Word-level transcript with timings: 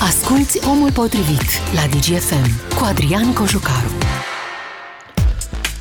Asculți 0.00 0.68
Omul 0.68 0.92
Potrivit 0.92 1.42
la 1.74 1.80
DGFM 1.90 2.76
cu 2.76 2.84
Adrian 2.84 3.32
Cojucaru. 3.32 3.90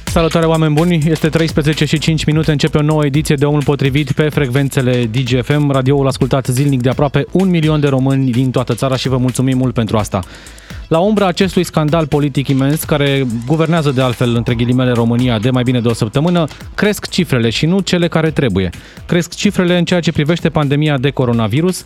Salutare 0.05 0.45
oameni 0.45 0.73
buni, 0.73 1.03
este 1.07 1.29
13 1.29 1.85
și 1.85 1.97
5 1.97 2.25
minute, 2.25 2.51
începe 2.51 2.77
o 2.77 2.81
nouă 2.81 3.05
ediție 3.05 3.35
de 3.35 3.45
Omul 3.45 3.63
Potrivit 3.63 4.11
pe 4.11 4.29
frecvențele 4.29 5.05
DGFM, 5.05 5.71
radioul 5.71 6.07
ascultat 6.07 6.45
zilnic 6.45 6.81
de 6.81 6.89
aproape 6.89 7.25
un 7.31 7.49
milion 7.49 7.79
de 7.79 7.87
români 7.87 8.31
din 8.31 8.51
toată 8.51 8.73
țara 8.73 8.95
și 8.95 9.07
vă 9.07 9.17
mulțumim 9.17 9.57
mult 9.57 9.73
pentru 9.73 9.97
asta. 9.97 10.19
La 10.87 10.99
umbra 10.99 11.27
acestui 11.27 11.63
scandal 11.63 12.07
politic 12.07 12.47
imens, 12.47 12.83
care 12.83 13.25
guvernează 13.45 13.91
de 13.91 14.01
altfel 14.01 14.35
între 14.35 14.53
ghilimele 14.53 14.91
România 14.91 15.39
de 15.39 15.49
mai 15.49 15.63
bine 15.63 15.81
de 15.81 15.87
o 15.87 15.93
săptămână, 15.93 16.47
cresc 16.75 17.09
cifrele 17.09 17.49
și 17.49 17.65
nu 17.65 17.79
cele 17.79 18.07
care 18.07 18.31
trebuie. 18.31 18.69
Cresc 19.05 19.35
cifrele 19.35 19.77
în 19.77 19.85
ceea 19.85 19.99
ce 19.99 20.11
privește 20.11 20.49
pandemia 20.49 20.97
de 20.97 21.09
coronavirus. 21.09 21.85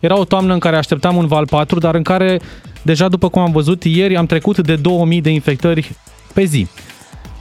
Era 0.00 0.18
o 0.18 0.24
toamnă 0.24 0.52
în 0.52 0.58
care 0.58 0.76
așteptam 0.76 1.16
un 1.16 1.26
val 1.26 1.46
4, 1.46 1.78
dar 1.78 1.94
în 1.94 2.02
care, 2.02 2.40
deja 2.82 3.08
după 3.08 3.28
cum 3.28 3.42
am 3.42 3.52
văzut, 3.52 3.84
ieri 3.84 4.16
am 4.16 4.26
trecut 4.26 4.58
de 4.58 4.76
2000 4.76 5.20
de 5.20 5.30
infectări 5.30 5.90
pe 6.34 6.44
zi. 6.44 6.66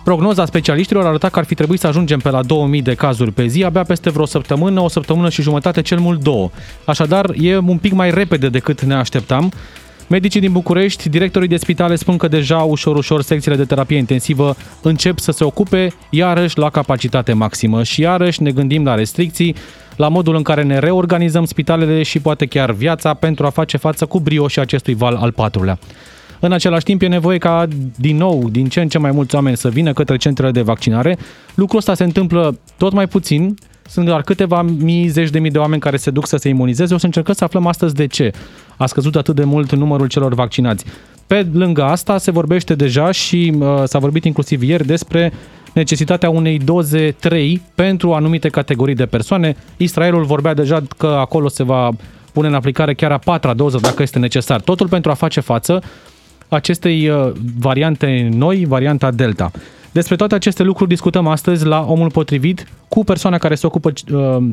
Prognoza 0.03 0.45
specialiștilor 0.45 1.05
arăta 1.05 1.30
că 1.30 1.39
ar 1.39 1.45
fi 1.45 1.55
trebuit 1.55 1.80
să 1.80 1.88
ajungem 1.88 2.19
pe 2.19 2.30
la 2.30 2.43
2000 2.43 2.81
de 2.81 2.93
cazuri 2.93 3.31
pe 3.31 3.45
zi 3.45 3.63
abia 3.63 3.83
peste 3.83 4.09
vreo 4.09 4.25
săptămână, 4.25 4.81
o 4.81 4.88
săptămână 4.88 5.30
și 5.30 5.41
jumătate, 5.41 5.81
cel 5.81 5.99
mult 5.99 6.23
două. 6.23 6.49
Așadar, 6.85 7.31
e 7.39 7.57
un 7.57 7.77
pic 7.77 7.93
mai 7.93 8.11
repede 8.11 8.49
decât 8.49 8.81
ne 8.81 8.94
așteptam. 8.94 9.52
Medicii 10.07 10.39
din 10.39 10.52
București, 10.52 11.09
directorii 11.09 11.47
de 11.47 11.57
spitale 11.57 11.95
spun 11.95 12.17
că 12.17 12.27
deja 12.27 12.57
ușor, 12.57 12.95
ușor 12.95 13.21
secțiile 13.21 13.57
de 13.57 13.66
terapie 13.66 13.97
intensivă 13.97 14.55
încep 14.81 15.19
să 15.19 15.31
se 15.31 15.44
ocupe 15.44 15.94
iarăși 16.09 16.57
la 16.57 16.69
capacitate 16.69 17.33
maximă 17.33 17.83
și 17.83 18.02
iarăși 18.02 18.44
ne 18.44 18.52
gândim 18.52 18.83
la 18.83 18.95
restricții, 18.95 19.55
la 19.99 20.08
modul 20.08 20.35
în 20.35 20.44
care 20.44 20.63
ne 20.63 20.80
reorganizăm 20.80 21.45
spitalele 21.45 22.03
și 22.03 22.20
poate 22.20 22.45
chiar 22.45 22.71
viața 22.71 23.13
pentru 23.13 23.45
a 23.45 23.49
face 23.49 23.77
față 23.77 24.05
cu 24.05 24.20
brio 24.20 24.48
și 24.48 24.59
acestui 24.59 24.94
val 24.94 25.16
al 25.16 25.31
patrulea. 25.31 25.80
În 26.39 26.52
același 26.52 26.84
timp 26.84 27.02
e 27.02 27.08
nevoie 27.08 27.38
ca 27.38 27.67
din 27.95 28.17
nou, 28.17 28.50
din 28.50 28.67
ce 28.67 28.81
în 28.81 28.88
ce 28.88 28.97
mai 28.97 29.11
mulți 29.11 29.36
oameni 29.36 29.58
să 29.58 29.69
vină 29.69 29.94
către 29.94 30.17
centrele 30.17 30.52
de 30.52 30.61
vaccinare. 30.61 31.17
Lucrul 31.56 31.78
ăsta 31.78 31.94
se 31.94 32.03
întâmplă 32.03 32.59
tot 32.78 32.94
mai 32.94 33.08
puțin, 33.08 33.56
sunt 33.88 34.06
doar 34.06 34.22
câteva 34.22 34.61
mii, 34.61 35.08
zeci 35.08 35.30
de 35.30 35.39
mii 35.39 35.52
de 35.52 35.58
oameni 35.58 35.81
care 35.81 35.97
se 35.97 36.11
duc 36.11 36.28
să 36.28 36.38
se 36.38 36.50
imunizeze. 36.50 36.94
O 36.94 36.97
să 36.97 37.06
încercăm 37.06 37.34
să 37.34 37.44
aflăm 37.44 37.67
astăzi 37.67 37.94
de 37.94 38.08
ce 38.08 38.31
a 38.78 38.86
scăzut 38.86 39.16
atât 39.16 39.36
de 39.36 39.44
mult 39.44 39.75
numărul 39.75 40.08
celor 40.08 40.34
vaccinați. 40.34 40.86
Pe 41.28 41.47
lângă 41.53 41.84
asta 41.84 42.17
se 42.17 42.31
vorbește 42.31 42.75
deja 42.75 43.11
și 43.11 43.53
uh, 43.59 43.84
s-a 43.84 44.00
vorbit 44.00 44.25
inclusiv 44.25 44.61
ieri 44.61 44.86
despre 44.86 45.31
necesitatea 45.80 46.30
unei 46.30 46.58
doze 46.59 47.16
3 47.19 47.61
pentru 47.75 48.13
anumite 48.13 48.49
categorii 48.49 48.95
de 48.95 49.05
persoane. 49.05 49.55
Israelul 49.77 50.23
vorbea 50.23 50.53
deja 50.53 50.83
că 50.97 51.08
acolo 51.08 51.47
se 51.47 51.63
va 51.63 51.89
pune 52.33 52.47
în 52.47 52.53
aplicare 52.53 52.94
chiar 52.94 53.11
a 53.11 53.17
patra 53.17 53.53
doză 53.53 53.77
dacă 53.81 54.02
este 54.02 54.19
necesar. 54.19 54.61
Totul 54.61 54.88
pentru 54.88 55.11
a 55.11 55.13
face 55.13 55.39
față 55.39 55.83
acestei 56.47 57.09
uh, 57.09 57.31
variante 57.59 58.30
noi, 58.31 58.66
varianta 58.66 59.11
Delta. 59.11 59.52
Despre 59.91 60.16
toate 60.16 60.35
aceste 60.35 60.63
lucruri 60.63 60.89
discutăm 60.89 61.27
astăzi 61.27 61.66
la 61.66 61.85
Omul 61.88 62.11
Potrivit 62.11 62.67
cu 62.88 63.03
persoana 63.03 63.38
care 63.38 63.55
se 63.55 63.66
ocupă 63.66 63.91
uh, 64.11 64.50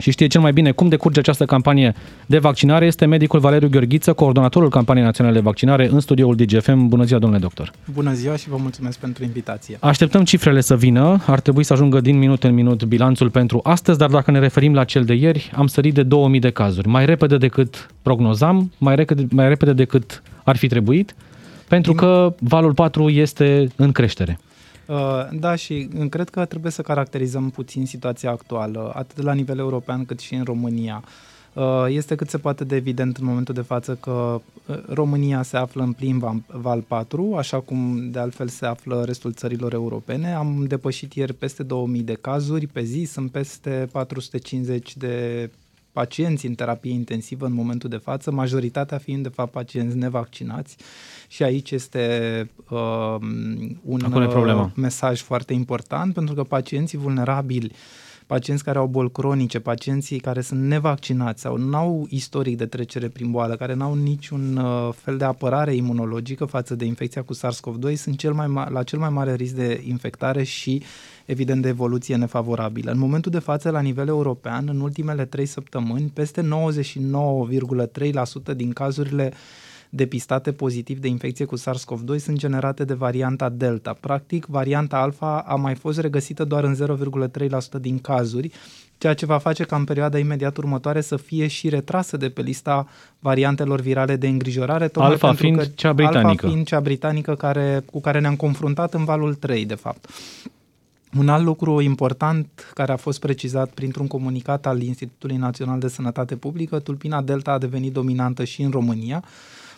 și 0.00 0.10
știe 0.10 0.26
cel 0.26 0.40
mai 0.40 0.52
bine 0.52 0.70
cum 0.70 0.88
decurge 0.88 1.18
această 1.18 1.44
campanie 1.44 1.94
de 2.26 2.38
vaccinare 2.38 2.86
este 2.86 3.06
medicul 3.06 3.40
Valeriu 3.40 3.68
Gheorghiță, 3.68 4.12
coordonatorul 4.12 4.68
campaniei 4.68 5.04
naționale 5.04 5.34
de 5.34 5.40
vaccinare 5.40 5.88
în 5.92 6.00
studioul 6.00 6.34
DGFM. 6.34 6.88
Bună 6.88 7.04
ziua, 7.04 7.18
domnule 7.18 7.40
doctor! 7.40 7.72
Bună 7.92 8.12
ziua 8.12 8.36
și 8.36 8.48
vă 8.48 8.56
mulțumesc 8.60 8.98
pentru 8.98 9.24
invitație! 9.24 9.76
Așteptăm 9.80 10.24
cifrele 10.24 10.60
să 10.60 10.76
vină, 10.76 11.22
ar 11.26 11.40
trebui 11.40 11.64
să 11.64 11.72
ajungă 11.72 12.00
din 12.00 12.18
minut 12.18 12.44
în 12.44 12.54
minut 12.54 12.84
bilanțul 12.84 13.30
pentru 13.30 13.60
astăzi, 13.62 13.98
dar 13.98 14.10
dacă 14.10 14.30
ne 14.30 14.38
referim 14.38 14.74
la 14.74 14.84
cel 14.84 15.04
de 15.04 15.14
ieri, 15.14 15.50
am 15.54 15.66
sărit 15.66 15.94
de 15.94 16.02
2000 16.02 16.40
de 16.40 16.50
cazuri, 16.50 16.88
mai 16.88 17.06
repede 17.06 17.36
decât 17.36 17.90
prognozam, 18.02 18.72
mai 18.78 18.94
repede, 18.94 19.26
mai 19.30 19.48
repede 19.48 19.72
decât 19.72 20.22
ar 20.44 20.56
fi 20.56 20.66
trebuit, 20.66 21.14
pentru 21.68 21.92
că 21.92 22.34
valul 22.38 22.74
4 22.74 23.08
este 23.08 23.68
în 23.76 23.92
creștere. 23.92 24.38
Uh, 24.90 25.28
da, 25.32 25.54
și 25.54 25.88
cred 26.08 26.28
că 26.28 26.44
trebuie 26.44 26.72
să 26.72 26.82
caracterizăm 26.82 27.50
puțin 27.50 27.86
situația 27.86 28.30
actuală, 28.30 28.92
atât 28.94 29.22
la 29.22 29.32
nivel 29.32 29.58
european 29.58 30.04
cât 30.04 30.18
și 30.18 30.34
în 30.34 30.44
România. 30.44 31.04
Uh, 31.52 31.84
este 31.88 32.14
cât 32.14 32.28
se 32.30 32.38
poate 32.38 32.64
de 32.64 32.76
evident 32.76 33.16
în 33.16 33.24
momentul 33.24 33.54
de 33.54 33.60
față 33.60 33.98
că 34.00 34.40
uh, 34.66 34.76
România 34.88 35.42
se 35.42 35.56
află 35.56 35.82
în 35.82 35.92
plin 35.92 36.42
val 36.46 36.80
4, 36.80 37.34
așa 37.36 37.60
cum 37.60 38.10
de 38.10 38.18
altfel 38.18 38.48
se 38.48 38.66
află 38.66 39.02
restul 39.04 39.32
țărilor 39.32 39.72
europene. 39.72 40.34
Am 40.34 40.64
depășit 40.68 41.14
ieri 41.14 41.32
peste 41.32 41.62
2000 41.62 42.02
de 42.02 42.14
cazuri 42.20 42.66
pe 42.66 42.82
zi, 42.82 43.02
sunt 43.02 43.30
peste 43.30 43.88
450 43.92 44.96
de 44.96 45.50
pacienți 45.92 46.46
în 46.46 46.54
terapie 46.54 46.92
intensivă 46.92 47.46
în 47.46 47.52
momentul 47.52 47.90
de 47.90 47.96
față, 47.96 48.30
majoritatea 48.30 48.98
fiind 48.98 49.22
de 49.22 49.28
fapt 49.28 49.52
pacienți 49.52 49.96
nevaccinați 49.96 50.76
și 51.30 51.42
aici 51.42 51.70
este 51.70 52.50
uh, 52.70 53.16
un 53.82 54.12
uh, 54.12 54.66
mesaj 54.74 55.20
foarte 55.20 55.52
important 55.52 56.14
pentru 56.14 56.34
că 56.34 56.42
pacienții 56.42 56.98
vulnerabili 56.98 57.72
pacienți 58.26 58.64
care 58.64 58.78
au 58.78 58.86
boli 58.86 59.12
cronice, 59.12 59.60
pacienții 59.60 60.18
care 60.18 60.40
sunt 60.40 60.60
nevaccinați 60.60 61.40
sau 61.40 61.56
nu 61.56 61.76
au 61.76 62.06
istoric 62.10 62.56
de 62.56 62.66
trecere 62.66 63.08
prin 63.08 63.30
boală, 63.30 63.56
care 63.56 63.74
nu 63.74 63.84
au 63.84 63.94
niciun 63.94 64.56
uh, 64.56 64.88
fel 64.94 65.16
de 65.16 65.24
apărare 65.24 65.74
imunologică 65.74 66.44
față 66.44 66.74
de 66.74 66.84
infecția 66.84 67.22
cu 67.22 67.34
SARS-CoV-2, 67.34 67.94
sunt 67.96 68.18
cel 68.18 68.32
mai 68.32 68.46
ma- 68.46 68.68
la 68.68 68.82
cel 68.82 68.98
mai 68.98 69.08
mare 69.08 69.34
risc 69.34 69.54
de 69.54 69.82
infectare 69.86 70.42
și 70.42 70.82
evident 71.26 71.62
de 71.62 71.68
evoluție 71.68 72.16
nefavorabilă. 72.16 72.90
În 72.90 72.98
momentul 72.98 73.30
de 73.30 73.38
față, 73.38 73.70
la 73.70 73.80
nivel 73.80 74.08
european, 74.08 74.68
în 74.68 74.80
ultimele 74.80 75.24
trei 75.24 75.46
săptămâni, 75.46 76.10
peste 76.14 76.42
99,3% 76.42 76.48
din 78.56 78.72
cazurile 78.72 79.32
depistate 79.90 80.52
pozitiv 80.52 80.98
de 80.98 81.08
infecție 81.08 81.44
cu 81.44 81.56
SARS-CoV-2 81.58 82.16
sunt 82.18 82.36
generate 82.36 82.84
de 82.84 82.94
varianta 82.94 83.48
Delta. 83.48 83.96
Practic, 84.00 84.46
varianta 84.46 84.96
Alpha 84.96 85.44
a 85.46 85.54
mai 85.54 85.74
fost 85.74 85.98
regăsită 85.98 86.44
doar 86.44 86.64
în 86.64 86.76
0,3% 87.78 87.80
din 87.80 87.98
cazuri, 87.98 88.50
ceea 88.98 89.14
ce 89.14 89.26
va 89.26 89.38
face 89.38 89.64
ca 89.64 89.76
în 89.76 89.84
perioada 89.84 90.18
imediat 90.18 90.56
următoare 90.56 91.00
să 91.00 91.16
fie 91.16 91.46
și 91.46 91.68
retrasă 91.68 92.16
de 92.16 92.28
pe 92.28 92.42
lista 92.42 92.86
variantelor 93.18 93.80
virale 93.80 94.16
de 94.16 94.28
îngrijorare. 94.28 94.88
Tocmai 94.88 95.10
alfa 95.10 95.32
fiind 95.32 95.56
că, 95.58 95.64
cea 95.64 95.92
britanică. 95.92 96.28
Alfa 96.28 96.46
fiind 96.46 96.66
cea 96.66 96.80
britanică 96.80 97.34
care, 97.34 97.82
cu 97.90 98.00
care 98.00 98.20
ne-am 98.20 98.36
confruntat 98.36 98.94
în 98.94 99.04
valul 99.04 99.34
3, 99.34 99.64
de 99.64 99.74
fapt. 99.74 100.06
Un 101.18 101.28
alt 101.28 101.44
lucru 101.44 101.80
important 101.80 102.46
care 102.74 102.92
a 102.92 102.96
fost 102.96 103.20
precizat 103.20 103.70
printr-un 103.70 104.06
comunicat 104.06 104.66
al 104.66 104.82
Institutului 104.82 105.36
Național 105.36 105.78
de 105.78 105.88
Sănătate 105.88 106.36
Publică, 106.36 106.78
tulpina 106.78 107.22
Delta 107.22 107.52
a 107.52 107.58
devenit 107.58 107.92
dominantă 107.92 108.44
și 108.44 108.62
în 108.62 108.70
România. 108.70 109.24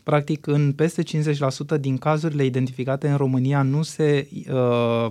Practic, 0.03 0.47
în 0.47 0.73
peste 0.73 1.03
50% 1.03 1.81
din 1.81 1.99
cazurile 1.99 2.45
identificate 2.45 3.09
în 3.09 3.17
România 3.17 3.63
nu, 3.63 3.83
se, 3.83 4.29
uh, 4.53 5.07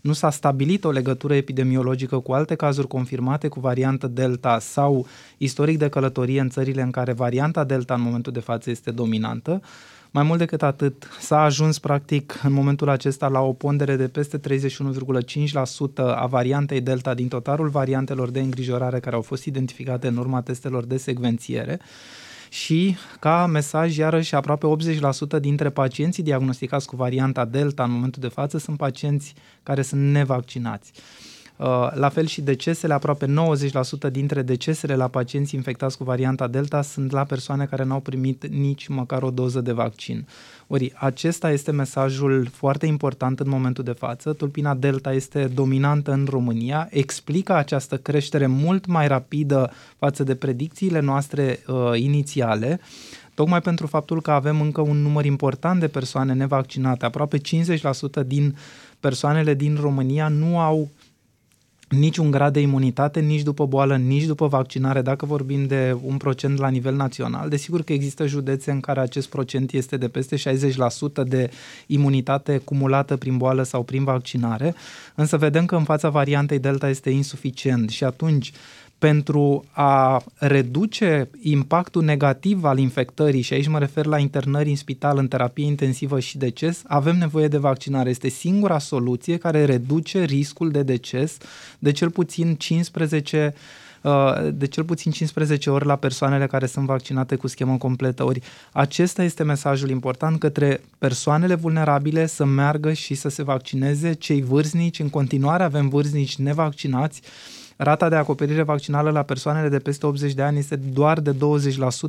nu 0.00 0.12
s-a 0.12 0.30
stabilit 0.30 0.84
o 0.84 0.90
legătură 0.90 1.34
epidemiologică 1.34 2.18
cu 2.18 2.32
alte 2.32 2.54
cazuri 2.54 2.86
confirmate 2.86 3.48
cu 3.48 3.60
variantă 3.60 4.06
Delta 4.06 4.58
sau 4.58 5.06
istoric 5.38 5.78
de 5.78 5.88
călătorie 5.88 6.40
în 6.40 6.48
țările 6.48 6.82
în 6.82 6.90
care 6.90 7.12
varianta 7.12 7.64
Delta 7.64 7.94
în 7.94 8.00
momentul 8.00 8.32
de 8.32 8.40
față 8.40 8.70
este 8.70 8.90
dominantă. 8.90 9.62
Mai 10.10 10.22
mult 10.22 10.38
decât 10.38 10.62
atât, 10.62 11.08
s-a 11.20 11.42
ajuns 11.42 11.78
practic 11.78 12.40
în 12.42 12.52
momentul 12.52 12.88
acesta 12.88 13.28
la 13.28 13.40
o 13.40 13.52
pondere 13.52 13.96
de 13.96 14.08
peste 14.08 14.38
31,5% 14.38 14.54
a 15.96 16.26
variantei 16.26 16.80
Delta 16.80 17.14
din 17.14 17.28
totalul 17.28 17.68
variantelor 17.68 18.30
de 18.30 18.40
îngrijorare 18.40 19.00
care 19.00 19.16
au 19.16 19.22
fost 19.22 19.44
identificate 19.44 20.06
în 20.06 20.16
urma 20.16 20.40
testelor 20.40 20.84
de 20.84 20.96
secvențiere 20.96 21.80
și 22.54 22.96
ca 23.20 23.46
mesaj, 23.46 23.96
iarăși, 23.96 24.34
aproape 24.34 24.66
80% 25.36 25.40
dintre 25.40 25.70
pacienții 25.70 26.22
diagnosticați 26.22 26.86
cu 26.86 26.96
varianta 26.96 27.44
Delta 27.44 27.84
în 27.84 27.90
momentul 27.90 28.22
de 28.22 28.28
față 28.28 28.58
sunt 28.58 28.76
pacienți 28.76 29.34
care 29.62 29.82
sunt 29.82 30.00
nevaccinați. 30.00 30.92
Uh, 30.94 31.33
la 31.94 32.08
fel 32.08 32.26
și 32.26 32.40
decesele, 32.40 32.94
aproape 32.94 33.26
90% 34.08 34.10
dintre 34.10 34.42
decesele 34.42 34.96
la 34.96 35.08
pacienți 35.08 35.54
infectați 35.54 35.96
cu 35.96 36.04
varianta 36.04 36.46
Delta 36.46 36.82
sunt 36.82 37.10
la 37.10 37.24
persoane 37.24 37.64
care 37.64 37.84
n-au 37.84 38.00
primit 38.00 38.46
nici 38.46 38.86
măcar 38.86 39.22
o 39.22 39.30
doză 39.30 39.60
de 39.60 39.72
vaccin. 39.72 40.26
Ori 40.66 40.92
acesta 40.96 41.50
este 41.50 41.70
mesajul 41.70 42.48
foarte 42.52 42.86
important 42.86 43.40
în 43.40 43.48
momentul 43.48 43.84
de 43.84 43.92
față. 43.92 44.32
Tulpina 44.32 44.74
Delta 44.74 45.12
este 45.12 45.50
dominantă 45.54 46.12
în 46.12 46.26
România, 46.30 46.88
explică 46.90 47.54
această 47.54 47.96
creștere 47.96 48.46
mult 48.46 48.86
mai 48.86 49.08
rapidă 49.08 49.72
față 49.98 50.24
de 50.24 50.34
predicțiile 50.34 51.00
noastre 51.00 51.58
uh, 51.66 51.74
inițiale 51.94 52.80
tocmai 53.34 53.60
pentru 53.60 53.86
faptul 53.86 54.20
că 54.20 54.30
avem 54.30 54.60
încă 54.60 54.80
un 54.80 54.96
număr 54.96 55.24
important 55.24 55.80
de 55.80 55.88
persoane 55.88 56.32
nevaccinate. 56.32 57.04
Aproape 57.04 57.38
50% 57.38 58.26
din 58.26 58.56
persoanele 59.00 59.54
din 59.54 59.78
România 59.80 60.28
nu 60.28 60.58
au 60.58 60.88
niciun 61.98 62.30
grad 62.30 62.52
de 62.52 62.60
imunitate, 62.60 63.20
nici 63.20 63.42
după 63.42 63.66
boală, 63.66 63.96
nici 63.96 64.24
după 64.24 64.46
vaccinare, 64.46 65.02
dacă 65.02 65.26
vorbim 65.26 65.66
de 65.66 65.96
un 66.02 66.16
procent 66.16 66.58
la 66.58 66.68
nivel 66.68 66.94
național. 66.94 67.48
Desigur 67.48 67.82
că 67.82 67.92
există 67.92 68.26
județe 68.26 68.70
în 68.70 68.80
care 68.80 69.00
acest 69.00 69.28
procent 69.28 69.72
este 69.72 69.96
de 69.96 70.08
peste 70.08 70.36
60% 70.36 71.26
de 71.26 71.50
imunitate 71.86 72.58
cumulată 72.58 73.16
prin 73.16 73.36
boală 73.36 73.62
sau 73.62 73.82
prin 73.82 74.04
vaccinare, 74.04 74.74
însă 75.14 75.36
vedem 75.36 75.66
că 75.66 75.76
în 75.76 75.84
fața 75.84 76.08
variantei 76.08 76.58
Delta 76.58 76.88
este 76.88 77.10
insuficient 77.10 77.90
și 77.90 78.04
atunci 78.04 78.52
pentru 78.98 79.64
a 79.70 80.22
reduce 80.34 81.28
impactul 81.42 82.02
negativ 82.02 82.64
al 82.64 82.78
infectării, 82.78 83.40
și 83.40 83.52
aici 83.52 83.68
mă 83.68 83.78
refer 83.78 84.06
la 84.06 84.18
internări 84.18 84.68
în 84.68 84.76
spital, 84.76 85.18
în 85.18 85.28
terapie 85.28 85.64
intensivă 85.64 86.20
și 86.20 86.38
deces, 86.38 86.82
avem 86.86 87.16
nevoie 87.16 87.48
de 87.48 87.58
vaccinare. 87.58 88.10
Este 88.10 88.28
singura 88.28 88.78
soluție 88.78 89.36
care 89.36 89.64
reduce 89.64 90.22
riscul 90.22 90.70
de 90.70 90.82
deces 90.82 91.36
de 91.78 91.92
cel 91.92 92.10
puțin 92.10 92.54
15 92.54 93.54
uh, 94.02 94.48
de 94.52 94.66
cel 94.66 94.84
puțin 94.84 95.10
15 95.10 95.70
ori 95.70 95.86
la 95.86 95.96
persoanele 95.96 96.46
care 96.46 96.66
sunt 96.66 96.86
vaccinate 96.86 97.36
cu 97.36 97.46
schemă 97.46 97.76
completă. 97.76 98.24
Ori 98.24 98.42
acesta 98.72 99.22
este 99.22 99.42
mesajul 99.42 99.90
important 99.90 100.38
către 100.38 100.80
persoanele 100.98 101.54
vulnerabile 101.54 102.26
să 102.26 102.44
meargă 102.44 102.92
și 102.92 103.14
să 103.14 103.28
se 103.28 103.42
vaccineze, 103.42 104.12
cei 104.12 104.42
vârstnici, 104.42 104.98
în 104.98 105.10
continuare 105.10 105.62
avem 105.62 105.88
vârstnici 105.88 106.36
nevaccinați, 106.36 107.22
rata 107.76 108.08
de 108.08 108.16
acoperire 108.16 108.62
vaccinală 108.62 109.10
la 109.10 109.22
persoanele 109.22 109.68
de 109.68 109.78
peste 109.78 110.06
80 110.06 110.32
de 110.32 110.42
ani 110.42 110.58
este 110.58 110.76
doar 110.76 111.20
de 111.20 111.32
20%. 111.32 111.36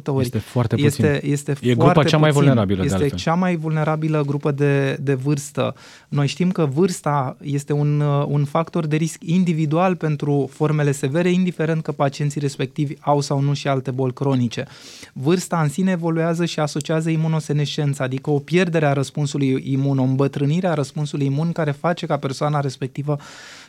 Ori 0.06 0.26
este 0.26 0.38
foarte 0.38 0.76
puțin. 0.76 1.06
Este, 1.06 1.28
este 1.28 1.56
e 1.62 1.74
grupa 1.74 1.92
foarte 1.92 2.10
cea 2.10 2.18
mai 2.18 2.30
puțin. 2.30 2.46
vulnerabilă. 2.46 2.84
Este 2.84 2.98
de 2.98 3.10
cea 3.10 3.34
mai 3.34 3.56
vulnerabilă 3.56 4.24
grupă 4.26 4.52
de, 4.52 4.98
de 5.02 5.14
vârstă. 5.14 5.76
Noi 6.08 6.28
știm 6.28 6.52
că 6.52 6.66
vârsta 6.66 7.38
este 7.42 7.74
un, 7.74 8.00
un 8.28 8.46
factor 8.46 8.86
de 8.86 8.96
risc 8.96 9.24
individual 9.26 9.96
pentru 9.96 10.50
formele 10.54 10.92
severe, 10.92 11.30
indiferent 11.30 11.84
că 11.84 11.92
pacienții 11.92 12.42
respectivi 12.42 12.94
au 13.00 13.22
sau 13.22 13.40
nu 13.40 13.54
și 13.54 13.68
alte 13.68 13.92
boli 13.92 14.14
cronice. 14.14 14.66
Vârsta 15.14 15.62
în 15.62 15.70
sine 15.70 15.92
evoluează 15.92 16.46
și 16.46 16.60
asociază 16.60 17.10
imunosenescența, 17.10 18.04
adică 18.04 18.30
o 18.30 18.40
pierdere 18.40 18.86
a 18.86 18.94
răspunsului 18.94 19.64
imun, 19.66 20.00
o 20.00 20.04
îmbătrânire 20.04 20.68
a 20.68 20.74
răspunsului 20.74 21.26
imun 21.26 21.52
care 21.52 21.72
face 21.72 22.06
ca 22.06 22.18
persoana 22.18 22.60
respectivă 22.60 23.18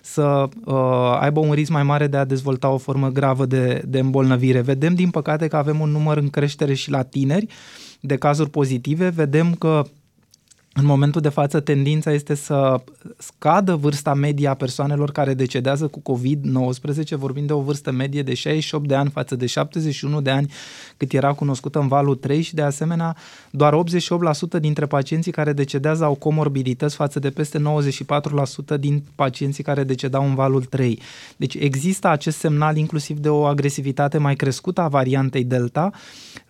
să 0.07 0.49
uh, 0.65 1.19
aibă 1.21 1.41
un 1.41 1.53
risc 1.53 1.71
mai 1.71 1.83
mare 1.83 2.07
de 2.07 2.17
a 2.17 2.25
dezvolta 2.25 2.69
o 2.69 2.79
formă 2.79 3.09
gravă 3.09 3.47
de, 3.47 3.83
de 3.87 3.99
îmbolnăvire. 3.99 4.61
Vedem, 4.61 4.95
din 4.95 5.11
păcate, 5.11 5.49
că 5.49 5.57
avem 5.57 5.81
un 5.81 5.91
număr 5.91 6.17
în 6.17 6.31
creștere 6.31 6.75
și 6.75 6.91
la 6.91 7.03
tineri 7.03 7.47
de 8.01 8.17
cazuri 8.17 8.51
pozitive. 8.51 9.09
Vedem 9.09 9.55
că 9.55 9.85
în 10.79 10.85
momentul 10.85 11.21
de 11.21 11.29
față, 11.29 11.61
tendința 11.61 12.13
este 12.13 12.35
să 12.35 12.81
scadă 13.19 13.75
vârsta 13.75 14.15
medie 14.15 14.49
a 14.49 14.55
persoanelor 14.55 15.11
care 15.11 15.35
decedează 15.35 15.87
cu 15.87 16.03
COVID-19, 16.13 17.09
vorbim 17.11 17.47
de 17.47 17.53
o 17.53 17.61
vârstă 17.61 17.91
medie 17.91 18.23
de 18.23 18.35
68 18.35 18.89
de 18.89 18.95
ani 18.95 19.11
față 19.11 19.37
de 19.37 19.47
71 19.47 20.21
de 20.21 20.31
ani 20.31 20.53
cât 20.97 21.13
era 21.13 21.33
cunoscută 21.33 21.79
în 21.79 21.89
valul 21.89 22.15
3 22.15 22.41
și 22.41 22.55
de 22.55 22.63
asemenea 22.63 23.17
doar 23.57 23.75
88% 24.57 24.61
dintre 24.61 24.87
pacienții 24.87 25.33
care 25.33 25.53
decedează 25.53 26.05
au 26.05 26.15
comorbidități 26.15 26.97
față 26.97 27.19
de 27.19 27.31
peste 27.31 27.59
94% 28.77 28.81
din 28.81 29.03
pacienții 29.15 29.65
care 29.65 29.85
decedau 29.85 30.27
în 30.27 30.35
valul 30.35 30.65
3. 30.65 31.01
Deci 31.37 31.55
există 31.55 32.09
acest 32.09 32.39
semnal 32.39 32.77
inclusiv 32.77 33.19
de 33.19 33.29
o 33.29 33.45
agresivitate 33.45 34.19
mai 34.19 34.35
crescută 34.35 34.81
a 34.81 34.89
variantei 34.89 35.45
Delta 35.45 35.91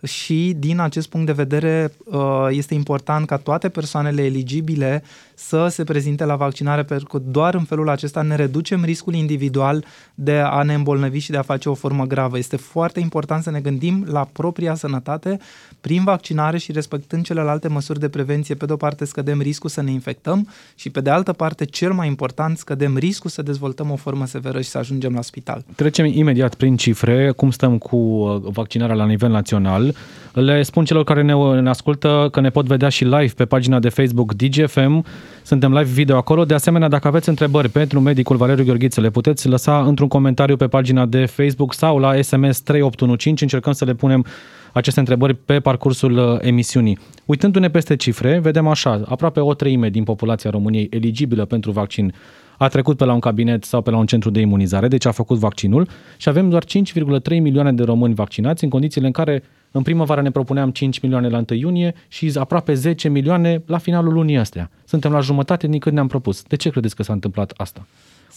și 0.03 0.55
din 0.57 0.79
acest 0.79 1.09
punct 1.09 1.25
de 1.25 1.31
vedere 1.31 1.93
uh, 2.05 2.47
este 2.49 2.73
important 2.73 3.27
ca 3.27 3.37
toate 3.37 3.69
persoanele 3.69 3.95
persoanele 3.97 4.23
eligibile 4.23 5.03
să 5.39 5.67
se 5.67 5.83
prezinte 5.83 6.25
la 6.25 6.35
vaccinare, 6.35 6.83
pentru 6.83 7.07
că 7.07 7.17
doar 7.17 7.53
în 7.53 7.63
felul 7.63 7.89
acesta 7.89 8.21
ne 8.21 8.35
reducem 8.35 8.83
riscul 8.83 9.13
individual 9.13 9.85
de 10.15 10.37
a 10.37 10.63
ne 10.63 10.73
îmbolnăvi 10.73 11.19
și 11.19 11.31
de 11.31 11.37
a 11.37 11.41
face 11.41 11.69
o 11.69 11.73
formă 11.73 12.05
gravă. 12.05 12.37
Este 12.37 12.55
foarte 12.55 12.99
important 12.99 13.43
să 13.43 13.51
ne 13.51 13.59
gândim 13.59 14.05
la 14.09 14.27
propria 14.33 14.75
sănătate 14.75 15.39
prin 15.81 16.03
vaccinare 16.03 16.57
și 16.57 16.71
respectând 16.71 17.23
celelalte 17.23 17.67
măsuri 17.67 17.99
de 17.99 18.09
prevenție. 18.09 18.55
Pe 18.55 18.65
de 18.65 18.73
o 18.73 18.75
parte 18.75 19.05
scădem 19.05 19.41
riscul 19.41 19.69
să 19.69 19.81
ne 19.81 19.91
infectăm 19.91 20.47
și 20.75 20.89
pe 20.89 21.01
de 21.01 21.09
altă 21.09 21.33
parte, 21.33 21.65
cel 21.65 21.93
mai 21.93 22.07
important, 22.07 22.57
scădem 22.57 22.97
riscul 22.97 23.29
să 23.29 23.41
dezvoltăm 23.41 23.91
o 23.91 23.95
formă 23.95 24.25
severă 24.25 24.61
și 24.61 24.69
să 24.69 24.77
ajungem 24.77 25.13
la 25.13 25.21
spital. 25.21 25.63
Trecem 25.75 26.05
imediat 26.05 26.55
prin 26.55 26.75
cifre, 26.75 27.31
cum 27.31 27.51
stăm 27.51 27.77
cu 27.77 27.95
uh, 27.95 28.41
vaccinarea 28.41 28.95
la 28.95 29.05
nivel 29.05 29.29
național. 29.31 29.95
Le 30.33 30.63
spun 30.63 30.85
celor 30.85 31.03
care 31.03 31.21
ne, 31.21 31.33
ne 31.61 31.69
ascultă 31.69 32.27
că 32.31 32.39
ne 32.39 32.49
pot 32.49 32.65
vedea 32.65 32.89
și 32.89 33.03
live 33.03 33.33
pe 33.35 33.45
pagina 33.45 33.79
de 33.79 33.89
Facebook 33.89 34.33
DGFM. 34.33 35.05
Suntem 35.43 35.71
live 35.73 35.91
video 35.91 36.17
acolo. 36.17 36.45
De 36.45 36.53
asemenea, 36.53 36.87
dacă 36.87 37.07
aveți 37.07 37.29
întrebări 37.29 37.69
pentru 37.69 37.99
medicul 37.99 38.35
Valeriu 38.35 38.63
Gheorghiță, 38.63 39.01
le 39.01 39.09
puteți 39.09 39.47
lăsa 39.47 39.81
într-un 39.81 40.07
comentariu 40.07 40.55
pe 40.55 40.67
pagina 40.67 41.05
de 41.05 41.25
Facebook 41.25 41.73
sau 41.73 41.99
la 41.99 42.21
SMS 42.21 42.59
3815. 42.59 43.43
Încercăm 43.43 43.73
să 43.73 43.85
le 43.85 43.93
punem 43.93 44.25
aceste 44.73 44.99
întrebări 44.99 45.33
pe 45.33 45.59
parcursul 45.59 46.17
uh, 46.17 46.37
emisiunii. 46.41 46.99
Uitându-ne 47.25 47.69
peste 47.69 47.95
cifre, 47.95 48.39
vedem 48.39 48.67
așa, 48.67 49.01
aproape 49.05 49.39
o 49.39 49.53
treime 49.53 49.89
din 49.89 50.03
populația 50.03 50.49
României 50.49 50.87
eligibilă 50.89 51.45
pentru 51.45 51.71
vaccin 51.71 52.13
a 52.57 52.67
trecut 52.67 52.97
pe 52.97 53.05
la 53.05 53.13
un 53.13 53.19
cabinet 53.19 53.63
sau 53.63 53.81
pe 53.81 53.89
la 53.89 53.97
un 53.97 54.05
centru 54.05 54.29
de 54.29 54.39
imunizare, 54.39 54.87
deci 54.87 55.05
a 55.05 55.11
făcut 55.11 55.37
vaccinul 55.37 55.87
și 56.17 56.29
avem 56.29 56.49
doar 56.49 56.63
5,3 56.63 57.39
milioane 57.41 57.73
de 57.73 57.83
români 57.83 58.13
vaccinați 58.13 58.63
în 58.63 58.69
condițiile 58.69 59.07
în 59.07 59.13
care 59.13 59.43
în 59.71 59.81
primăvară 59.81 60.21
ne 60.21 60.31
propuneam 60.31 60.71
5 60.71 60.99
milioane 60.99 61.29
la 61.29 61.43
1 61.49 61.59
iunie 61.59 61.95
și 62.07 62.31
aproape 62.35 62.73
10 62.73 63.09
milioane 63.09 63.63
la 63.65 63.77
finalul 63.77 64.13
lunii 64.13 64.37
astea. 64.37 64.71
Suntem 64.85 65.11
la 65.11 65.19
jumătate 65.19 65.67
din 65.67 65.79
cât 65.79 65.93
ne-am 65.93 66.07
propus. 66.07 66.43
De 66.43 66.55
ce 66.55 66.69
credeți 66.69 66.95
că 66.95 67.03
s-a 67.03 67.13
întâmplat 67.13 67.53
asta? 67.57 67.85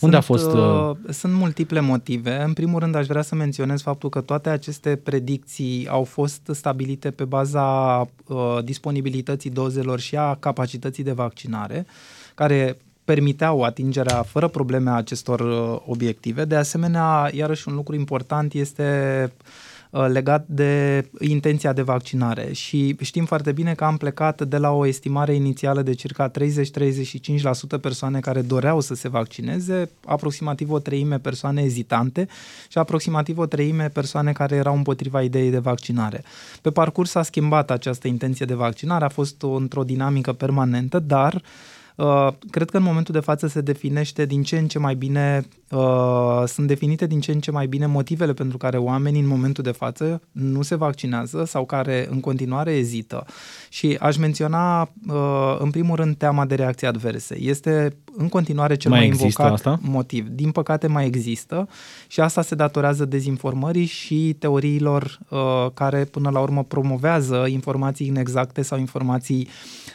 Unde 0.00 0.17
a 0.17 0.21
fost... 0.21 0.53
Uh... 0.53 0.91
Sunt 1.09 1.32
multiple 1.32 1.81
motive. 1.81 2.43
În 2.43 2.53
primul 2.53 2.81
rând, 2.81 2.94
aș 2.94 3.06
vrea 3.06 3.23
să 3.23 3.35
menționez 3.35 3.82
faptul 3.82 4.09
că 4.09 4.21
toate 4.21 4.49
aceste 4.49 4.97
predicții 4.97 5.88
au 5.88 6.05
fost 6.05 6.41
stabilite 6.53 7.11
pe 7.11 7.25
baza 7.25 7.99
uh, 8.00 8.59
disponibilității 8.65 9.50
dozelor 9.50 10.00
și 10.00 10.17
a 10.17 10.35
capacității 10.35 11.05
de 11.05 11.12
vaccinare, 11.12 11.87
care 12.35 12.77
permiteau 13.05 13.62
atingerea 13.62 14.23
fără 14.23 14.49
probleme 14.49 14.91
a 14.91 14.94
acestor 14.94 15.41
uh, 15.41 15.81
obiective. 15.87 16.44
De 16.44 16.56
asemenea, 16.56 17.31
iarăși 17.32 17.69
un 17.69 17.75
lucru 17.75 17.94
important 17.94 18.53
este 18.53 19.23
uh, 19.37 19.69
legat 19.90 20.46
de 20.46 21.04
intenția 21.19 21.72
de 21.72 21.82
vaccinare 21.82 22.52
și 22.52 22.96
știm 23.00 23.25
foarte 23.25 23.52
bine 23.52 23.75
că 23.75 23.84
am 23.84 23.96
plecat 23.96 24.42
de 24.42 24.56
la 24.56 24.70
o 24.70 24.87
estimare 24.87 25.34
inițială 25.34 25.82
de 25.82 25.94
circa 25.94 26.31
30-35% 26.31 27.81
persoane 27.81 28.20
care 28.20 28.40
doreau 28.40 28.81
să 28.81 28.94
se 28.94 29.08
vaccineze, 29.08 29.90
aproximativ 30.04 30.70
o 30.70 30.78
treime 30.78 31.19
persoane 31.19 31.62
ezitante 31.62 32.28
și 32.69 32.78
aproximativ 32.78 33.38
o 33.38 33.46
treime 33.46 33.88
persoane 33.88 34.32
care 34.32 34.54
erau 34.54 34.76
împotriva 34.76 35.22
ideii 35.22 35.50
de 35.50 35.58
vaccinare. 35.58 36.25
Pe 36.62 36.70
parcurs 36.70 37.14
a 37.14 37.22
schimbat 37.22 37.70
această 37.70 38.08
intenție 38.08 38.46
de 38.46 38.54
vaccinare, 38.54 39.04
a 39.04 39.08
fost 39.08 39.43
într-o 39.43 39.84
dinamică 39.84 40.32
permanentă, 40.32 40.98
dar 40.98 41.34
Uh, 41.34 41.69
cred 42.50 42.70
că 42.70 42.76
în 42.76 42.82
momentul 42.82 43.14
de 43.14 43.20
față 43.20 43.47
se 43.47 43.61
definește 43.61 44.26
din 44.26 44.43
ce 44.43 44.58
în 44.58 44.69
ce 44.69 44.79
mai 44.79 44.94
bine, 44.94 45.47
uh, 45.70 46.43
sunt 46.47 46.67
definite 46.67 47.06
din 47.06 47.20
ce 47.20 47.32
în 47.32 47.41
ce 47.41 47.50
mai 47.50 47.67
bine 47.67 47.87
motivele 47.87 48.32
pentru 48.32 48.56
care 48.56 48.76
oamenii 48.76 49.20
în 49.20 49.26
momentul 49.26 49.64
de 49.64 49.70
față 49.70 50.23
nu 50.32 50.62
se 50.62 50.75
vaccinează 50.75 51.44
sau 51.44 51.64
care 51.64 52.06
în 52.11 52.20
continuare 52.20 52.73
ezită. 52.73 53.25
Și 53.69 53.97
aș 54.00 54.17
menționa 54.17 54.81
uh, 54.82 55.56
în 55.58 55.70
primul 55.70 55.96
rând 55.96 56.17
teama 56.17 56.46
de 56.46 56.55
reacții 56.55 56.86
adverse. 56.86 57.39
Este 57.41 57.96
în 58.17 58.29
continuare 58.29 58.74
cel 58.74 58.91
mai, 58.91 58.98
mai 58.98 59.08
invocat 59.08 59.53
asta? 59.53 59.79
motiv. 59.82 60.27
Din 60.29 60.51
păcate 60.51 60.86
mai 60.86 61.06
există 61.06 61.69
și 62.06 62.20
asta 62.20 62.43
se 62.43 62.55
datorează 62.55 63.05
dezinformării 63.05 63.84
și 63.84 64.36
teoriilor 64.39 65.19
uh, 65.29 65.39
care 65.74 66.05
până 66.05 66.31
la 66.31 66.41
urmă 66.41 66.65
promovează 66.65 67.46
informații 67.48 68.06
inexacte 68.06 68.63
sau 68.63 68.79
informații 68.79 69.48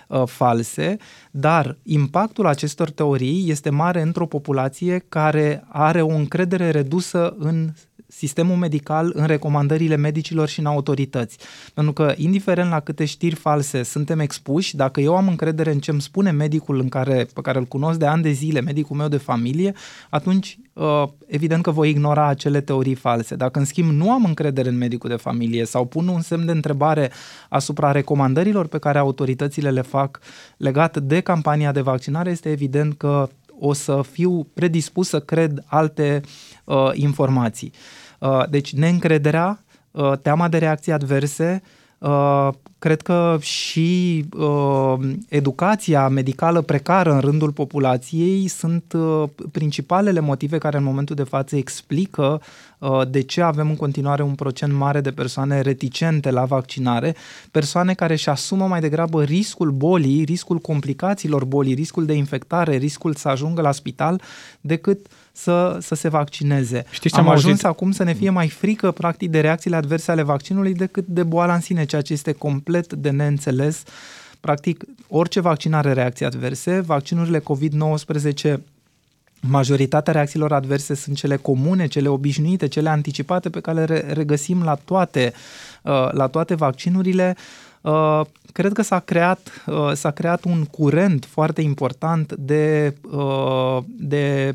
uh, 0.08 0.24
false, 0.25 0.98
dar 1.38 1.77
impactul 1.84 2.48
acestor 2.48 2.89
teorii 2.89 3.50
este 3.50 3.70
mare 3.70 4.01
într-o 4.01 4.25
populație 4.25 5.06
care 5.10 5.63
are 5.68 6.01
o 6.01 6.08
încredere 6.08 6.70
redusă 6.70 7.36
în 7.38 7.70
sistemul 8.07 8.55
medical 8.55 9.12
în 9.13 9.25
recomandările 9.25 9.95
medicilor 9.95 10.47
și 10.47 10.59
în 10.59 10.65
autorități. 10.65 11.38
Pentru 11.74 11.93
că, 11.93 12.13
indiferent 12.15 12.69
la 12.69 12.79
câte 12.79 13.05
știri 13.05 13.35
false 13.35 13.83
suntem 13.83 14.19
expuși, 14.19 14.75
dacă 14.75 15.01
eu 15.01 15.15
am 15.15 15.27
încredere 15.27 15.71
în 15.71 15.79
ce 15.79 15.91
îmi 15.91 16.01
spune 16.01 16.31
medicul 16.31 16.79
în 16.79 16.89
care, 16.89 17.27
pe 17.33 17.41
care 17.41 17.57
îl 17.57 17.65
cunosc 17.65 18.00
de 18.00 18.05
ani 18.05 18.21
de 18.21 18.31
zile, 18.31 18.62
medicul 18.62 18.95
meu 18.95 19.07
de 19.07 19.17
familie, 19.17 19.74
atunci 20.09 20.59
uh, 20.74 21.03
evident 21.27 21.63
că 21.63 21.71
voi 21.71 21.89
ignora 21.89 22.27
acele 22.27 22.62
teorii 22.62 22.95
false. 22.95 23.35
Dacă, 23.35 23.59
în 23.59 23.65
schimb, 23.65 23.91
nu 23.91 24.12
am 24.12 24.25
încredere 24.25 24.69
în 24.69 24.77
medicul 24.77 25.09
de 25.09 25.15
familie 25.15 25.65
sau 25.65 25.85
pun 25.85 26.07
un 26.07 26.21
semn 26.21 26.45
de 26.45 26.51
întrebare 26.51 27.12
asupra 27.50 27.91
recomandărilor 27.91 28.67
pe 28.67 28.77
care 28.77 28.97
autoritățile 28.97 29.71
le 29.71 29.81
fac 29.81 30.19
legate 30.57 31.00
de 31.00 31.19
campania 31.19 31.71
de 31.71 31.81
vaccinare, 31.81 32.29
este 32.29 32.50
evident 32.50 32.97
că 32.97 33.29
o 33.59 33.74
să 33.74 34.01
fiu 34.12 34.43
predispus 34.53 35.09
să 35.09 35.19
cred 35.19 35.63
alte 35.65 36.21
uh, 36.63 36.89
informații. 36.93 37.71
Uh, 38.19 38.50
deci 38.50 38.74
neîncrederea, 38.74 39.63
uh, 39.91 40.17
teama 40.21 40.47
de 40.47 40.57
reacții 40.57 40.91
adverse, 40.91 41.62
uh, 41.63 41.85
cred 42.86 43.02
că 43.02 43.38
și 43.42 44.25
uh, 44.38 44.94
educația 45.30 46.08
medicală 46.08 46.62
precară 46.62 47.14
în 47.14 47.20
rândul 47.20 47.52
populației 47.52 48.48
sunt 48.48 48.94
uh, 48.94 49.24
principalele 49.52 50.20
motive 50.20 50.58
care 50.58 50.78
în 50.78 50.84
momentul 50.84 51.16
de 51.16 51.24
față 51.24 51.56
explică 51.56 52.42
uh, 52.80 53.02
de 53.10 53.22
ce 53.22 53.42
avem 53.42 53.70
în 53.70 53.75
continuare 53.75 54.24
un 54.24 54.36
procent 54.36 54.74
mare 54.74 55.02
de 55.02 55.12
persoane 55.12 55.62
reticente 55.62 56.32
la 56.32 56.46
vaccinare, 56.46 57.16
persoane 57.52 57.94
care 57.94 58.14
își 58.14 58.30
asumă 58.30 58.68
mai 58.68 58.80
degrabă 58.80 59.24
riscul 59.24 59.72
bolii, 59.72 60.24
riscul 60.24 60.58
complicațiilor 60.58 61.46
bolii, 61.46 61.74
riscul 61.74 62.06
de 62.06 62.14
infectare, 62.14 62.75
riscul 62.75 63.14
să 63.14 63.28
ajungă 63.28 63.62
la 63.62 63.72
spital, 63.72 64.22
decât 64.62 65.08
să, 65.36 65.77
să 65.82 65.96
se 65.96 66.10
vaccineze. 66.10 66.86
Știți 66.89 67.13
ce 67.13 67.20
am, 67.20 67.25
am 67.25 67.32
ajuns 67.32 67.51
auzit? 67.51 67.65
acum 67.65 67.92
să 67.92 68.04
ne 68.04 68.13
fie 68.13 68.30
mai 68.30 68.50
frică, 68.50 68.92
practic, 68.92 69.30
de 69.30 69.39
reacțiile 69.39 69.75
adverse 69.75 70.12
ale 70.12 70.22
vaccinului 70.22 70.74
decât 70.74 71.06
de 71.08 71.24
boala 71.24 71.54
în 71.54 71.62
sine, 71.62 71.86
ceea 71.86 72.01
ce 72.01 72.13
este 72.13 72.32
complet 72.32 72.94
de 72.94 73.10
neînțeles. 73.10 73.84
Practic, 74.39 74.84
orice 75.08 75.39
vaccin 75.39 75.74
are 75.74 75.94
reacții 75.94 76.25
adverse. 76.25 76.80
Vaccinurile 76.80 77.39
COVID-19 77.39 78.54
majoritatea 79.39 80.13
reacțiilor 80.13 80.54
adverse 80.54 80.94
sunt 80.94 81.15
cele 81.15 81.36
comune, 81.36 81.88
cele 81.88 82.08
obișnuite, 82.08 82.68
cele 82.68 82.89
anticipate 82.89 83.50
pe 83.50 83.60
care 83.60 83.84
le 83.84 84.06
regăsim 84.13 84.63
la 84.63 84.75
toate, 84.75 85.34
uh, 85.82 86.12
la 86.12 86.27
toate 86.27 86.56
vaccinurile. 86.56 87.36
Uh, 87.38 87.64
cred 88.54 88.74
că 88.74 88.82
s-a 88.82 89.00
creat, 89.00 89.63
uh, 89.65 89.92
s-a 89.94 90.12
creat 90.12 90.44
un 90.44 90.63
curent 90.63 91.25
foarte 91.25 91.62
important 91.62 92.34
de, 92.34 92.96
uh, 93.12 93.77
de 93.88 94.54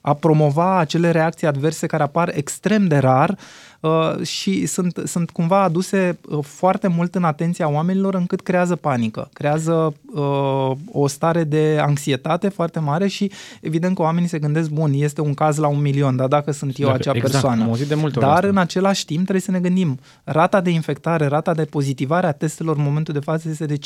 a 0.00 0.14
promova 0.14 0.78
acele 0.78 1.10
reacții 1.10 1.46
adverse 1.46 1.86
care 1.86 2.02
apar 2.02 2.30
extrem 2.34 2.86
de 2.86 2.98
rar 2.98 3.30
uh, 3.30 3.36
și 4.22 4.66
sunt, 4.66 5.02
sunt 5.04 5.30
cumva 5.30 5.62
aduse 5.62 6.18
uh, 6.28 6.38
foarte 6.44 6.88
mult 6.88 7.14
în 7.14 7.24
atenția 7.24 7.70
oamenilor 7.70 8.14
încât 8.14 8.40
creează 8.40 8.76
panică, 8.76 9.28
creează 9.32 9.94
uh, 10.14 10.70
o 10.92 11.06
stare 11.06 11.44
de 11.44 11.78
anxietate 11.80 12.48
foarte 12.48 12.78
mare 12.78 13.06
și 13.06 13.30
evident 13.60 13.96
că 13.96 14.02
oamenii 14.02 14.28
se 14.28 14.38
gândesc, 14.38 14.70
bun, 14.70 14.92
este 14.94 15.20
un 15.20 15.34
caz 15.34 15.56
la 15.56 15.66
un 15.66 15.80
milion, 15.80 16.16
dar 16.16 16.28
dacă 16.28 16.50
sunt 16.50 16.78
eu 16.78 16.88
acea 16.88 17.12
exact, 17.14 17.32
persoană. 17.32 17.62
Am 17.62 17.76
de 17.88 17.94
multe 17.94 18.18
dar 18.18 18.44
în 18.44 18.56
același 18.56 19.04
timp 19.04 19.20
trebuie 19.20 19.40
să 19.40 19.50
ne 19.50 19.60
gândim, 19.60 19.98
rata 20.24 20.60
de 20.60 20.70
infectare, 20.70 21.26
rata 21.26 21.54
de 21.54 21.64
pozitivare 21.64 22.26
a 22.26 22.32
testelor 22.32 22.76
în 22.76 22.82
momentul 22.82 23.14
de 23.14 23.20
față 23.20 23.48
este 23.48 23.66
de 23.66 23.76
5%. 23.76 23.78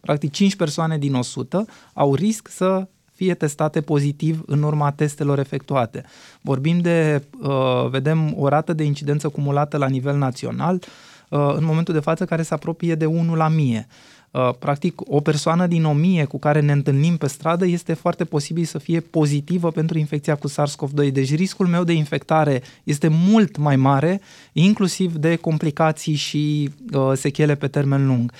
Practic 0.00 0.32
5 0.32 0.56
persoane 0.56 0.98
din 0.98 1.14
100 1.14 1.64
au 1.92 2.14
risc 2.14 2.48
să 2.48 2.86
fie 3.14 3.34
testate 3.34 3.80
pozitiv 3.80 4.42
în 4.46 4.62
urma 4.62 4.90
testelor 4.90 5.38
efectuate. 5.38 6.04
Vorbim 6.40 6.78
de, 6.78 7.22
uh, 7.42 7.88
vedem, 7.90 8.34
o 8.38 8.48
rată 8.48 8.72
de 8.72 8.84
incidență 8.84 9.28
cumulată 9.28 9.76
la 9.76 9.88
nivel 9.88 10.16
național, 10.16 10.82
uh, 11.28 11.54
în 11.56 11.64
momentul 11.64 11.94
de 11.94 12.00
față 12.00 12.24
care 12.24 12.42
se 12.42 12.54
apropie 12.54 12.94
de 12.94 13.06
1 13.06 13.34
la 13.34 13.46
1000. 13.46 13.86
Uh, 14.32 14.50
practic, 14.58 15.00
o 15.04 15.20
persoană 15.20 15.66
din 15.66 15.84
1000 15.84 16.24
cu 16.24 16.38
care 16.38 16.60
ne 16.60 16.72
întâlnim 16.72 17.16
pe 17.16 17.26
stradă 17.26 17.66
este 17.66 17.92
foarte 17.92 18.24
posibil 18.24 18.64
să 18.64 18.78
fie 18.78 19.00
pozitivă 19.00 19.70
pentru 19.70 19.98
infecția 19.98 20.34
cu 20.34 20.48
SARS-CoV-2. 20.48 21.12
Deci 21.12 21.34
riscul 21.34 21.66
meu 21.66 21.84
de 21.84 21.92
infectare 21.92 22.62
este 22.84 23.08
mult 23.08 23.56
mai 23.56 23.76
mare, 23.76 24.20
inclusiv 24.52 25.14
de 25.14 25.36
complicații 25.36 26.14
și 26.14 26.70
uh, 26.92 27.12
sechele 27.14 27.54
pe 27.54 27.68
termen 27.68 28.06
lung 28.06 28.32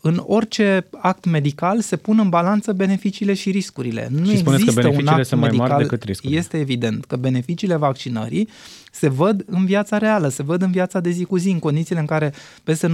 în 0.00 0.22
orice 0.26 0.86
act 0.98 1.24
medical 1.24 1.80
se 1.80 1.96
pun 1.96 2.18
în 2.18 2.28
balanță 2.28 2.72
beneficiile 2.72 3.34
și 3.34 3.50
riscurile. 3.50 4.08
Nu 4.10 4.24
și 4.24 4.30
există 4.30 4.50
că 4.50 4.72
beneficiile 4.72 5.10
un 5.10 5.16
act 5.16 5.26
sunt 5.26 5.40
mai 5.40 5.48
medical, 5.48 5.68
mari 5.68 5.82
decât 5.82 6.02
riscurile. 6.02 6.38
Este 6.38 6.58
evident 6.58 7.04
că 7.04 7.16
beneficiile 7.16 7.76
vaccinării 7.76 8.48
se 8.92 9.08
văd 9.08 9.44
în 9.46 9.64
viața 9.64 9.98
reală, 9.98 10.28
se 10.28 10.42
văd 10.42 10.62
în 10.62 10.70
viața 10.70 11.00
de 11.00 11.10
zi 11.10 11.24
cu 11.24 11.36
zi, 11.36 11.50
în 11.50 11.58
condițiile 11.58 12.00
în 12.00 12.06
care 12.06 12.32
peste 12.64 12.90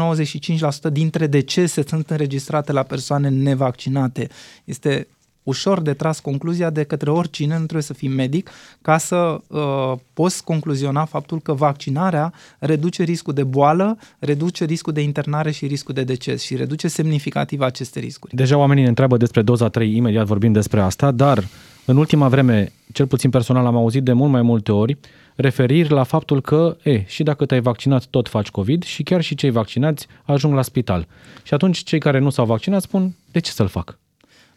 95% 0.89 0.93
dintre 0.93 1.27
decese 1.27 1.85
sunt 1.87 2.11
înregistrate 2.11 2.73
la 2.73 2.83
persoane 2.83 3.29
nevaccinate. 3.29 4.29
Este 4.65 5.07
ușor 5.47 5.81
de 5.81 5.95
tras 5.95 6.21
concluzia 6.21 6.71
de 6.71 6.83
către 6.83 7.11
oricine, 7.11 7.53
nu 7.53 7.63
trebuie 7.63 7.83
să 7.83 7.95
fii 7.95 8.09
medic, 8.09 8.51
ca 8.83 8.99
să 8.99 9.41
uh, 9.47 9.93
poți 10.13 10.45
concluziona 10.45 11.05
faptul 11.05 11.41
că 11.41 11.53
vaccinarea 11.53 12.33
reduce 12.59 13.03
riscul 13.03 13.35
de 13.35 13.45
boală, 13.45 13.99
reduce 14.19 14.65
riscul 14.65 14.93
de 14.93 15.01
internare 15.01 15.51
și 15.51 15.67
riscul 15.67 15.95
de 15.95 16.05
deces 16.05 16.43
și 16.43 16.57
reduce 16.57 16.89
semnificativ 16.89 17.61
aceste 17.61 18.01
riscuri. 18.01 18.35
Deja 18.35 18.57
oamenii 18.57 18.83
ne 18.83 18.89
întreabă 18.89 19.17
despre 19.17 19.43
doza 19.43 19.69
3, 19.69 19.97
imediat 19.97 20.27
vorbim 20.27 20.53
despre 20.53 20.81
asta, 20.81 21.11
dar 21.11 21.45
în 21.85 21.97
ultima 21.97 22.29
vreme, 22.29 22.73
cel 22.93 23.07
puțin 23.07 23.31
personal, 23.31 23.67
am 23.67 23.77
auzit 23.77 24.03
de 24.03 24.13
mult 24.13 24.31
mai 24.31 24.43
multe 24.43 24.73
ori 24.73 24.99
referiri 25.35 25.91
la 25.91 26.03
faptul 26.03 26.41
că, 26.41 26.77
e, 26.83 27.05
și 27.07 27.23
dacă 27.23 27.47
te-ai 27.47 27.61
vaccinat, 27.61 28.05
tot 28.05 28.29
faci 28.29 28.49
COVID 28.49 28.83
și 28.83 29.03
chiar 29.03 29.21
și 29.21 29.35
cei 29.35 29.51
vaccinați 29.51 30.07
ajung 30.25 30.55
la 30.55 30.63
spital. 30.63 31.07
Și 31.43 31.55
atunci 31.55 31.83
cei 31.83 31.99
care 31.99 32.19
nu 32.19 32.31
s-au 32.31 32.45
vaccinat 32.45 32.83
spun, 32.83 33.15
de 33.31 33.39
ce 33.39 33.51
să-l 33.51 33.69
fac? 33.69 33.99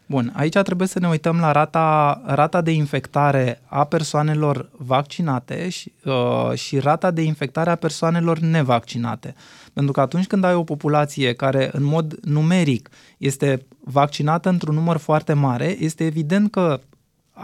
Bun, 0.09 0.31
aici 0.35 0.57
trebuie 0.57 0.87
să 0.87 0.99
ne 0.99 1.07
uităm 1.07 1.39
la 1.39 1.51
rata, 1.51 2.21
rata 2.25 2.61
de 2.61 2.71
infectare 2.71 3.61
a 3.65 3.83
persoanelor 3.83 4.69
vaccinate 4.77 5.69
și, 5.69 5.91
uh, 6.05 6.53
și 6.53 6.79
rata 6.79 7.11
de 7.11 7.21
infectare 7.21 7.69
a 7.69 7.75
persoanelor 7.75 8.39
nevaccinate. 8.39 9.35
Pentru 9.73 9.91
că 9.91 10.01
atunci 10.01 10.27
când 10.27 10.43
ai 10.43 10.53
o 10.53 10.63
populație 10.63 11.33
care 11.33 11.69
în 11.71 11.83
mod 11.83 12.19
numeric 12.21 12.89
este 13.17 13.65
vaccinată 13.79 14.49
într-un 14.49 14.75
număr 14.75 14.97
foarte 14.97 15.33
mare, 15.33 15.75
este 15.79 16.05
evident 16.05 16.51
că 16.51 16.79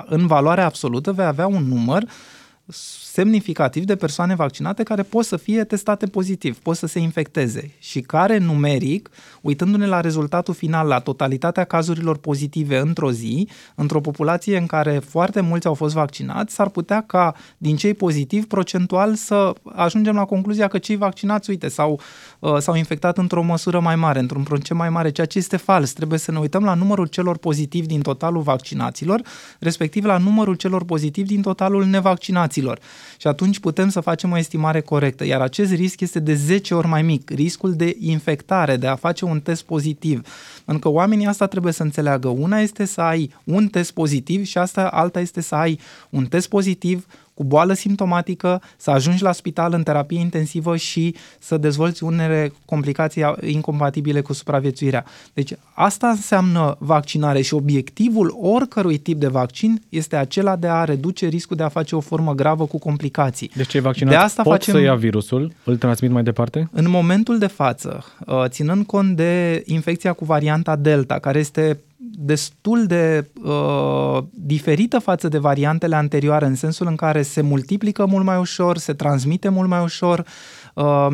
în 0.05 0.27
valoare 0.27 0.62
absolută 0.62 1.12
vei 1.12 1.25
avea 1.25 1.48
un 1.48 1.63
număr 1.63 2.03
semnificativ 3.15 3.84
de 3.84 3.95
persoane 3.95 4.36
vaccinate 4.36 4.84
care 4.84 5.03
pot 5.03 5.25
să 5.25 5.38
fie 5.38 5.63
testate 5.63 6.05
pozitiv, 6.05 6.57
pot 6.57 6.75
să 6.75 6.88
se 6.88 7.00
infecteze 7.00 7.72
și 7.79 8.01
care 8.01 8.38
numeric, 8.38 9.10
uitându-ne 9.41 9.86
la 9.86 10.01
rezultatul 10.01 10.53
final, 10.53 10.88
la 10.88 11.00
totalitatea 11.00 11.63
cazurilor 11.63 12.17
pozitive 12.17 12.77
într-o 12.77 13.12
zi, 13.12 13.48
într-o 13.75 14.01
populație 14.01 14.57
în 14.57 14.65
care 14.65 15.00
foarte 15.00 15.41
mulți 15.41 15.67
au 15.67 15.74
fost 15.74 15.93
vaccinați, 15.93 16.53
s-ar 16.53 16.69
putea 16.69 17.01
ca 17.01 17.36
din 17.57 17.75
cei 17.75 17.93
pozitivi 17.93 18.45
procentual 18.45 19.15
să 19.15 19.53
ajungem 19.63 20.15
la 20.15 20.25
concluzia 20.25 20.67
că 20.67 20.77
cei 20.77 20.95
vaccinați, 20.95 21.50
uite, 21.50 21.67
s-au, 21.67 22.00
uh, 22.39 22.57
s-au 22.57 22.75
infectat 22.75 23.17
într-o 23.17 23.41
măsură 23.41 23.79
mai 23.79 23.95
mare, 23.95 24.19
într-un 24.19 24.43
procent 24.43 24.79
mai 24.79 24.89
mare, 24.89 25.12
ceea 25.12 25.27
ce 25.27 25.38
este 25.38 25.57
fals. 25.57 25.93
Trebuie 25.93 26.19
să 26.19 26.31
ne 26.31 26.39
uităm 26.39 26.63
la 26.63 26.74
numărul 26.74 27.07
celor 27.07 27.38
pozitivi 27.38 27.88
din 27.88 28.01
totalul 28.01 28.41
vaccinaților, 28.41 29.22
respectiv 29.60 30.05
la 30.05 30.17
numărul 30.17 30.55
celor 30.55 30.84
pozitivi 30.84 31.27
din 31.27 31.41
totalul 31.41 31.86
nevaccinaților 31.86 32.79
și 33.17 33.27
atunci 33.27 33.59
putem 33.59 33.89
să 33.89 34.00
facem 34.00 34.31
o 34.31 34.38
estimare 34.38 34.81
corectă. 34.81 35.25
Iar 35.25 35.41
acest 35.41 35.74
risc 35.74 36.00
este 36.00 36.19
de 36.19 36.33
10 36.33 36.74
ori 36.74 36.88
mai 36.88 37.01
mic, 37.01 37.29
riscul 37.29 37.74
de 37.74 37.95
infectare, 38.00 38.77
de 38.77 38.88
a 38.88 38.95
face 38.95 39.25
un 39.25 39.39
test 39.39 39.63
pozitiv. 39.63 40.21
Pentru 40.65 40.89
că 40.89 40.95
oamenii 40.95 41.25
asta 41.25 41.47
trebuie 41.47 41.74
să 41.74 41.83
înțeleagă. 41.83 42.27
Una 42.27 42.59
este 42.59 42.85
să 42.85 43.01
ai 43.01 43.33
un 43.43 43.67
test 43.67 43.91
pozitiv 43.91 44.45
și 44.45 44.57
asta 44.57 44.88
alta 44.88 45.19
este 45.19 45.41
să 45.41 45.55
ai 45.55 45.79
un 46.09 46.25
test 46.25 46.50
pozitiv 46.50 47.05
cu 47.35 47.43
boală 47.43 47.73
simptomatică, 47.73 48.61
să 48.77 48.91
ajungi 48.91 49.23
la 49.23 49.31
spital 49.31 49.73
în 49.73 49.83
terapie 49.83 50.19
intensivă 50.19 50.75
și 50.75 51.15
să 51.39 51.57
dezvolți 51.57 52.03
unele 52.03 52.51
complicații 52.65 53.23
incompatibile 53.41 54.21
cu 54.21 54.33
supraviețuirea. 54.33 55.05
Deci 55.33 55.53
asta 55.73 56.07
înseamnă 56.07 56.75
vaccinare 56.79 57.41
și 57.41 57.53
obiectivul 57.53 58.37
oricărui 58.41 58.97
tip 58.97 59.19
de 59.19 59.27
vaccin 59.27 59.81
este 59.89 60.15
acela 60.15 60.55
de 60.55 60.67
a 60.67 60.83
reduce 60.83 61.27
riscul 61.27 61.55
de 61.55 61.63
a 61.63 61.69
face 61.69 61.95
o 61.95 61.99
formă 61.99 62.33
gravă 62.33 62.65
cu 62.65 62.77
complicații. 62.77 63.51
Deci 63.55 63.67
cei 63.67 63.81
vaccinați 63.81 64.17
de 64.17 64.23
asta 64.23 64.41
pot 64.41 64.51
facem... 64.51 64.73
să 64.73 64.79
ia 64.79 64.95
virusul, 64.95 65.53
îl 65.63 65.77
transmit 65.77 66.11
mai 66.11 66.23
departe? 66.23 66.69
În 66.71 66.89
momentul 66.89 67.37
de 67.37 67.47
față, 67.47 68.03
uh, 68.25 68.43
ținând 68.47 68.85
cont 68.85 69.15
de 69.15 69.63
infecția 69.65 70.13
cu 70.13 70.25
varianta 70.25 70.75
Delta, 70.75 71.19
care 71.19 71.39
este 71.39 71.79
destul 72.17 72.86
de 72.86 73.31
uh, 73.43 74.24
diferită 74.31 75.00
față 75.00 75.27
de 75.27 75.38
variantele 75.38 75.95
anterioare, 75.95 76.45
în 76.45 76.55
sensul 76.55 76.88
în 76.88 76.95
care 76.95 77.22
se 77.22 77.41
multiplică 77.41 78.05
mult 78.05 78.25
mai 78.25 78.38
ușor, 78.38 78.77
se 78.77 78.93
transmite 78.93 79.50
mult 79.50 79.69
mai 79.69 79.84
ușor, 79.84 80.25
uh, 80.74 81.07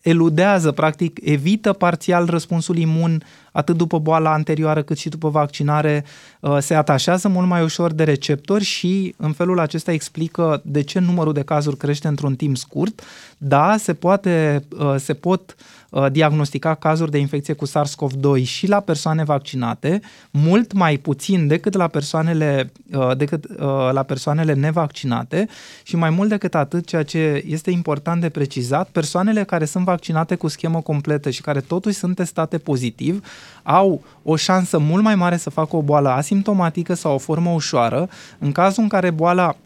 eludează, 0.00 0.72
practic, 0.72 1.18
evită 1.22 1.72
parțial 1.72 2.26
răspunsul 2.26 2.76
imun 2.76 3.22
atât 3.52 3.76
după 3.76 3.98
boala 3.98 4.32
anterioară 4.32 4.82
cât 4.82 4.98
și 4.98 5.08
după 5.08 5.28
vaccinare, 5.28 6.04
uh, 6.40 6.56
se 6.60 6.74
atașează 6.74 7.28
mult 7.28 7.46
mai 7.46 7.62
ușor 7.62 7.92
de 7.92 8.04
receptori 8.04 8.64
și 8.64 9.14
în 9.16 9.32
felul 9.32 9.58
acesta 9.58 9.92
explică 9.92 10.62
de 10.64 10.82
ce 10.82 10.98
numărul 10.98 11.32
de 11.32 11.42
cazuri 11.42 11.76
crește 11.76 12.08
într-un 12.08 12.34
timp 12.34 12.56
scurt. 12.56 13.02
Da, 13.38 13.76
se, 13.78 13.94
poate, 13.94 14.64
uh, 14.78 14.94
se 14.98 15.14
pot 15.14 15.54
uh, 15.90 16.06
diagnostica 16.12 16.74
cazuri 16.74 17.10
de 17.10 17.18
infecție 17.18 17.54
cu 17.54 17.66
SARS-CoV-2 17.66 18.42
și 18.44 18.66
la 18.66 18.80
persoane 18.80 19.24
vaccinate, 19.24 20.00
mult 20.30 20.72
mai 20.72 20.96
puțin 20.96 21.46
decât 21.46 21.74
la 21.74 21.86
persoanele, 21.86 22.72
decât 23.16 23.58
la 23.92 24.02
persoanele 24.02 24.52
nevaccinate 24.52 25.48
și 25.82 25.96
mai 25.96 26.10
mult 26.10 26.28
decât 26.28 26.54
atât, 26.54 26.86
ceea 26.86 27.02
ce 27.02 27.44
este 27.46 27.70
important 27.70 28.20
de 28.20 28.28
precizat, 28.28 28.88
persoanele 28.88 29.44
care 29.44 29.64
sunt 29.64 29.84
vaccinate 29.84 30.34
cu 30.34 30.48
schemă 30.48 30.80
completă 30.80 31.30
și 31.30 31.40
care 31.40 31.60
totuși 31.60 31.96
sunt 31.96 32.16
testate 32.16 32.58
pozitiv, 32.58 33.24
au 33.62 34.02
o 34.22 34.36
șansă 34.36 34.78
mult 34.78 35.02
mai 35.02 35.14
mare 35.14 35.36
să 35.36 35.50
facă 35.50 35.76
o 35.76 35.82
boală 35.82 36.08
asimptomatică 36.08 36.94
sau 36.94 37.14
o 37.14 37.18
formă 37.18 37.50
ușoară. 37.50 38.08
În 38.38 38.52
cazul 38.52 38.82
în 38.82 38.88
care 38.88 39.10
boala 39.10 39.56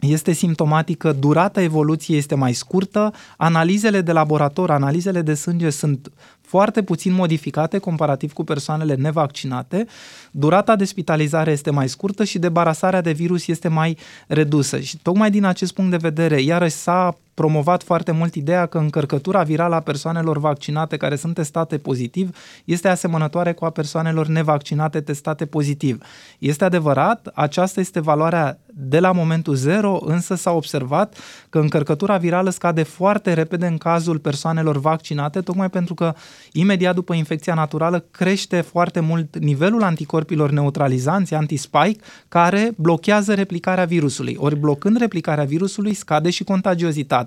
este 0.00 0.32
simptomatică, 0.32 1.12
durata 1.12 1.62
evoluției 1.62 2.18
este 2.18 2.34
mai 2.34 2.52
scurtă, 2.52 3.12
analizele 3.36 4.00
de 4.00 4.12
laborator, 4.12 4.70
analizele 4.70 5.22
de 5.22 5.34
sânge 5.34 5.70
sunt 5.70 6.12
foarte 6.40 6.82
puțin 6.82 7.12
modificate 7.12 7.78
comparativ 7.78 8.32
cu 8.32 8.44
persoanele 8.44 8.94
nevaccinate, 8.94 9.86
durata 10.30 10.76
de 10.76 10.84
spitalizare 10.84 11.50
este 11.50 11.70
mai 11.70 11.88
scurtă 11.88 12.24
și 12.24 12.38
debarasarea 12.38 13.00
de 13.00 13.12
virus 13.12 13.46
este 13.46 13.68
mai 13.68 13.98
redusă. 14.26 14.80
Și 14.80 14.98
tocmai 14.98 15.30
din 15.30 15.44
acest 15.44 15.74
punct 15.74 15.90
de 15.90 15.96
vedere, 15.96 16.40
iarăși 16.40 16.74
s-a 16.74 17.16
promovat 17.34 17.82
foarte 17.82 18.12
mult 18.12 18.34
ideea 18.34 18.66
că 18.66 18.78
încărcătura 18.78 19.42
virală 19.42 19.74
a 19.74 19.80
persoanelor 19.80 20.38
vaccinate 20.38 20.96
care 20.96 21.16
sunt 21.16 21.34
testate 21.34 21.78
pozitiv 21.78 22.36
este 22.64 22.88
asemănătoare 22.88 23.52
cu 23.52 23.64
a 23.64 23.70
persoanelor 23.70 24.26
nevaccinate 24.26 25.00
testate 25.00 25.46
pozitiv. 25.46 26.02
Este 26.38 26.64
adevărat, 26.64 27.30
aceasta 27.34 27.80
este 27.80 28.00
valoarea 28.00 28.58
de 28.76 29.00
la 29.00 29.12
momentul 29.12 29.54
zero, 29.54 29.98
însă 30.04 30.34
s-a 30.34 30.50
observat 30.50 31.16
că 31.50 31.58
încărcătura 31.58 32.16
virală 32.16 32.50
scade 32.50 32.82
foarte 32.82 33.32
repede 33.32 33.66
în 33.66 33.78
cazul 33.78 34.18
persoanelor 34.18 34.78
vaccinate, 34.78 35.40
tocmai 35.40 35.70
pentru 35.70 35.94
că 35.94 36.14
imediat 36.52 36.94
după 36.94 37.14
infecția 37.14 37.54
naturală 37.54 38.04
crește 38.10 38.60
foarte 38.60 39.00
mult 39.00 39.38
nivelul 39.38 39.82
anticorpilor 39.82 40.50
neutralizanți, 40.50 41.34
anti-spike, 41.34 42.04
care 42.28 42.72
blochează 42.76 43.34
replicarea 43.34 43.84
virusului. 43.84 44.36
Ori 44.38 44.56
blocând 44.56 44.96
replicarea 44.96 45.44
virusului 45.44 45.94
scade 45.94 46.30
și 46.30 46.44
contagiozitatea, 46.44 47.23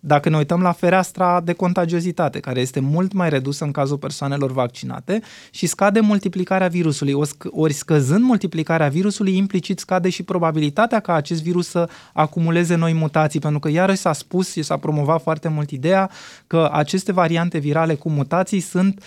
dacă 0.00 0.28
ne 0.28 0.36
uităm 0.36 0.60
la 0.60 0.72
fereastra 0.72 1.40
de 1.40 1.52
contagiozitate, 1.52 2.40
care 2.40 2.60
este 2.60 2.80
mult 2.80 3.12
mai 3.12 3.28
redusă 3.28 3.64
în 3.64 3.70
cazul 3.70 3.98
persoanelor 3.98 4.52
vaccinate 4.52 5.20
și 5.50 5.66
scade 5.66 6.00
multiplicarea 6.00 6.68
virusului, 6.68 7.14
ori 7.50 7.72
scăzând 7.72 8.24
multiplicarea 8.24 8.88
virusului, 8.88 9.36
implicit 9.36 9.78
scade 9.78 10.08
și 10.08 10.22
probabilitatea 10.22 11.00
ca 11.00 11.14
acest 11.14 11.42
virus 11.42 11.68
să 11.68 11.88
acumuleze 12.12 12.74
noi 12.74 12.92
mutații, 12.92 13.40
pentru 13.40 13.58
că 13.58 13.68
iarăși 13.68 14.00
s-a 14.00 14.12
spus 14.12 14.52
și 14.52 14.62
s-a 14.62 14.76
promovat 14.76 15.22
foarte 15.22 15.48
mult 15.48 15.70
ideea 15.70 16.10
că 16.46 16.68
aceste 16.72 17.12
variante 17.12 17.58
virale 17.58 17.94
cu 17.94 18.08
mutații 18.08 18.60
sunt 18.60 19.02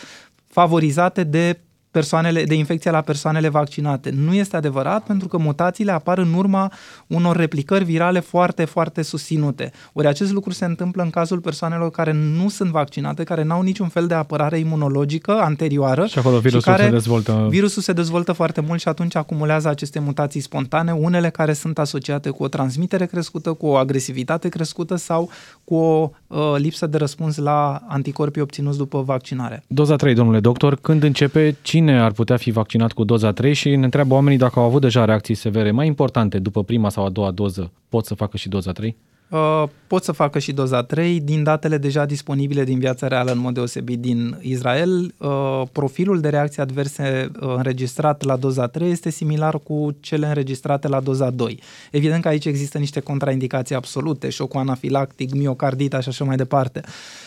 favorizate 0.47 1.23
de 1.23 1.59
persoanele, 1.91 2.43
de 2.43 2.55
infecție 2.55 2.91
la 2.91 3.01
persoanele 3.01 3.49
vaccinate. 3.49 4.09
Nu 4.15 4.33
este 4.33 4.55
adevărat 4.55 5.03
pentru 5.03 5.27
că 5.27 5.37
mutațiile 5.37 5.91
apar 5.91 6.17
în 6.17 6.33
urma 6.33 6.71
unor 7.07 7.35
replicări 7.35 7.83
virale 7.83 8.19
foarte, 8.19 8.65
foarte 8.65 9.01
susținute. 9.01 9.71
Ori 9.93 10.07
acest 10.07 10.31
lucru 10.31 10.51
se 10.51 10.65
întâmplă 10.65 11.03
în 11.03 11.09
cazul 11.09 11.39
persoanelor 11.39 11.91
care 11.91 12.11
nu 12.11 12.49
sunt 12.49 12.69
vaccinate, 12.69 13.23
care 13.23 13.43
n-au 13.43 13.61
niciun 13.61 13.87
fel 13.87 14.07
de 14.07 14.13
apărare 14.13 14.57
imunologică 14.57 15.31
anterioară. 15.31 16.05
Și 16.05 16.19
acolo 16.19 16.39
virusul 16.39 16.59
și 16.59 16.65
care, 16.65 16.83
se 16.83 16.89
dezvoltă. 16.89 17.47
Virusul 17.49 17.81
se 17.81 17.93
dezvoltă 17.93 18.31
foarte 18.31 18.61
mult 18.61 18.79
și 18.79 18.87
atunci 18.87 19.15
acumulează 19.15 19.69
aceste 19.69 19.99
mutații 19.99 20.41
spontane, 20.41 20.91
unele 20.91 21.29
care 21.29 21.53
sunt 21.53 21.79
asociate 21.79 22.29
cu 22.29 22.43
o 22.43 22.47
transmitere 22.47 23.05
crescută, 23.05 23.53
cu 23.53 23.65
o 23.65 23.75
agresivitate 23.75 24.49
crescută 24.49 24.95
sau 24.95 25.29
cu 25.63 25.75
o 25.75 26.09
uh, 26.27 26.39
lipsă 26.57 26.87
de 26.87 26.97
răspuns 26.97 27.37
la 27.37 27.81
anticorpii 27.87 28.41
obținuți 28.41 28.77
după 28.77 29.01
vaccinare. 29.01 29.63
Doza 29.67 29.95
3, 29.95 30.13
domnule 30.13 30.39
doctor, 30.39 30.75
când 30.75 31.03
începe, 31.03 31.55
cine 31.61 31.79
cine 31.81 32.01
ar 32.01 32.11
putea 32.11 32.37
fi 32.37 32.51
vaccinat 32.51 32.91
cu 32.91 33.03
doza 33.03 33.31
3 33.31 33.53
și 33.53 33.75
ne 33.75 33.83
întreabă 33.83 34.13
oamenii 34.13 34.37
dacă 34.37 34.59
au 34.59 34.65
avut 34.65 34.81
deja 34.81 35.05
reacții 35.05 35.35
severe 35.35 35.71
mai 35.71 35.87
importante 35.87 36.39
după 36.39 36.63
prima 36.63 36.89
sau 36.89 37.05
a 37.05 37.09
doua 37.09 37.31
doză, 37.31 37.71
pot 37.89 38.05
să 38.05 38.15
facă 38.15 38.37
și 38.37 38.49
doza 38.49 38.71
3? 38.71 38.95
Uh, 39.31 39.63
pot 39.87 40.03
să 40.03 40.11
facă 40.11 40.39
și 40.39 40.51
doza 40.51 40.83
3 40.83 41.19
din 41.19 41.43
datele 41.43 41.77
deja 41.77 42.05
disponibile 42.05 42.63
din 42.63 42.79
viața 42.79 43.07
reală, 43.07 43.31
în 43.31 43.37
mod 43.37 43.53
deosebit 43.53 43.99
din 43.99 44.37
Israel. 44.41 45.13
Uh, 45.17 45.61
profilul 45.71 46.19
de 46.19 46.29
reacții 46.29 46.61
adverse 46.61 47.31
uh, 47.41 47.53
înregistrat 47.55 48.23
la 48.23 48.35
doza 48.35 48.67
3 48.67 48.91
este 48.91 49.09
similar 49.09 49.59
cu 49.63 49.95
cele 49.99 50.27
înregistrate 50.27 50.87
la 50.87 50.99
doza 50.99 51.29
2. 51.29 51.59
Evident 51.91 52.21
că 52.21 52.27
aici 52.27 52.45
există 52.45 52.77
niște 52.77 52.99
contraindicații 52.99 53.75
absolute, 53.75 54.29
șocul 54.29 54.59
anafilactic, 54.59 55.33
miocardita 55.33 55.99
și 55.99 56.09
așa 56.09 56.23
mai 56.23 56.35
departe. 56.35 56.81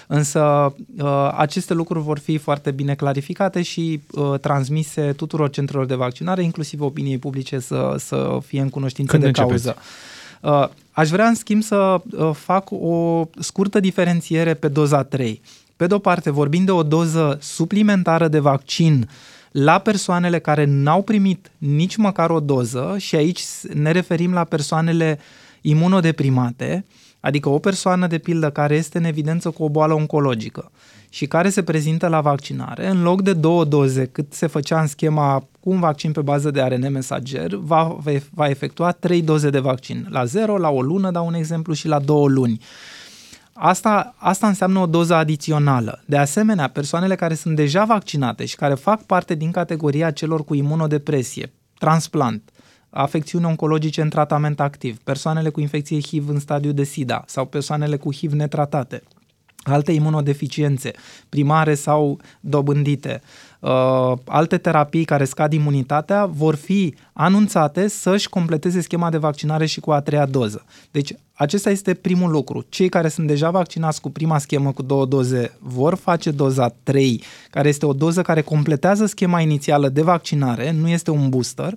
Însă 0.06 0.75
aceste 1.37 1.75
lucruri 1.75 2.04
vor 2.04 2.18
fi 2.18 2.38
foarte 2.38 2.70
bine 2.70 2.94
clarificate 2.94 3.62
și 3.62 4.00
transmise 4.40 5.12
tuturor 5.16 5.50
centrelor 5.50 5.87
de 5.87 5.94
vaccinare, 5.94 6.42
inclusiv 6.42 6.80
opiniei 6.80 7.18
publice 7.18 7.58
să, 7.58 7.94
să 7.99 8.38
fie 8.46 8.61
în 8.61 8.68
cunoștință 8.68 9.11
Când 9.11 9.23
de 9.23 9.28
începeți? 9.28 9.64
cauză. 10.40 10.73
Uh, 10.94 11.00
aș 11.00 11.08
vrea, 11.08 11.26
în 11.26 11.34
schimb, 11.34 11.62
să 11.62 12.00
uh, 12.10 12.30
fac 12.34 12.70
o 12.70 13.28
scurtă 13.38 13.80
diferențiere 13.80 14.54
pe 14.54 14.68
doza 14.68 15.02
3. 15.02 15.40
Pe 15.76 15.86
de-o 15.86 15.98
parte, 15.98 16.30
vorbim 16.30 16.64
de 16.64 16.70
o 16.70 16.82
doză 16.82 17.38
suplimentară 17.40 18.28
de 18.28 18.38
vaccin 18.38 19.08
la 19.50 19.78
persoanele 19.78 20.38
care 20.38 20.64
n-au 20.64 21.02
primit 21.02 21.50
nici 21.58 21.96
măcar 21.96 22.30
o 22.30 22.40
doză 22.40 22.94
și 22.98 23.16
aici 23.16 23.40
ne 23.72 23.90
referim 23.90 24.32
la 24.32 24.44
persoanele 24.44 25.18
imunodeprimate, 25.60 26.84
adică 27.25 27.49
o 27.49 27.59
persoană 27.59 28.07
de 28.07 28.19
pildă 28.19 28.50
care 28.50 28.75
este 28.75 28.99
în 28.99 29.04
evidență 29.04 29.50
cu 29.50 29.62
o 29.62 29.69
boală 29.69 29.95
oncologică 29.95 30.71
și 31.09 31.26
care 31.26 31.49
se 31.49 31.62
prezintă 31.62 32.07
la 32.07 32.21
vaccinare, 32.21 32.88
în 32.88 33.02
loc 33.02 33.23
de 33.23 33.33
două 33.33 33.64
doze 33.64 34.04
cât 34.04 34.33
se 34.33 34.47
făcea 34.47 34.81
în 34.81 34.87
schema 34.87 35.47
cu 35.60 35.71
un 35.71 35.80
vaccin 35.80 36.13
pe 36.13 36.21
bază 36.21 36.50
de 36.50 36.60
ARN 36.60 36.93
mesager, 36.93 37.54
va, 37.54 37.97
va 38.30 38.49
efectua 38.49 38.93
trei 38.93 39.23
doze 39.23 39.50
de 39.50 39.58
vaccin, 39.58 40.06
la 40.10 40.25
0, 40.25 40.58
la 40.58 40.71
o 40.71 40.82
lună, 40.82 41.10
dau 41.10 41.26
un 41.26 41.34
exemplu, 41.34 41.73
și 41.73 41.89
la 41.89 41.99
două 41.99 42.28
luni. 42.28 42.60
Asta, 43.52 44.15
asta 44.19 44.47
înseamnă 44.47 44.78
o 44.78 44.87
doză 44.87 45.15
adițională. 45.15 46.02
De 46.06 46.17
asemenea, 46.17 46.69
persoanele 46.69 47.15
care 47.15 47.34
sunt 47.34 47.56
deja 47.56 47.84
vaccinate 47.84 48.45
și 48.45 48.56
care 48.56 48.75
fac 48.75 49.02
parte 49.02 49.34
din 49.34 49.50
categoria 49.50 50.10
celor 50.10 50.45
cu 50.45 50.54
imunodepresie, 50.54 51.52
transplant, 51.78 52.50
afecțiuni 52.95 53.45
oncologice 53.45 54.00
în 54.00 54.09
tratament 54.09 54.61
activ, 54.61 54.99
persoanele 54.99 55.49
cu 55.49 55.61
infecție 55.61 56.00
HIV 56.00 56.28
în 56.28 56.39
stadiu 56.39 56.73
de 56.73 56.85
SIDA 56.85 57.25
sau 57.26 57.45
persoanele 57.47 57.97
cu 57.97 58.15
HIV 58.15 58.33
netratate, 58.33 59.02
alte 59.63 59.93
imunodeficiențe 59.93 60.91
primare 61.28 61.75
sau 61.75 62.21
dobândite, 62.41 63.21
uh, 63.61 64.13
alte 64.25 64.59
terapii 64.59 65.04
care 65.04 65.25
scad 65.25 65.52
imunitatea 65.52 66.26
vor 66.26 66.54
fi 66.54 66.95
anunțate 67.13 67.89
să-și 67.89 68.28
completeze 68.28 68.80
schema 68.80 69.11
de 69.11 69.17
vaccinare 69.17 69.67
și 69.67 69.80
cu 69.80 69.93
a 69.93 70.00
treia 70.00 70.26
doză. 70.26 70.65
Deci 70.91 71.15
acesta 71.37 71.71
este 71.71 71.95
primul 71.95 72.30
lucru. 72.30 72.65
Cei 72.69 72.89
care 72.89 73.09
sunt 73.09 73.26
deja 73.26 73.50
vaccinați 73.50 74.00
cu 74.00 74.11
prima 74.11 74.39
schemă 74.39 74.73
cu 74.73 74.83
două 74.83 75.07
doze 75.07 75.57
vor 75.59 75.95
face 75.95 76.30
doza 76.30 76.75
3, 76.83 77.23
care 77.50 77.69
este 77.69 77.87
o 77.87 77.93
doză 77.93 78.23
care 78.23 78.41
completează 78.41 79.07
schema 79.07 79.41
inițială 79.41 79.89
de 79.89 80.02
vaccinare, 80.02 80.71
nu 80.71 80.89
este 80.89 81.11
un 81.11 81.28
booster. 81.28 81.75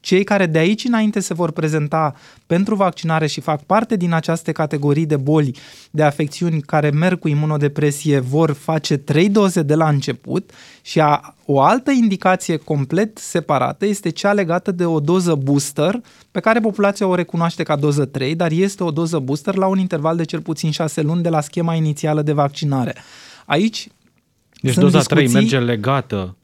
Cei 0.00 0.24
care 0.24 0.46
de 0.46 0.58
aici 0.58 0.84
înainte 0.84 1.20
se 1.20 1.34
vor 1.34 1.50
prezenta 1.50 2.14
pentru 2.46 2.74
vaccinare 2.74 3.26
și 3.26 3.40
fac 3.40 3.62
parte 3.62 3.96
din 3.96 4.12
aceste 4.12 4.52
categorii 4.52 5.06
de 5.06 5.16
boli, 5.16 5.56
de 5.90 6.02
afecțiuni 6.02 6.60
care 6.60 6.90
merg 6.90 7.18
cu 7.18 7.28
imunodepresie, 7.28 8.18
vor 8.18 8.52
face 8.52 8.96
trei 8.96 9.28
doze 9.28 9.62
de 9.62 9.74
la 9.74 9.88
început 9.88 10.50
și 10.82 11.00
a, 11.00 11.34
o 11.46 11.60
altă 11.60 11.90
indicație 11.90 12.56
complet 12.56 13.18
separată 13.18 13.86
este 13.86 14.10
cea 14.10 14.32
legată 14.32 14.70
de 14.70 14.84
o 14.84 15.00
doză 15.00 15.34
booster 15.34 16.00
pe 16.30 16.40
care 16.40 16.60
populația 16.60 17.06
o 17.06 17.14
recunoaște 17.14 17.62
ca 17.62 17.76
doză 17.76 18.04
3, 18.04 18.34
dar 18.34 18.50
este 18.50 18.84
o 18.84 18.90
doză 18.90 19.18
booster 19.18 19.54
la 19.54 19.66
un 19.66 19.78
interval 19.78 20.16
de 20.16 20.24
cel 20.24 20.40
puțin 20.40 20.70
6 20.70 21.00
luni 21.00 21.22
de 21.22 21.28
la 21.28 21.40
schema 21.40 21.74
inițială 21.74 22.22
de 22.22 22.32
vaccinare. 22.32 22.94
Aici 23.46 23.88
deci 24.60 24.74
doza 24.74 24.98
discuții... 24.98 25.28
3 25.28 25.42
merge 25.42 25.58
legată 25.58 26.36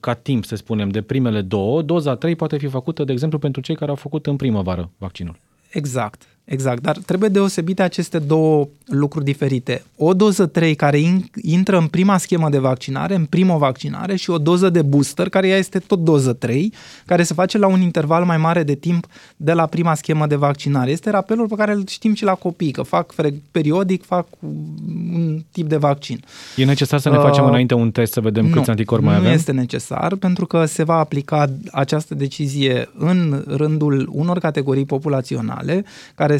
ca 0.00 0.14
timp, 0.14 0.44
să 0.44 0.56
spunem, 0.56 0.88
de 0.88 1.02
primele 1.02 1.40
două, 1.40 1.82
doza 1.82 2.16
3 2.16 2.36
poate 2.36 2.58
fi 2.58 2.66
făcută, 2.66 3.04
de 3.04 3.12
exemplu, 3.12 3.38
pentru 3.38 3.60
cei 3.60 3.76
care 3.76 3.90
au 3.90 3.96
făcut 3.96 4.26
în 4.26 4.36
primăvară 4.36 4.90
vaccinul. 4.98 5.36
Exact. 5.70 6.26
Exact, 6.50 6.82
dar 6.82 6.96
trebuie 6.96 7.28
deosebite 7.28 7.82
aceste 7.82 8.18
două 8.18 8.68
lucruri 8.86 9.24
diferite. 9.24 9.82
O 9.96 10.14
doză 10.14 10.46
3 10.46 10.74
care 10.74 11.00
intră 11.42 11.78
în 11.78 11.86
prima 11.86 12.16
schemă 12.16 12.48
de 12.48 12.58
vaccinare, 12.58 13.14
în 13.14 13.24
prima 13.24 13.56
vaccinare 13.56 14.16
și 14.16 14.30
o 14.30 14.38
doză 14.38 14.70
de 14.70 14.82
booster 14.82 15.28
care 15.28 15.48
ea 15.48 15.56
este 15.56 15.78
tot 15.78 15.98
doză 15.98 16.32
3, 16.32 16.72
care 17.06 17.22
se 17.22 17.34
face 17.34 17.58
la 17.58 17.66
un 17.66 17.80
interval 17.80 18.24
mai 18.24 18.36
mare 18.36 18.62
de 18.62 18.74
timp 18.74 19.06
de 19.36 19.52
la 19.52 19.66
prima 19.66 19.94
schemă 19.94 20.26
de 20.26 20.34
vaccinare. 20.34 20.90
Este 20.90 21.10
rapelul 21.10 21.48
pe 21.48 21.54
care 21.54 21.72
îl 21.72 21.86
știm 21.86 22.14
și 22.14 22.24
la 22.24 22.34
copii, 22.34 22.70
că 22.70 22.82
fac 22.82 23.14
periodic, 23.50 24.04
fac 24.04 24.26
un 24.40 25.42
tip 25.52 25.68
de 25.68 25.76
vaccin. 25.76 26.24
E 26.56 26.64
necesar 26.64 27.00
să 27.00 27.10
ne 27.10 27.16
facem 27.16 27.42
uh, 27.42 27.48
înainte 27.48 27.74
un 27.74 27.90
test 27.90 28.12
să 28.12 28.20
vedem 28.20 28.46
nu, 28.46 28.56
câți 28.56 28.70
anticorpi 28.70 29.04
mai 29.04 29.12
nu 29.12 29.18
avem? 29.18 29.30
Nu 29.30 29.36
este 29.36 29.52
necesar, 29.52 30.14
pentru 30.14 30.46
că 30.46 30.64
se 30.64 30.82
va 30.82 30.98
aplica 30.98 31.46
această 31.72 32.14
decizie 32.14 32.88
în 32.98 33.44
rândul 33.46 34.08
unor 34.12 34.38
categorii 34.38 34.84
populaționale 34.84 35.84
care 36.14 36.38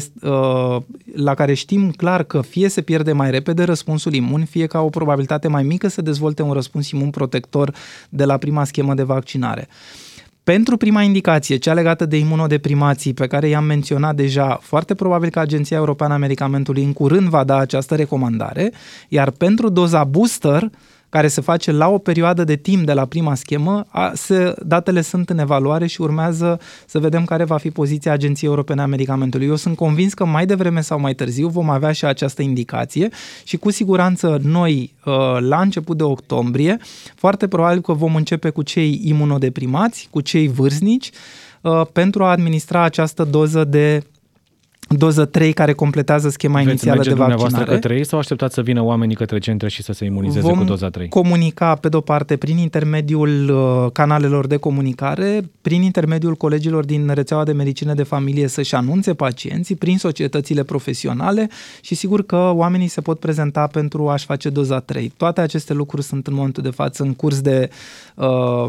la 1.15 1.33
care 1.33 1.53
știm 1.53 1.91
clar 1.91 2.23
că 2.23 2.41
fie 2.41 2.67
se 2.67 2.81
pierde 2.81 3.11
mai 3.11 3.31
repede 3.31 3.63
răspunsul 3.63 4.13
imun, 4.13 4.45
fie 4.45 4.65
ca 4.65 4.81
o 4.81 4.89
probabilitate 4.89 5.47
mai 5.47 5.63
mică 5.63 5.87
să 5.87 6.01
dezvolte 6.01 6.41
un 6.41 6.51
răspuns 6.51 6.89
imun 6.89 7.09
protector 7.09 7.73
de 8.09 8.25
la 8.25 8.37
prima 8.37 8.63
schemă 8.63 8.93
de 8.93 9.03
vaccinare. 9.03 9.67
Pentru 10.43 10.77
prima 10.77 11.01
indicație, 11.01 11.55
cea 11.55 11.73
legată 11.73 12.05
de 12.05 12.17
imunodeprimații, 12.17 13.13
pe 13.13 13.27
care 13.27 13.47
i-am 13.47 13.63
menționat 13.63 14.15
deja, 14.15 14.59
foarte 14.61 14.95
probabil 14.95 15.29
că 15.29 15.39
Agenția 15.39 15.77
Europeană 15.77 16.13
a 16.13 16.17
Medicamentului 16.17 16.83
în 16.83 16.93
curând 16.93 17.27
va 17.27 17.43
da 17.43 17.57
această 17.57 17.95
recomandare, 17.95 18.71
iar 19.07 19.29
pentru 19.29 19.69
doza 19.69 20.03
booster, 20.03 20.69
care 21.11 21.27
se 21.27 21.41
face 21.41 21.71
la 21.71 21.89
o 21.89 21.97
perioadă 21.97 22.43
de 22.43 22.55
timp 22.55 22.85
de 22.85 22.93
la 22.93 23.05
prima 23.05 23.35
schemă, 23.35 23.85
a, 23.89 24.11
se, 24.15 24.53
datele 24.65 25.01
sunt 25.01 25.29
în 25.29 25.39
evaluare 25.39 25.87
și 25.87 26.01
urmează 26.01 26.59
să 26.85 26.99
vedem 26.99 27.25
care 27.25 27.43
va 27.43 27.57
fi 27.57 27.71
poziția 27.71 28.11
Agenției 28.11 28.49
Europene 28.49 28.81
a 28.81 28.85
Medicamentului. 28.85 29.47
Eu 29.47 29.55
sunt 29.55 29.75
convins 29.75 30.13
că 30.13 30.25
mai 30.25 30.45
devreme 30.45 30.81
sau 30.81 30.99
mai 30.99 31.13
târziu 31.13 31.47
vom 31.47 31.69
avea 31.69 31.91
și 31.91 32.05
această 32.05 32.41
indicație 32.41 33.09
și 33.43 33.57
cu 33.57 33.71
siguranță 33.71 34.39
noi, 34.43 34.93
uh, 35.05 35.13
la 35.39 35.61
început 35.61 35.97
de 35.97 36.03
octombrie, 36.03 36.77
foarte 37.15 37.47
probabil 37.47 37.81
că 37.81 37.93
vom 37.93 38.15
începe 38.15 38.49
cu 38.49 38.61
cei 38.61 39.01
imunodeprimați, 39.03 40.07
cu 40.11 40.21
cei 40.21 40.47
vârstnici, 40.47 41.09
uh, 41.61 41.81
pentru 41.93 42.23
a 42.23 42.29
administra 42.29 42.83
această 42.83 43.23
doză 43.23 43.63
de 43.63 44.03
doză 44.97 45.25
3 45.25 45.53
care 45.53 45.73
completează 45.73 46.29
schema 46.29 46.57
Veți 46.57 46.67
inițială 46.67 46.95
merge 46.95 47.09
de 47.09 47.15
dumneavoastră 47.15 47.57
vaccinare. 47.57 47.81
către 47.81 47.97
ei 47.99 48.05
sau 48.05 48.19
așteptați 48.19 48.53
să 48.53 48.61
vină 48.61 48.81
oamenii 48.83 49.15
către 49.15 49.39
centre 49.39 49.69
și 49.69 49.83
să 49.83 49.93
se 49.93 50.05
imunizeze 50.05 50.47
Vom 50.47 50.57
cu 50.57 50.63
doza 50.63 50.89
3? 50.89 51.07
comunica, 51.09 51.75
pe 51.75 51.89
de-o 51.89 52.01
parte, 52.01 52.37
prin 52.37 52.57
intermediul 52.57 53.49
uh, 53.49 53.91
canalelor 53.91 54.47
de 54.47 54.57
comunicare, 54.57 55.41
prin 55.61 55.81
intermediul 55.81 56.35
colegilor 56.35 56.85
din 56.85 57.11
rețeaua 57.13 57.43
de 57.43 57.51
medicină 57.51 57.93
de 57.93 58.03
familie 58.03 58.47
să-și 58.47 58.75
anunțe 58.75 59.13
pacienții, 59.13 59.75
prin 59.75 59.97
societățile 59.97 60.63
profesionale 60.63 61.49
și 61.81 61.95
sigur 61.95 62.25
că 62.25 62.51
oamenii 62.53 62.87
se 62.87 63.01
pot 63.01 63.19
prezenta 63.19 63.67
pentru 63.67 64.09
a-și 64.09 64.25
face 64.25 64.49
doza 64.49 64.79
3. 64.79 65.11
Toate 65.17 65.41
aceste 65.41 65.73
lucruri 65.73 66.03
sunt 66.03 66.27
în 66.27 66.33
momentul 66.33 66.63
de 66.63 66.69
față 66.69 67.03
în 67.03 67.13
curs 67.13 67.41
de 67.41 67.69
uh, 68.15 68.65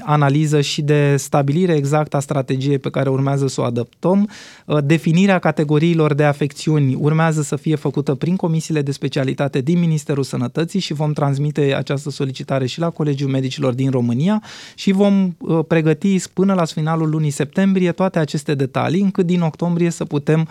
analiză 0.00 0.60
și 0.60 0.82
de 0.82 1.16
stabilire 1.16 1.74
exact 1.74 2.14
a 2.14 2.20
strategiei 2.20 2.78
pe 2.78 2.90
care 2.90 3.08
urmează 3.08 3.46
să 3.46 3.60
o 3.60 3.64
adaptăm. 3.64 4.28
Uh, 4.66 4.78
definirea 4.84 5.38
categoriilor 5.38 6.14
de 6.14 6.24
afecțiuni 6.24 6.94
urmează 6.94 7.42
să 7.42 7.56
fie 7.56 7.74
făcută 7.74 8.14
prin 8.14 8.36
comisiile 8.36 8.82
de 8.82 8.92
specialitate 8.92 9.60
din 9.60 9.78
Ministerul 9.78 10.22
Sănătății 10.22 10.80
și 10.80 10.92
vom 10.92 11.12
transmite 11.12 11.74
această 11.74 12.10
solicitare 12.10 12.66
și 12.66 12.80
la 12.80 12.90
Colegiul 12.90 13.30
Medicilor 13.30 13.72
din 13.72 13.90
România 13.90 14.42
și 14.74 14.92
vom 14.92 15.36
uh, 15.38 15.58
pregăti 15.68 16.22
până 16.32 16.54
la 16.54 16.64
finalul 16.64 17.10
lunii 17.10 17.30
septembrie 17.30 17.92
toate 17.92 18.18
aceste 18.18 18.54
detalii, 18.54 19.00
încât 19.00 19.26
din 19.26 19.40
octombrie 19.40 19.90
să 19.90 20.04
putem 20.04 20.40
uh, 20.40 20.46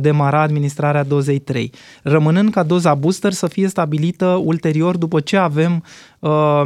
demara 0.00 0.40
administrarea 0.40 1.04
dozei 1.04 1.38
3. 1.38 1.70
Rămânând 2.02 2.50
ca 2.50 2.62
doza 2.62 2.94
booster 2.94 3.32
să 3.32 3.46
fie 3.46 3.68
stabilită 3.68 4.26
ulterior 4.26 4.96
după 4.96 5.20
ce 5.20 5.36
avem 5.36 5.82
uh, 6.24 6.62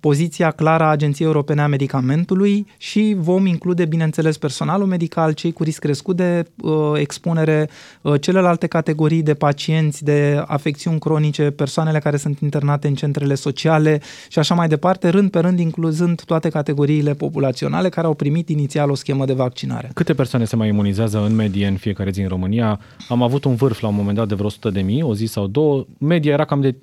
poziția 0.00 0.50
clară 0.50 0.84
a 0.84 0.90
Agenției 0.90 1.26
Europene 1.26 1.60
a 1.62 1.66
Medicamentului 1.66 2.66
și 2.76 3.16
vom 3.18 3.46
include, 3.46 3.84
bineînțeles, 3.84 4.36
personalul 4.36 4.86
medical, 4.86 5.32
cei 5.32 5.52
cu 5.52 5.62
risc 5.62 5.78
crescut 5.78 6.16
de 6.16 6.44
uh, 6.62 6.72
expunere, 6.94 7.68
uh, 8.02 8.20
celelalte 8.20 8.66
categorii 8.66 9.22
de 9.22 9.34
pacienți, 9.34 10.04
de 10.04 10.42
afecțiuni 10.46 10.98
cronice, 10.98 11.50
persoanele 11.50 11.98
care 11.98 12.16
sunt 12.16 12.38
internate 12.38 12.88
în 12.88 12.94
centrele 12.94 13.34
sociale 13.34 14.00
și 14.28 14.38
așa 14.38 14.54
mai 14.54 14.68
departe, 14.68 15.08
rând 15.08 15.30
pe 15.30 15.38
rând 15.38 15.58
incluzând 15.58 16.22
toate 16.22 16.48
categoriile 16.48 17.14
populaționale 17.14 17.88
care 17.88 18.06
au 18.06 18.14
primit 18.14 18.48
inițial 18.48 18.90
o 18.90 18.94
schemă 18.94 19.24
de 19.24 19.32
vaccinare. 19.32 19.90
Câte 19.94 20.14
persoane 20.14 20.44
se 20.44 20.56
mai 20.56 20.68
imunizează 20.68 21.24
în 21.24 21.34
medie 21.34 21.66
în 21.66 21.76
fiecare 21.76 22.10
zi 22.10 22.20
în 22.20 22.28
România? 22.28 22.51
Am 23.08 23.22
avut 23.22 23.44
un 23.44 23.54
vârf 23.54 23.80
la 23.80 23.88
un 23.88 23.94
moment 23.94 24.16
dat 24.16 24.28
de 24.28 24.34
vreo 24.34 24.46
100 24.46 24.70
de 24.70 24.80
mii, 24.80 25.02
o 25.02 25.14
zi 25.14 25.24
sau 25.24 25.46
două. 25.46 25.86
Media 25.98 26.32
era 26.32 26.44
cam 26.44 26.60
de 26.60 26.72
30-50 26.72 26.76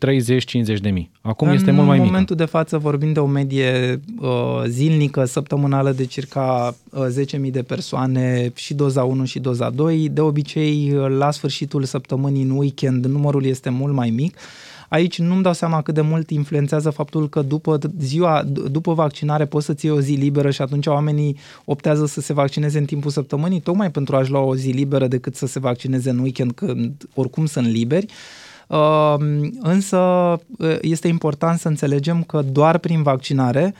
de 0.81 0.89
mii. 0.89 1.11
Acum 1.21 1.47
în 1.47 1.53
este 1.53 1.71
mult 1.71 1.87
mai 1.87 1.95
mică. 1.95 2.05
În 2.05 2.11
momentul 2.11 2.35
de 2.35 2.45
față 2.45 2.77
vorbim 2.77 3.13
de 3.13 3.19
o 3.19 3.25
medie 3.25 3.99
uh, 4.19 4.63
zilnică, 4.67 5.25
săptămânală 5.25 5.91
de 5.91 6.05
circa 6.05 6.75
uh, 6.91 7.05
10.000 7.45 7.51
de 7.51 7.63
persoane 7.63 8.51
și 8.55 8.73
doza 8.73 9.03
1 9.03 9.25
și 9.25 9.39
doza 9.39 9.69
2. 9.69 10.09
De 10.09 10.21
obicei, 10.21 10.93
uh, 10.93 11.07
la 11.17 11.31
sfârșitul 11.31 11.83
săptămânii, 11.83 12.43
în 12.43 12.49
weekend, 12.49 13.05
numărul 13.05 13.45
este 13.45 13.69
mult 13.69 13.93
mai 13.93 14.09
mic. 14.09 14.37
Aici 14.89 15.19
nu-mi 15.19 15.43
dau 15.43 15.53
seama 15.53 15.81
cât 15.81 15.93
de 15.93 16.01
mult 16.01 16.29
influențează 16.29 16.89
faptul 16.89 17.29
că 17.29 17.41
după 17.41 17.79
ziua, 17.99 18.43
după 18.71 18.93
vaccinare 18.93 19.45
poți 19.45 19.65
să-ți 19.65 19.85
iei 19.85 19.95
o 19.95 20.01
zi 20.01 20.13
liberă 20.13 20.49
și 20.49 20.61
atunci 20.61 20.85
oamenii 20.85 21.37
optează 21.65 22.05
să 22.05 22.21
se 22.21 22.33
vaccineze 22.33 22.77
în 22.77 22.85
timpul 22.85 23.11
săptămânii, 23.11 23.59
tocmai 23.59 23.91
pentru 23.91 24.15
a-și 24.15 24.31
lua 24.31 24.41
o 24.41 24.55
zi 24.55 24.69
liberă 24.69 25.07
decât 25.07 25.35
să 25.35 25.47
se 25.47 25.59
vaccineze 25.59 26.09
în 26.09 26.19
weekend, 26.19 26.51
când 26.51 27.07
oricum 27.13 27.45
sunt 27.45 27.67
liberi. 27.67 28.05
Uh, 28.67 29.15
însă 29.59 29.97
uh, 29.97 30.77
este 30.81 31.07
important 31.07 31.59
să 31.59 31.67
înțelegem 31.67 32.23
că 32.23 32.41
doar 32.51 32.77
prin 32.77 33.03
vaccinare 33.03 33.73
uh, 33.73 33.77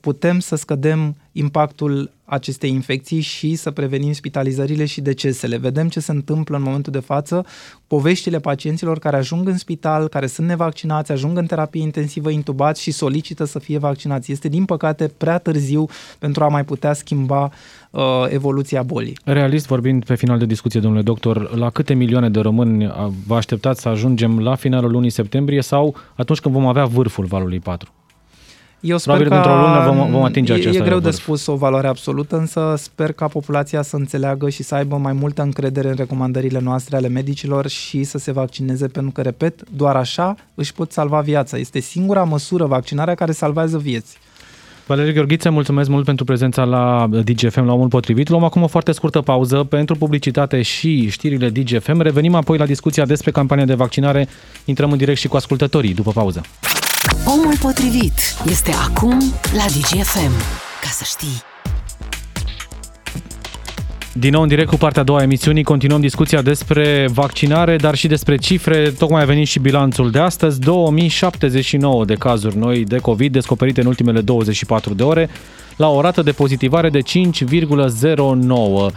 putem 0.00 0.38
să 0.38 0.56
scădem 0.56 1.16
impactul 1.32 2.10
acestei 2.24 2.70
infecții 2.70 3.20
și 3.20 3.54
să 3.54 3.70
prevenim 3.70 4.12
spitalizările 4.12 4.84
și 4.84 5.00
decesele. 5.00 5.56
Vedem 5.56 5.88
ce 5.88 6.00
se 6.00 6.12
întâmplă 6.12 6.56
în 6.56 6.62
momentul 6.62 6.92
de 6.92 6.98
față, 6.98 7.44
poveștile 7.86 8.38
pacienților 8.38 8.98
care 8.98 9.16
ajung 9.16 9.48
în 9.48 9.56
spital, 9.56 10.08
care 10.08 10.26
sunt 10.26 10.46
nevaccinați, 10.46 11.12
ajung 11.12 11.38
în 11.38 11.46
terapie 11.46 11.82
intensivă 11.82 12.30
intubați 12.30 12.82
și 12.82 12.90
solicită 12.90 13.44
să 13.44 13.58
fie 13.58 13.78
vaccinați. 13.78 14.32
Este, 14.32 14.48
din 14.48 14.64
păcate, 14.64 15.10
prea 15.16 15.38
târziu 15.38 15.86
pentru 16.18 16.44
a 16.44 16.48
mai 16.48 16.64
putea 16.64 16.92
schimba 16.92 17.50
uh, 17.90 18.02
evoluția 18.28 18.82
bolii. 18.82 19.18
Realist 19.24 19.66
vorbind 19.66 20.04
pe 20.04 20.14
final 20.14 20.38
de 20.38 20.46
discuție, 20.46 20.80
domnule 20.80 21.02
doctor, 21.02 21.56
la 21.56 21.70
câte 21.70 21.94
milioane 21.94 22.30
de 22.30 22.40
români 22.40 22.92
vă 23.26 23.34
așteptați 23.34 23.80
să 23.80 23.88
ajungem 23.88 24.40
la 24.40 24.54
finalul 24.54 24.90
lunii 24.90 25.10
septembrie 25.10 25.60
sau 25.60 25.94
atunci 26.14 26.40
când 26.40 26.54
vom 26.54 26.66
avea 26.66 26.84
vârful 26.84 27.24
valului 27.24 27.58
4? 27.58 27.90
Eu 28.86 28.98
sper 28.98 29.16
Probabil 29.16 29.42
că 29.42 29.48
că 29.48 29.48
într-o 29.48 29.66
lună 29.66 29.92
vom, 29.92 30.10
vom 30.10 30.22
atinge 30.22 30.52
e, 30.52 30.56
această 30.56 30.82
E 30.82 30.84
greu 30.84 30.98
de 30.98 31.04
vârf. 31.04 31.20
spus 31.22 31.46
o 31.46 31.54
valoare 31.54 31.86
absolută, 31.86 32.36
însă 32.36 32.74
sper 32.76 33.12
ca 33.12 33.26
populația 33.28 33.82
să 33.82 33.96
înțeleagă 33.96 34.48
și 34.48 34.62
să 34.62 34.74
aibă 34.74 34.96
mai 34.96 35.12
multă 35.12 35.42
încredere 35.42 35.88
în 35.88 35.94
recomandările 35.94 36.60
noastre 36.60 36.96
ale 36.96 37.08
medicilor 37.08 37.66
și 37.68 38.04
să 38.04 38.18
se 38.18 38.32
vaccineze, 38.32 38.86
pentru 38.86 39.12
că, 39.12 39.22
repet, 39.22 39.70
doar 39.70 39.96
așa 39.96 40.34
își 40.54 40.72
pot 40.72 40.92
salva 40.92 41.20
viața. 41.20 41.56
Este 41.56 41.80
singura 41.80 42.24
măsură, 42.24 42.64
vaccinarea, 42.64 43.14
care 43.14 43.32
salvează 43.32 43.78
vieți. 43.78 44.18
Valeriu 44.86 45.12
Gheorghiță, 45.12 45.50
mulțumesc 45.50 45.88
mult 45.88 46.04
pentru 46.04 46.24
prezența 46.24 46.64
la 46.64 47.08
DGFM 47.24 47.64
la 47.64 47.72
omul 47.72 47.88
potrivit. 47.88 48.28
Luăm 48.28 48.44
acum 48.44 48.62
o 48.62 48.66
foarte 48.66 48.92
scurtă 48.92 49.20
pauză 49.20 49.64
pentru 49.64 49.96
publicitate 49.96 50.62
și 50.62 51.08
știrile 51.08 51.48
DGFM. 51.48 52.00
Revenim 52.00 52.34
apoi 52.34 52.58
la 52.58 52.66
discuția 52.66 53.04
despre 53.04 53.30
campania 53.30 53.64
de 53.64 53.74
vaccinare. 53.74 54.28
Intrăm 54.64 54.90
în 54.90 54.98
direct 54.98 55.18
și 55.18 55.28
cu 55.28 55.36
ascultătorii 55.36 55.94
după 55.94 56.10
pauză. 56.10 56.40
Omul 57.24 57.56
potrivit 57.60 58.12
este 58.50 58.70
acum 58.72 59.18
la 59.52 59.64
DGFM. 59.64 60.32
Ca 60.80 60.88
să 60.90 61.02
știi. 61.04 61.42
Din 64.12 64.30
nou 64.30 64.42
în 64.42 64.48
direct 64.48 64.68
cu 64.68 64.76
partea 64.76 65.02
a 65.02 65.04
doua 65.04 65.18
a 65.18 65.22
emisiunii, 65.22 65.62
continuăm 65.62 66.00
discuția 66.00 66.42
despre 66.42 67.08
vaccinare, 67.12 67.76
dar 67.76 67.94
și 67.94 68.06
despre 68.06 68.36
cifre. 68.36 68.90
Tocmai 68.90 69.22
a 69.22 69.24
venit 69.24 69.46
și 69.46 69.58
bilanțul 69.58 70.10
de 70.10 70.18
astăzi, 70.18 70.60
2079 70.60 72.04
de 72.04 72.14
cazuri 72.14 72.56
noi 72.56 72.84
de 72.84 72.98
COVID 72.98 73.32
descoperite 73.32 73.80
în 73.80 73.86
ultimele 73.86 74.20
24 74.20 74.94
de 74.94 75.02
ore, 75.02 75.28
la 75.76 75.88
o 75.88 76.00
rată 76.00 76.22
de 76.22 76.32
pozitivare 76.32 76.90
de 76.90 77.00
5,09. 77.00 78.92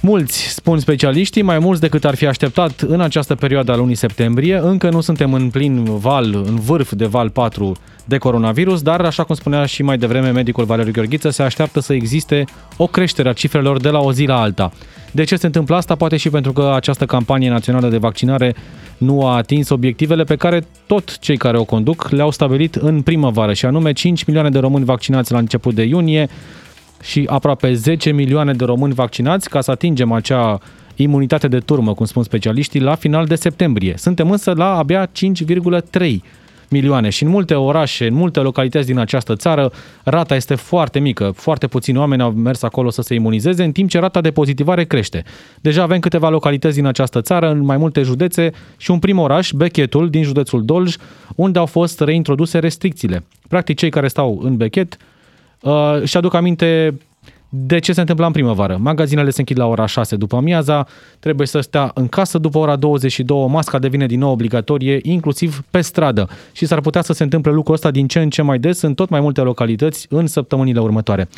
Mulți, 0.00 0.48
spun 0.48 0.78
specialiștii, 0.78 1.42
mai 1.42 1.58
mulți 1.58 1.80
decât 1.80 2.04
ar 2.04 2.14
fi 2.14 2.26
așteptat 2.26 2.80
în 2.80 3.00
această 3.00 3.34
perioadă 3.34 3.72
a 3.72 3.76
lunii 3.76 3.94
septembrie. 3.94 4.58
Încă 4.62 4.90
nu 4.90 5.00
suntem 5.00 5.32
în 5.32 5.50
plin 5.50 5.84
val, 5.84 6.34
în 6.46 6.56
vârf 6.56 6.92
de 6.92 7.06
val 7.06 7.30
4 7.30 7.76
de 8.04 8.18
coronavirus, 8.18 8.82
dar, 8.82 9.00
așa 9.00 9.24
cum 9.24 9.34
spunea 9.34 9.64
și 9.64 9.82
mai 9.82 9.98
devreme 9.98 10.30
medicul 10.30 10.64
Valeriu 10.64 10.92
Gheorghiță, 10.92 11.30
se 11.30 11.42
așteaptă 11.42 11.80
să 11.80 11.92
existe 11.92 12.44
o 12.76 12.86
creștere 12.86 13.28
a 13.28 13.32
cifrelor 13.32 13.80
de 13.80 13.88
la 13.88 13.98
o 13.98 14.12
zi 14.12 14.24
la 14.24 14.40
alta. 14.40 14.72
De 15.10 15.24
ce 15.24 15.36
se 15.36 15.46
întâmplă 15.46 15.76
asta? 15.76 15.94
Poate 15.94 16.16
și 16.16 16.30
pentru 16.30 16.52
că 16.52 16.72
această 16.74 17.06
campanie 17.06 17.50
națională 17.50 17.88
de 17.88 17.98
vaccinare 17.98 18.54
nu 18.98 19.26
a 19.26 19.36
atins 19.36 19.68
obiectivele 19.68 20.24
pe 20.24 20.36
care 20.36 20.66
tot 20.86 21.18
cei 21.18 21.36
care 21.36 21.58
o 21.58 21.64
conduc 21.64 22.08
le-au 22.10 22.30
stabilit 22.30 22.74
în 22.74 23.02
primăvară, 23.02 23.52
și 23.52 23.66
anume 23.66 23.92
5 23.92 24.24
milioane 24.24 24.50
de 24.50 24.58
români 24.58 24.84
vaccinați 24.84 25.32
la 25.32 25.38
început 25.38 25.74
de 25.74 25.82
iunie, 25.82 26.28
și 27.02 27.24
aproape 27.26 27.72
10 27.72 28.10
milioane 28.10 28.52
de 28.52 28.64
români 28.64 28.94
vaccinați 28.94 29.48
ca 29.48 29.60
să 29.60 29.70
atingem 29.70 30.12
acea 30.12 30.58
imunitate 30.96 31.48
de 31.48 31.58
turmă, 31.58 31.94
cum 31.94 32.06
spun 32.06 32.22
specialiștii, 32.22 32.80
la 32.80 32.94
final 32.94 33.26
de 33.26 33.34
septembrie. 33.34 33.94
Suntem 33.96 34.30
însă 34.30 34.52
la 34.56 34.76
abia 34.76 35.06
5,3 35.06 36.16
milioane 36.68 37.08
și 37.08 37.22
în 37.22 37.28
multe 37.28 37.54
orașe, 37.54 38.06
în 38.06 38.14
multe 38.14 38.40
localități 38.40 38.86
din 38.86 38.98
această 38.98 39.36
țară, 39.36 39.72
rata 40.04 40.34
este 40.34 40.54
foarte 40.54 40.98
mică. 40.98 41.32
Foarte 41.36 41.66
puțini 41.66 41.98
oameni 41.98 42.22
au 42.22 42.30
mers 42.30 42.62
acolo 42.62 42.90
să 42.90 43.02
se 43.02 43.14
imunizeze, 43.14 43.64
în 43.64 43.72
timp 43.72 43.88
ce 43.88 43.98
rata 43.98 44.20
de 44.20 44.30
pozitivare 44.30 44.84
crește. 44.84 45.24
Deja 45.60 45.82
avem 45.82 45.98
câteva 45.98 46.28
localități 46.28 46.74
din 46.74 46.86
această 46.86 47.20
țară, 47.20 47.50
în 47.50 47.64
mai 47.64 47.76
multe 47.76 48.02
județe 48.02 48.50
și 48.76 48.90
un 48.90 48.98
prim 48.98 49.18
oraș, 49.18 49.50
Bechetul, 49.50 50.10
din 50.10 50.22
județul 50.22 50.64
Dolj, 50.64 50.96
unde 51.34 51.58
au 51.58 51.66
fost 51.66 52.00
reintroduse 52.00 52.58
restricțiile. 52.58 53.24
Practic, 53.48 53.76
cei 53.76 53.90
care 53.90 54.08
stau 54.08 54.40
în 54.42 54.56
Bechet 54.56 54.96
uh, 55.62 56.02
și 56.04 56.16
aduc 56.16 56.34
aminte 56.34 56.94
de 57.48 57.78
ce 57.78 57.92
se 57.92 58.00
întâmplă 58.00 58.26
în 58.26 58.32
primăvară. 58.32 58.76
Magazinele 58.80 59.30
se 59.30 59.40
închid 59.40 59.58
la 59.58 59.66
ora 59.66 59.86
6 59.86 60.16
după 60.16 60.36
amiaza, 60.36 60.86
trebuie 61.18 61.46
să 61.46 61.60
stea 61.60 61.90
în 61.94 62.08
casă 62.08 62.38
după 62.38 62.58
ora 62.58 62.76
22, 62.76 63.46
masca 63.48 63.78
devine 63.78 64.06
din 64.06 64.18
nou 64.18 64.30
obligatorie, 64.30 64.98
inclusiv 65.02 65.64
pe 65.70 65.80
stradă. 65.80 66.28
Și 66.52 66.66
s-ar 66.66 66.80
putea 66.80 67.02
să 67.02 67.12
se 67.12 67.22
întâmple 67.22 67.52
lucrul 67.52 67.74
ăsta 67.74 67.90
din 67.90 68.06
ce 68.06 68.20
în 68.20 68.30
ce 68.30 68.42
mai 68.42 68.58
des 68.58 68.80
în 68.80 68.94
tot 68.94 69.08
mai 69.08 69.20
multe 69.20 69.40
localități 69.40 70.06
în 70.10 70.26
săptămânile 70.26 70.80
următoare. 70.80 71.28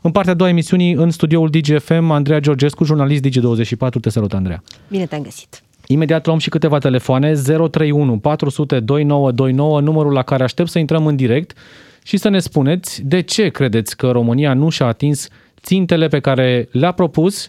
În 0.00 0.10
partea 0.10 0.32
a 0.32 0.36
doua 0.36 0.50
emisiunii, 0.50 0.92
în 0.92 1.10
studioul 1.10 1.48
DGFM, 1.48 2.10
Andreea 2.10 2.40
Georgescu, 2.40 2.84
jurnalist 2.84 3.22
Digi24. 3.26 4.00
Te 4.00 4.10
salut, 4.10 4.32
Andreea. 4.32 4.62
Bine 4.88 5.06
te-am 5.06 5.22
găsit. 5.22 5.62
Imediat 5.86 6.26
luăm 6.26 6.38
și 6.38 6.48
câteva 6.48 6.78
telefoane, 6.78 7.32
031 7.32 8.18
400 8.18 8.80
2929, 8.80 9.80
numărul 9.80 10.12
la 10.12 10.22
care 10.22 10.42
aștept 10.42 10.68
să 10.68 10.78
intrăm 10.78 11.06
în 11.06 11.16
direct 11.16 11.56
și 12.02 12.16
să 12.16 12.28
ne 12.28 12.38
spuneți 12.38 13.02
de 13.04 13.20
ce 13.20 13.48
credeți 13.48 13.96
că 13.96 14.10
România 14.10 14.54
nu 14.54 14.68
și-a 14.68 14.86
atins 14.86 15.28
țintele 15.62 16.08
pe 16.08 16.20
care 16.20 16.68
le-a 16.70 16.92
propus 16.92 17.48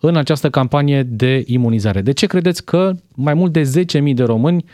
în 0.00 0.16
această 0.16 0.50
campanie 0.50 1.02
de 1.02 1.42
imunizare. 1.46 2.00
De 2.00 2.12
ce 2.12 2.26
credeți 2.26 2.64
că 2.64 2.92
mai 3.14 3.34
mult 3.34 3.52
de 3.52 3.84
10.000 4.08 4.14
de 4.14 4.22
români, 4.22 4.64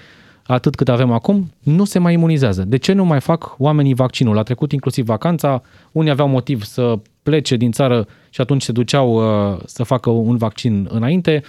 atât 0.42 0.74
cât 0.74 0.88
avem 0.88 1.12
acum, 1.12 1.52
nu 1.62 1.84
se 1.84 1.98
mai 1.98 2.12
imunizează? 2.12 2.62
De 2.62 2.76
ce 2.76 2.92
nu 2.92 3.04
mai 3.04 3.20
fac 3.20 3.54
oamenii 3.58 3.94
vaccinul? 3.94 4.38
A 4.38 4.42
trecut 4.42 4.72
inclusiv 4.72 5.04
vacanța, 5.04 5.62
unii 5.92 6.10
aveau 6.10 6.28
motiv 6.28 6.64
să 6.64 6.98
plece 7.22 7.56
din 7.56 7.72
țară 7.72 8.06
și 8.30 8.40
atunci 8.40 8.62
se 8.62 8.72
duceau 8.72 9.14
uh, 9.14 9.58
să 9.64 9.82
facă 9.82 10.10
un 10.10 10.36
vaccin 10.36 10.88
înainte. 10.90 11.42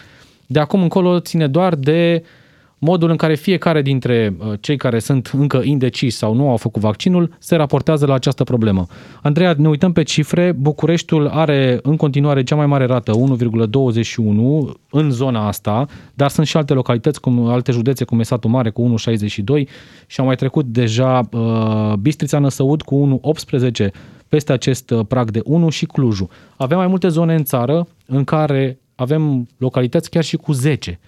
De 0.47 0.59
acum 0.59 0.81
încolo 0.81 1.19
ține 1.19 1.47
doar 1.47 1.75
de 1.75 2.23
modul 2.83 3.09
în 3.09 3.15
care 3.15 3.35
fiecare 3.35 3.81
dintre 3.81 4.35
uh, 4.37 4.53
cei 4.59 4.77
care 4.77 4.99
sunt 4.99 5.31
încă 5.37 5.61
indeciși 5.63 6.15
sau 6.15 6.33
nu 6.33 6.49
au 6.49 6.57
făcut 6.57 6.81
vaccinul 6.81 7.35
se 7.39 7.55
raportează 7.55 8.05
la 8.05 8.13
această 8.13 8.43
problemă. 8.43 8.85
Andreea, 9.21 9.55
ne 9.57 9.67
uităm 9.67 9.91
pe 9.91 10.03
cifre. 10.03 10.51
Bucureștiul 10.51 11.27
are 11.27 11.79
în 11.81 11.95
continuare 11.95 12.43
cea 12.43 12.55
mai 12.55 12.65
mare 12.65 12.85
rată, 12.85 13.11
1,21 13.11 13.17
în 14.89 15.11
zona 15.11 15.47
asta, 15.47 15.85
dar 16.13 16.29
sunt 16.29 16.47
și 16.47 16.57
alte 16.57 16.73
localități, 16.73 17.21
cum 17.21 17.45
alte 17.45 17.71
județe, 17.71 18.03
cum 18.03 18.19
e 18.19 18.23
Satul 18.23 18.49
Mare, 18.49 18.69
cu 18.69 18.95
1,62 19.09 19.67
și 20.07 20.19
au 20.19 20.25
mai 20.25 20.35
trecut 20.35 20.65
deja 20.65 21.21
uh, 21.31 21.93
Bistrița 21.93 22.39
Năsăud 22.39 22.81
cu 22.81 23.21
1,18 23.79 23.87
peste 24.27 24.51
acest 24.51 24.89
uh, 24.89 24.99
prag 25.07 25.31
de 25.31 25.41
1 25.43 25.69
și 25.69 25.85
Clujul. 25.85 26.29
Avem 26.57 26.77
mai 26.77 26.87
multe 26.87 27.07
zone 27.07 27.35
în 27.35 27.43
țară 27.43 27.87
în 28.05 28.23
care 28.23 28.79
avem 28.95 29.47
localități 29.57 30.09
chiar 30.09 30.23
și 30.23 30.37
cu 30.37 30.51
10 30.51 30.99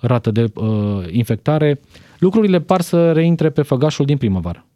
rată 0.00 0.30
de 0.30 0.50
uh, 0.54 0.68
infectare. 1.10 1.80
Lucrurile 2.18 2.60
par 2.60 2.80
să 2.80 3.12
reintre 3.12 3.50
pe 3.50 3.62
făgașul 3.62 4.04
din 4.04 4.16
primăvară 4.16 4.67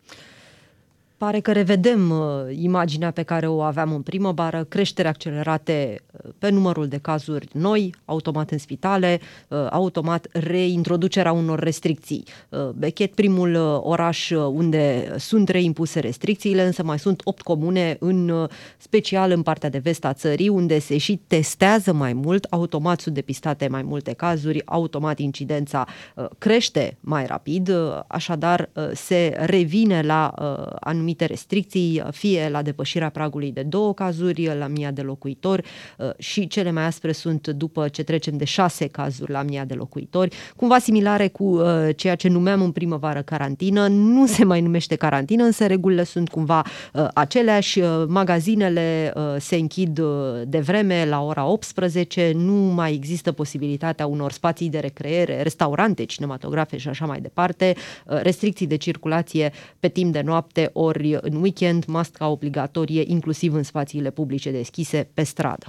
pare 1.23 1.41
că 1.41 1.53
revedem 1.53 2.11
uh, 2.11 2.19
imaginea 2.51 3.11
pe 3.11 3.23
care 3.23 3.47
o 3.47 3.61
aveam 3.61 3.93
în 3.93 4.03
primăvară, 4.03 4.65
creștere 4.65 5.09
accelerate 5.09 6.01
uh, 6.13 6.31
pe 6.39 6.51
numărul 6.51 6.89
de 6.89 6.99
cazuri 6.99 7.49
noi, 7.53 7.95
automat 8.05 8.51
în 8.51 8.59
spitale, 8.59 9.21
uh, 9.49 9.67
automat 9.71 10.27
reintroducerea 10.33 11.33
unor 11.33 11.59
restricții. 11.59 12.25
Uh, 12.49 12.69
Bechet, 12.69 13.15
primul 13.15 13.55
uh, 13.55 13.81
oraș 13.83 14.31
uh, 14.31 14.39
unde 14.39 15.15
sunt 15.19 15.49
reimpuse 15.49 16.01
restricțiile, 16.01 16.65
însă 16.65 16.83
mai 16.83 16.99
sunt 16.99 17.21
opt 17.25 17.43
comune, 17.43 17.97
în 18.01 18.29
uh, 18.29 18.49
special 18.77 19.31
în 19.31 19.43
partea 19.43 19.71
de 19.71 19.79
vest 19.79 20.05
a 20.05 20.13
țării, 20.13 20.49
unde 20.49 20.79
se 20.79 20.99
și 20.99 21.21
testează 21.27 21.93
mai 21.93 22.13
mult, 22.13 22.47
automat 22.51 23.01
sunt 23.01 23.15
depistate 23.15 23.69
mai 23.69 23.83
multe 23.83 24.13
cazuri, 24.13 24.63
automat 24.65 25.19
incidența 25.19 25.87
uh, 26.15 26.27
crește 26.39 26.97
mai 27.01 27.27
rapid, 27.27 27.69
uh, 27.69 28.01
așadar 28.07 28.69
uh, 28.73 28.85
se 28.95 29.37
revine 29.39 30.03
la 30.03 30.35
uh, 30.39 30.77
anumite 30.81 31.11
anumite 31.13 31.25
restricții, 31.25 32.03
fie 32.11 32.49
la 32.49 32.63
depășirea 32.63 33.09
pragului 33.09 33.53
de 33.53 33.63
două 33.63 33.95
cazuri 33.95 34.57
la 34.59 34.67
mia 34.67 34.91
de 34.91 35.03
locuitori 35.03 35.63
uh, 35.99 36.11
și 36.19 36.47
cele 36.47 36.71
mai 36.71 36.85
aspre 36.85 37.13
sunt 37.13 37.49
după 37.49 37.89
ce 37.89 38.03
trecem 38.03 38.37
de 38.37 38.45
șase 38.45 38.87
cazuri 38.87 39.31
la 39.31 39.43
mia 39.43 39.65
de 39.65 39.75
locuitori, 39.75 40.37
cumva 40.57 40.79
similare 40.79 41.29
cu 41.29 41.45
uh, 41.45 41.65
ceea 41.97 42.15
ce 42.15 42.29
numeam 42.29 42.63
în 42.63 42.71
primăvară 42.73 43.23
carantină. 43.23 43.87
Nu 43.87 44.27
se 44.37 44.45
mai 44.45 44.61
numește 44.61 44.95
carantină, 44.95 45.45
însă 45.45 45.67
regulile 45.67 46.05
sunt 46.05 46.29
cumva 46.29 46.63
uh, 46.93 47.09
aceleași. 47.15 47.81
Magazinele 48.07 49.13
se 49.39 49.57
închid 49.57 50.01
de 50.45 50.59
vreme 50.59 51.07
la 51.09 51.23
ora 51.23 51.47
18, 51.47 52.33
nu 52.35 52.53
mai 52.53 52.93
există 52.93 53.33
posibilitatea 53.33 54.07
unor 54.07 54.33
spații 54.33 54.69
de 54.69 54.79
recreere, 54.79 55.43
restaurante, 55.43 56.05
cinematografe 56.05 56.77
și 56.77 56.89
așa 56.89 57.07
mai 57.07 57.21
departe, 57.21 57.75
restricții 58.05 58.67
de 58.67 58.77
circulație 58.77 59.53
pe 59.81 59.89
timp 59.89 60.13
de 60.13 60.21
noapte 60.21 60.71
ori 60.73 61.02
ori 61.03 61.19
în 61.21 61.41
weekend, 61.43 61.85
masca 61.87 62.31
obligatorie, 62.31 63.03
inclusiv 63.07 63.55
în 63.55 63.63
spațiile 63.63 64.11
publice 64.11 64.51
deschise, 64.51 65.11
pe 65.15 65.23
stradă. 65.23 65.67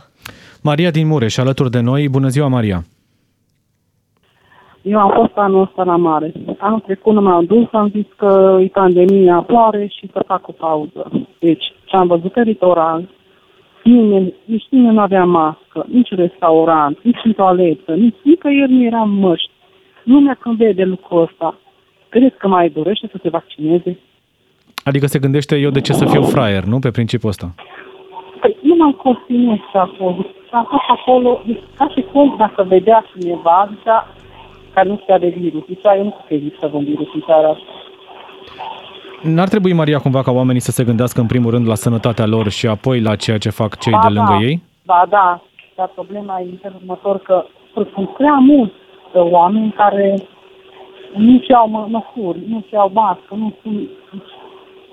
Maria 0.61 0.91
din 0.91 1.07
Mureș, 1.07 1.37
alături 1.37 1.71
de 1.71 1.79
noi. 1.79 2.09
Bună 2.09 2.27
ziua, 2.27 2.47
Maria! 2.47 2.83
Eu 4.81 4.99
am 4.99 5.11
fost 5.15 5.31
anul 5.35 5.61
ăsta 5.61 5.83
la 5.83 5.95
mare. 5.95 6.31
Anul 6.57 6.79
trecut 6.79 7.13
nu 7.13 7.21
m-am 7.21 7.45
dus, 7.45 7.67
am 7.71 7.89
zis 7.89 8.05
că 8.15 8.59
e 8.61 8.67
pandemia 8.67 9.35
apare 9.35 9.87
și 9.87 10.09
să 10.13 10.23
fac 10.27 10.47
o 10.47 10.51
pauză. 10.51 11.11
Deci, 11.39 11.63
ce 11.85 11.95
am 11.95 12.07
văzut 12.07 12.31
pe 12.31 12.41
litoral, 12.41 13.09
nimeni, 13.83 14.33
nici 14.45 14.67
nimeni 14.69 14.93
nu 14.93 14.99
avea 14.99 15.25
mască, 15.25 15.85
nici 15.87 16.09
restaurant, 16.09 16.97
nici 17.03 17.21
în 17.23 17.33
toaletă, 17.33 17.93
nici 17.93 18.15
nicăieri 18.23 18.71
nu 18.71 18.83
era 18.83 19.03
măști. 19.03 19.49
Lumea 20.03 20.33
când 20.33 20.57
vede 20.57 20.83
lucrul 20.83 21.21
ăsta, 21.21 21.59
credeți 22.09 22.37
că 22.37 22.47
mai 22.47 22.69
dorește 22.69 23.07
să 23.11 23.17
se 23.21 23.29
vaccineze? 23.29 23.99
Adică 24.83 25.05
se 25.05 25.19
gândește 25.19 25.55
eu 25.55 25.69
de 25.69 25.81
ce 25.81 25.93
să 25.93 26.05
fiu 26.05 26.23
fraier, 26.23 26.63
nu? 26.63 26.79
Pe 26.79 26.91
principiul 26.91 27.29
ăsta. 27.29 27.53
Păi 28.39 28.57
nu 28.61 28.75
m-am 28.75 28.91
conținut 28.91 29.61
acolo. 29.73 30.25
Am 30.51 30.67
fost 30.69 30.83
acolo, 30.87 31.41
ca 31.77 31.87
și 31.93 32.05
cum 32.11 32.35
dacă 32.37 32.63
vedea 32.63 33.05
cineva, 33.13 33.69
zicea 33.77 34.07
care 34.73 34.89
nu 34.89 34.99
știa 35.01 35.17
de 35.17 35.33
virus. 35.37 35.65
Zicea, 35.65 35.95
eu 35.95 36.03
nu 36.03 36.09
știu 36.09 36.23
că 36.27 36.33
există 36.33 36.69
un 36.73 36.83
virus 36.83 37.07
în 37.13 37.21
țara 37.25 37.47
asta. 37.47 37.63
N-ar 39.21 39.47
trebui, 39.47 39.73
Maria, 39.73 39.99
cumva 39.99 40.21
ca 40.21 40.31
oamenii 40.31 40.61
să 40.61 40.71
se 40.71 40.83
gândească 40.83 41.21
în 41.21 41.27
primul 41.27 41.51
rând 41.51 41.67
la 41.67 41.75
sănătatea 41.75 42.25
lor 42.25 42.49
și 42.49 42.67
apoi 42.67 43.01
la 43.01 43.15
ceea 43.15 43.37
ce 43.37 43.49
fac 43.49 43.77
cei 43.77 43.91
ba, 43.91 43.99
de 44.07 44.13
lângă 44.13 44.35
da, 44.39 44.45
ei? 44.45 44.61
Ba 44.85 45.05
da, 45.09 45.41
dar 45.75 45.91
problema 45.93 46.39
e 46.39 46.43
în 46.43 46.57
felul 46.61 46.77
următor 46.81 47.17
că 47.17 47.45
sunt 47.93 48.09
prea 48.09 48.33
mulți 48.33 48.73
oameni 49.13 49.71
care 49.71 50.17
nu 51.15 51.39
și-au 51.41 51.87
măsuri, 51.89 52.39
nu 52.47 52.65
și-au 52.69 52.91
mască, 52.93 53.35
nu 53.35 53.53
sunt 53.61 53.89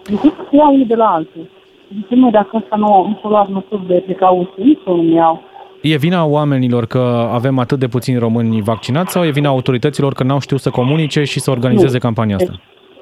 Încât 0.06 0.32
să 0.36 0.56
iau 0.56 0.72
unul 0.72 0.86
de 0.86 0.94
la 0.94 1.06
altul. 1.06 1.48
Zice, 1.94 2.14
mă, 2.14 2.30
dacă 2.30 2.56
ăsta 2.56 2.76
nu, 2.76 3.06
nu 3.08 3.18
s-a 3.22 3.28
luat 3.28 3.48
măsuri 3.48 3.86
de 3.86 4.02
precauție, 4.04 4.64
nici 4.64 4.78
să 4.84 4.90
nu 4.90 5.14
iau. 5.14 5.42
E 5.82 5.96
vina 5.96 6.24
oamenilor 6.24 6.86
că 6.86 7.28
avem 7.32 7.58
atât 7.58 7.78
de 7.78 7.88
puțini 7.88 8.18
români 8.18 8.60
vaccinați 8.62 9.12
sau 9.12 9.24
e 9.24 9.30
vina 9.30 9.48
autorităților 9.48 10.12
că 10.12 10.24
n-au 10.24 10.40
știut 10.40 10.60
să 10.60 10.70
comunice 10.70 11.24
și 11.24 11.40
să 11.40 11.50
organizeze 11.50 11.92
nu. 11.92 11.98
campania 11.98 12.36
asta? 12.36 12.52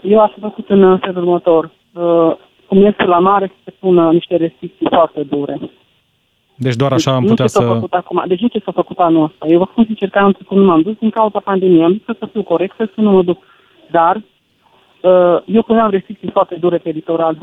Deci, 0.03 0.13
eu 0.13 0.21
aș 0.21 0.33
făcut 0.41 0.69
în 0.69 0.99
felul 0.99 1.23
următor. 1.23 1.71
Uh, 1.93 2.33
cum 2.67 2.85
este 2.85 3.05
la 3.05 3.19
mare 3.19 3.47
să 3.47 3.61
se 3.65 3.75
pună 3.81 4.11
niște 4.13 4.37
restricții 4.37 4.87
foarte 4.91 5.23
dure. 5.23 5.59
Deci 6.55 6.77
doar 6.77 6.93
așa 6.93 7.11
deci, 7.11 7.21
am 7.21 7.27
putea 7.27 7.47
să... 7.47 7.61
Făcut 7.63 7.93
acum. 7.93 8.25
Deci 8.27 8.41
nu 8.41 8.49
ce 8.49 8.61
s-a 8.65 8.73
făcut 8.73 8.99
anul 8.99 9.25
ăsta. 9.25 9.47
Eu 9.47 9.59
vă 9.59 9.67
spun 9.71 9.85
sincer 9.85 10.09
că 10.09 10.19
anul 10.19 10.33
trecut 10.33 10.57
nu 10.57 10.65
m-am 10.65 10.83
dus 10.83 10.95
din 10.99 11.11
cauza 11.11 11.41
pandemiei. 11.45 11.85
Am 11.85 11.93
zis 11.93 12.03
să 12.05 12.29
fiu 12.33 12.43
corect, 12.43 12.75
să 12.77 12.91
nu 12.95 13.11
mă 13.11 13.23
duc. 13.23 13.39
Dar 13.91 14.17
Uh, 14.17 14.23
eu 15.47 15.63
puneam 15.63 15.91
restricții 15.91 16.31
foarte 16.33 16.55
dure 16.61 16.79
pe 16.79 16.91
litoral. 16.91 17.39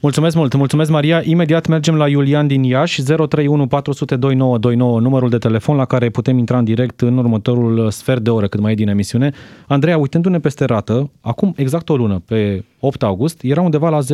Mulțumesc 0.00 0.36
mult, 0.36 0.54
mulțumesc 0.54 0.90
Maria. 0.90 1.20
Imediat 1.24 1.66
mergem 1.66 1.96
la 1.96 2.08
Iulian 2.08 2.46
din 2.46 2.62
Iași, 2.62 3.02
031 3.02 3.66
400 3.66 4.16
2929, 4.16 5.00
numărul 5.00 5.28
de 5.28 5.38
telefon 5.38 5.76
la 5.76 5.84
care 5.84 6.10
putem 6.10 6.38
intra 6.38 6.58
în 6.58 6.64
direct 6.64 7.00
în 7.00 7.18
următorul 7.18 7.90
sfert 7.90 8.20
de 8.20 8.30
oră 8.30 8.46
cât 8.46 8.60
mai 8.60 8.72
e 8.72 8.74
din 8.74 8.88
emisiune. 8.88 9.30
Andreea, 9.66 9.98
uitându-ne 9.98 10.38
peste 10.38 10.64
rată, 10.64 11.10
acum 11.20 11.52
exact 11.56 11.88
o 11.88 11.96
lună, 11.96 12.22
pe 12.26 12.64
8 12.80 13.02
august, 13.02 13.42
era 13.42 13.60
undeva 13.60 13.88
la 13.88 13.98
0,5, 13.98 14.04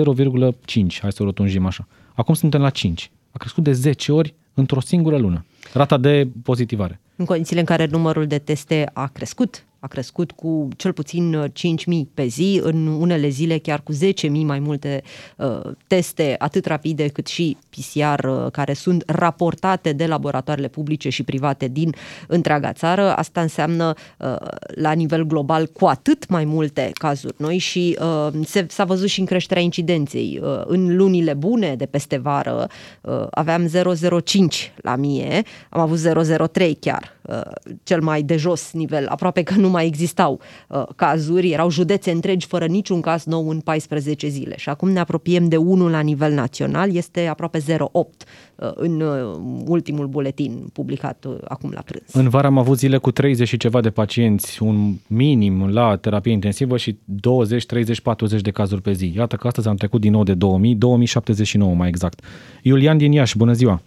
hai 1.01 1.13
să 1.13 1.23
o 1.23 1.25
rotunjim 1.25 1.67
așa. 1.67 1.87
Acum 2.15 2.35
suntem 2.35 2.61
la 2.61 2.71
5. 2.71 3.11
A 3.31 3.39
crescut 3.39 3.65
de 3.65 3.73
10 3.73 4.13
ori 4.13 4.35
într-o 4.55 4.81
singură 4.81 5.17
lună. 5.17 5.45
Rata 5.73 5.97
de 5.97 6.29
pozitivare. 6.43 7.01
În 7.17 7.25
condițiile 7.25 7.61
în 7.61 7.67
care 7.67 7.89
numărul 7.91 8.27
de 8.27 8.39
teste 8.39 8.91
a 8.93 9.11
crescut 9.13 9.65
a 9.79 9.87
crescut 9.87 10.31
cu 10.31 10.69
cel 10.77 10.93
puțin 10.93 11.53
5.000 11.53 11.53
uh, 11.87 12.01
pe 12.15 12.27
zi, 12.27 12.61
în 12.63 12.87
unele 12.87 13.29
zile 13.29 13.59
chiar 13.59 13.81
cu 13.83 13.93
10.000 13.93 14.31
mai 14.31 14.59
multe 14.59 15.03
uh, 15.37 15.61
teste, 15.87 16.35
atât 16.39 16.67
rapide 16.67 17.09
cât 17.09 17.27
și 17.27 17.57
PCR, 17.71 18.25
uh, 18.25 18.51
care 18.51 18.73
sunt 18.73 19.03
raportate 19.07 19.93
de 19.93 20.07
laboratoarele 20.07 20.69
publice 20.69 21.09
și 21.09 21.23
private 21.23 21.69
din 21.69 21.95
întreaga 22.27 22.73
țară. 22.73 23.17
Asta 23.17 23.41
înseamnă 23.41 23.95
uh, 24.19 24.37
la 24.75 24.93
nivel 24.93 25.23
global 25.23 25.67
cu 25.67 25.87
atât 25.87 26.29
mai 26.29 26.45
multe 26.45 26.91
cazuri 26.95 27.35
noi 27.37 27.59
și 27.59 27.99
uh, 28.01 28.33
se, 28.45 28.67
s-a 28.69 28.85
văzut 28.85 29.09
și 29.09 29.21
în 29.21 29.27
creșterea 29.27 29.63
incidenței. 29.63 30.41
Uh, 30.43 30.63
în 30.65 30.97
lunile 30.97 31.35
bune 31.35 31.75
de 31.75 31.87
peste 31.87 32.17
vară 32.17 32.69
uh, 33.01 33.27
aveam 33.31 33.69
0,05 33.69 34.73
la 34.77 34.97
mie, 34.97 35.43
am 35.69 35.81
avut 35.81 35.99
0,03 35.99 36.71
chiar, 36.81 37.17
uh, 37.23 37.41
cel 37.83 38.01
mai 38.01 38.23
de 38.23 38.37
jos 38.37 38.73
nivel, 38.73 39.07
aproape 39.07 39.43
că 39.43 39.55
nu 39.55 39.68
nu 39.69 39.75
mai 39.75 39.87
existau 39.87 40.41
uh, 40.69 40.83
cazuri, 40.97 41.51
erau 41.51 41.71
județe 41.71 42.11
întregi 42.11 42.47
fără 42.47 42.67
niciun 42.67 43.01
caz 43.01 43.25
nou 43.25 43.49
în 43.49 43.61
14 43.61 44.29
zile 44.29 44.55
și 44.57 44.69
acum 44.69 44.91
ne 44.91 44.99
apropiem 44.99 45.49
de 45.49 45.57
1 45.57 45.89
la 45.89 46.01
nivel 46.01 46.33
național, 46.33 46.95
este 46.95 47.27
aproape 47.27 47.59
0,8 47.59 47.65
uh, 47.73 48.71
în 48.75 49.01
uh, 49.01 49.37
ultimul 49.67 50.07
buletin 50.07 50.71
publicat 50.73 51.25
uh, 51.29 51.37
acum 51.49 51.71
la 51.75 51.81
prânz. 51.81 52.13
În 52.13 52.29
vară 52.29 52.47
am 52.47 52.59
avut 52.59 52.79
zile 52.79 52.97
cu 52.99 53.11
30 53.11 53.49
și 53.49 53.57
ceva 53.57 53.81
de 53.81 53.91
pacienți, 53.91 54.63
un 54.63 54.95
minim 55.07 55.69
la 55.69 55.97
terapie 55.97 56.33
intensivă 56.33 56.77
și 56.77 56.99
20, 57.05 57.67
30, 57.67 58.01
40 58.01 58.41
de 58.41 58.51
cazuri 58.51 58.83
pe 58.83 58.93
zi. 58.93 59.13
Iată 59.17 59.37
că 59.37 59.47
astăzi 59.47 59.69
am 59.69 59.77
trecut 59.77 60.01
din 60.01 60.13
nou 60.13 60.23
de 60.23 60.35
2000, 60.35 60.75
2079 60.75 61.75
mai 61.75 61.89
exact. 61.89 62.21
Iulian 62.63 62.97
din 62.97 63.13
Iași, 63.13 63.37
bună 63.37 63.53
ziua! 63.53 63.81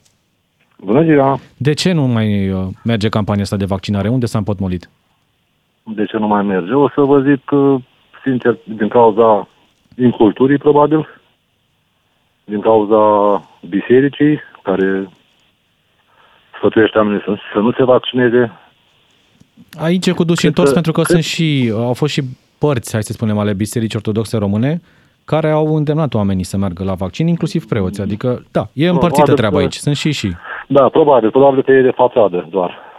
Bună 0.83 1.03
ziua! 1.03 1.39
De 1.57 1.73
ce 1.73 1.91
nu 1.91 2.07
mai 2.07 2.49
uh, 2.49 2.67
merge 2.83 3.09
campania 3.09 3.43
asta 3.43 3.57
de 3.57 3.65
vaccinare? 3.65 4.09
Unde 4.09 4.25
s-a 4.25 4.37
împotmolit? 4.37 4.89
De 5.95 6.05
ce 6.05 6.17
nu 6.17 6.27
mai 6.27 6.43
merge? 6.43 6.73
O 6.73 6.89
să 6.89 7.01
vă 7.01 7.19
zic, 7.19 7.51
uh, 7.51 7.81
sincer, 8.23 8.57
din 8.63 8.87
cauza 8.87 9.47
inculturii, 9.97 10.57
probabil, 10.57 11.07
din 12.43 12.59
cauza 12.59 13.01
bisericii, 13.69 14.39
care 14.61 15.09
sfătuiește 16.57 16.97
oamenii 16.97 17.21
să, 17.25 17.35
să 17.53 17.59
nu 17.59 17.71
se 17.71 17.83
vaccineze. 17.83 18.51
Aici 19.79 20.07
e 20.07 20.11
cu 20.11 20.23
dus 20.23 20.39
și 20.39 20.45
întors, 20.45 20.71
pentru 20.73 20.91
că 20.91 21.01
cred... 21.01 21.15
sunt 21.15 21.23
și, 21.23 21.71
au 21.75 21.93
fost 21.93 22.13
și 22.13 22.21
părți, 22.59 22.91
hai 22.91 23.03
să 23.03 23.13
spunem, 23.13 23.37
ale 23.37 23.53
Bisericii 23.53 23.97
Ortodoxe 23.97 24.37
Române, 24.37 24.81
care 25.25 25.49
au 25.49 25.75
îndemnat 25.75 26.13
oamenii 26.13 26.43
să 26.43 26.57
meargă 26.57 26.83
la 26.83 26.93
vaccin, 26.93 27.27
inclusiv 27.27 27.65
preoți. 27.67 28.01
Adică, 28.01 28.43
da, 28.51 28.67
e 28.73 28.87
împărțită 28.87 29.33
treaba 29.33 29.57
aici, 29.57 29.75
sunt 29.75 29.95
și 29.95 30.11
și. 30.11 30.35
Da, 30.67 30.89
probabil, 30.89 31.31
probabil 31.31 31.63
că 31.63 31.71
e 31.71 31.81
de 31.81 31.91
fațadă 31.91 32.47
doar. 32.49 32.90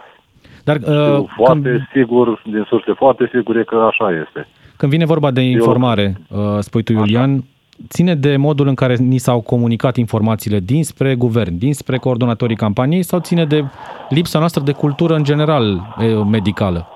Dar, 0.63 0.75
uh, 0.75 1.23
foarte 1.35 1.69
când... 1.69 1.87
sigur, 1.93 2.41
din 2.43 2.65
surse 2.67 2.91
foarte 2.91 3.29
sigure 3.33 3.63
că 3.63 3.75
așa 3.75 4.11
este. 4.11 4.47
Când 4.77 4.91
vine 4.91 5.05
vorba 5.05 5.31
de 5.31 5.41
informare, 5.41 6.15
Eu... 6.31 6.39
uh, 6.39 6.59
spui 6.59 6.83
tu, 6.83 6.91
Iulian, 6.91 7.31
așa. 7.31 7.43
ține 7.89 8.15
de 8.15 8.37
modul 8.37 8.67
în 8.67 8.73
care 8.75 8.95
ni 8.95 9.17
s-au 9.17 9.41
comunicat 9.41 9.95
informațiile 9.95 10.59
dinspre 10.59 11.15
guvern, 11.15 11.57
dinspre 11.57 11.97
coordonatorii 11.97 12.55
campaniei 12.55 13.03
sau 13.03 13.19
ține 13.19 13.45
de 13.45 13.63
lipsa 14.09 14.39
noastră 14.39 14.61
de 14.63 14.71
cultură 14.71 15.13
în 15.13 15.23
general 15.23 15.63
uh, 15.73 16.05
medicală? 16.31 16.87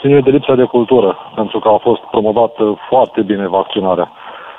Ține 0.00 0.20
de 0.20 0.30
lipsa 0.30 0.54
de 0.54 0.64
cultură, 0.64 1.16
pentru 1.34 1.58
că 1.58 1.68
a 1.68 1.78
fost 1.78 2.00
promovată 2.10 2.78
foarte 2.88 3.22
bine 3.22 3.48
vaccinarea. 3.48 4.10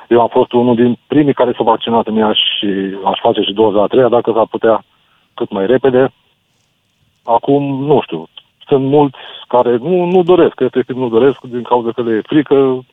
Eu 0.10 0.22
am 0.22 0.28
fost 0.28 0.52
unul 0.52 0.76
din 0.76 0.98
primii 1.08 1.34
care 1.34 1.54
s-au 1.56 1.66
vaccinat 1.66 2.08
în 2.08 2.18
ea 2.18 2.34
și 2.34 2.68
aș 3.06 3.20
face 3.22 3.42
și 3.42 3.54
doza 3.54 3.82
a 3.82 3.88
treia 3.88 4.08
dacă 4.08 4.32
s-ar 4.36 4.48
putea 4.50 4.84
cât 5.34 5.52
mai 5.52 5.66
repede. 5.66 6.14
Acum, 7.24 7.84
nu 7.84 8.02
știu, 8.02 8.28
sunt 8.68 8.86
mulți 8.86 9.18
care 9.48 9.78
nu, 9.78 10.06
nu 10.06 10.24
doresc, 10.24 10.60
efectiv 10.60 10.96
nu 10.96 11.10
doresc 11.10 11.42
din 11.42 11.64
cauza 11.64 11.92
că 11.92 12.02
le 12.02 12.16
e 12.16 12.22
frică, 12.22 12.86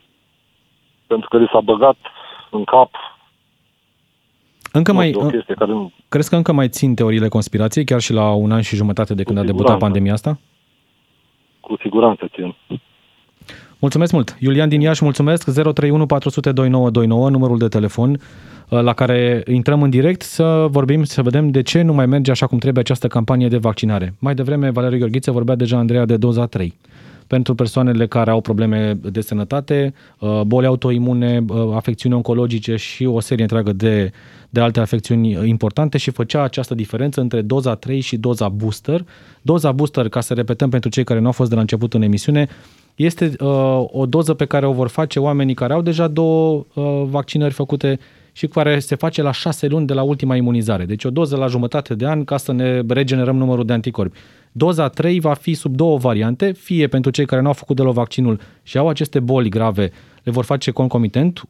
pentru 1.06 1.28
că 1.28 1.38
li 1.38 1.50
s-a 1.52 1.60
băgat 1.60 1.96
în 2.50 2.64
cap 2.64 2.90
încă 4.72 4.92
mai, 4.92 5.10
care 5.56 5.72
nu... 5.72 5.92
Crezi 6.08 6.28
că 6.28 6.36
încă 6.36 6.52
mai 6.52 6.68
țin 6.68 6.94
teoriile 6.94 7.28
conspirației, 7.28 7.84
chiar 7.84 8.00
și 8.00 8.12
la 8.12 8.32
un 8.32 8.52
an 8.52 8.60
și 8.60 8.76
jumătate 8.76 9.14
de 9.14 9.22
când 9.22 9.38
a 9.38 9.44
debutat 9.44 9.78
pandemia 9.78 10.12
asta? 10.12 10.38
Cu 11.60 11.76
siguranță 11.80 12.28
țin. 12.34 12.54
Mulțumesc 13.80 14.12
mult. 14.12 14.36
Iulian 14.38 14.68
din 14.68 14.80
Iași, 14.80 15.04
mulțumesc. 15.04 15.50
031 15.50 16.06
400 16.06 16.52
2929, 16.52 17.30
numărul 17.30 17.58
de 17.58 17.68
telefon 17.68 18.10
uh, 18.68 18.80
la 18.80 18.92
care 18.92 19.42
intrăm 19.46 19.82
în 19.82 19.90
direct 19.90 20.22
să 20.22 20.66
vorbim, 20.70 21.04
să 21.04 21.22
vedem 21.22 21.50
de 21.50 21.62
ce 21.62 21.82
nu 21.82 21.92
mai 21.92 22.06
merge 22.06 22.30
așa 22.30 22.46
cum 22.46 22.58
trebuie 22.58 22.82
această 22.82 23.06
campanie 23.06 23.48
de 23.48 23.56
vaccinare. 23.56 24.14
Mai 24.18 24.34
devreme, 24.34 24.70
Valeriu 24.70 24.98
Gheorghiță 24.98 25.30
vorbea 25.30 25.54
deja, 25.54 25.76
Andreea, 25.76 26.04
de 26.04 26.16
doza 26.16 26.46
3 26.46 26.78
pentru 27.26 27.54
persoanele 27.54 28.06
care 28.06 28.30
au 28.30 28.40
probleme 28.40 28.98
de 29.02 29.20
sănătate, 29.20 29.94
uh, 30.18 30.40
boli 30.46 30.66
autoimune, 30.66 31.44
uh, 31.48 31.74
afecțiuni 31.74 32.14
oncologice 32.14 32.76
și 32.76 33.04
o 33.04 33.20
serie 33.20 33.42
întreagă 33.42 33.72
de, 33.72 34.12
de 34.48 34.60
alte 34.60 34.80
afecțiuni 34.80 35.48
importante 35.48 35.98
și 35.98 36.10
făcea 36.10 36.42
această 36.42 36.74
diferență 36.74 37.20
între 37.20 37.40
doza 37.40 37.74
3 37.74 38.00
și 38.00 38.16
doza 38.16 38.48
booster. 38.48 39.04
Doza 39.42 39.72
booster, 39.72 40.08
ca 40.08 40.20
să 40.20 40.34
repetăm 40.34 40.70
pentru 40.70 40.90
cei 40.90 41.04
care 41.04 41.20
nu 41.20 41.26
au 41.26 41.32
fost 41.32 41.48
de 41.48 41.54
la 41.54 41.60
început 41.60 41.94
în 41.94 42.02
emisiune, 42.02 42.48
este 43.04 43.32
uh, 43.38 43.84
o 43.86 44.06
doză 44.06 44.34
pe 44.34 44.44
care 44.44 44.66
o 44.66 44.72
vor 44.72 44.88
face 44.88 45.18
oamenii 45.18 45.54
care 45.54 45.72
au 45.72 45.82
deja 45.82 46.08
două 46.08 46.64
uh, 46.74 47.02
vaccinări 47.04 47.52
făcute 47.52 47.98
și 48.32 48.46
care 48.46 48.78
se 48.78 48.94
face 48.94 49.22
la 49.22 49.32
șase 49.32 49.66
luni 49.66 49.86
de 49.86 49.92
la 49.92 50.02
ultima 50.02 50.36
imunizare. 50.36 50.84
Deci 50.84 51.04
o 51.04 51.10
doză 51.10 51.36
la 51.36 51.46
jumătate 51.46 51.94
de 51.94 52.06
an 52.06 52.24
ca 52.24 52.36
să 52.36 52.52
ne 52.52 52.82
regenerăm 52.88 53.36
numărul 53.36 53.64
de 53.64 53.72
anticorpi. 53.72 54.18
Doza 54.52 54.88
3 54.88 55.20
va 55.20 55.34
fi 55.34 55.54
sub 55.54 55.76
două 55.76 55.98
variante, 55.98 56.52
fie 56.52 56.86
pentru 56.86 57.10
cei 57.10 57.26
care 57.26 57.40
nu 57.40 57.46
au 57.46 57.52
făcut 57.52 57.76
deloc 57.76 57.94
vaccinul 57.94 58.40
și 58.62 58.78
au 58.78 58.88
aceste 58.88 59.20
boli 59.20 59.48
grave, 59.48 59.90
le 60.22 60.32
vor 60.32 60.44
face 60.44 60.70
concomitent, 60.70 61.42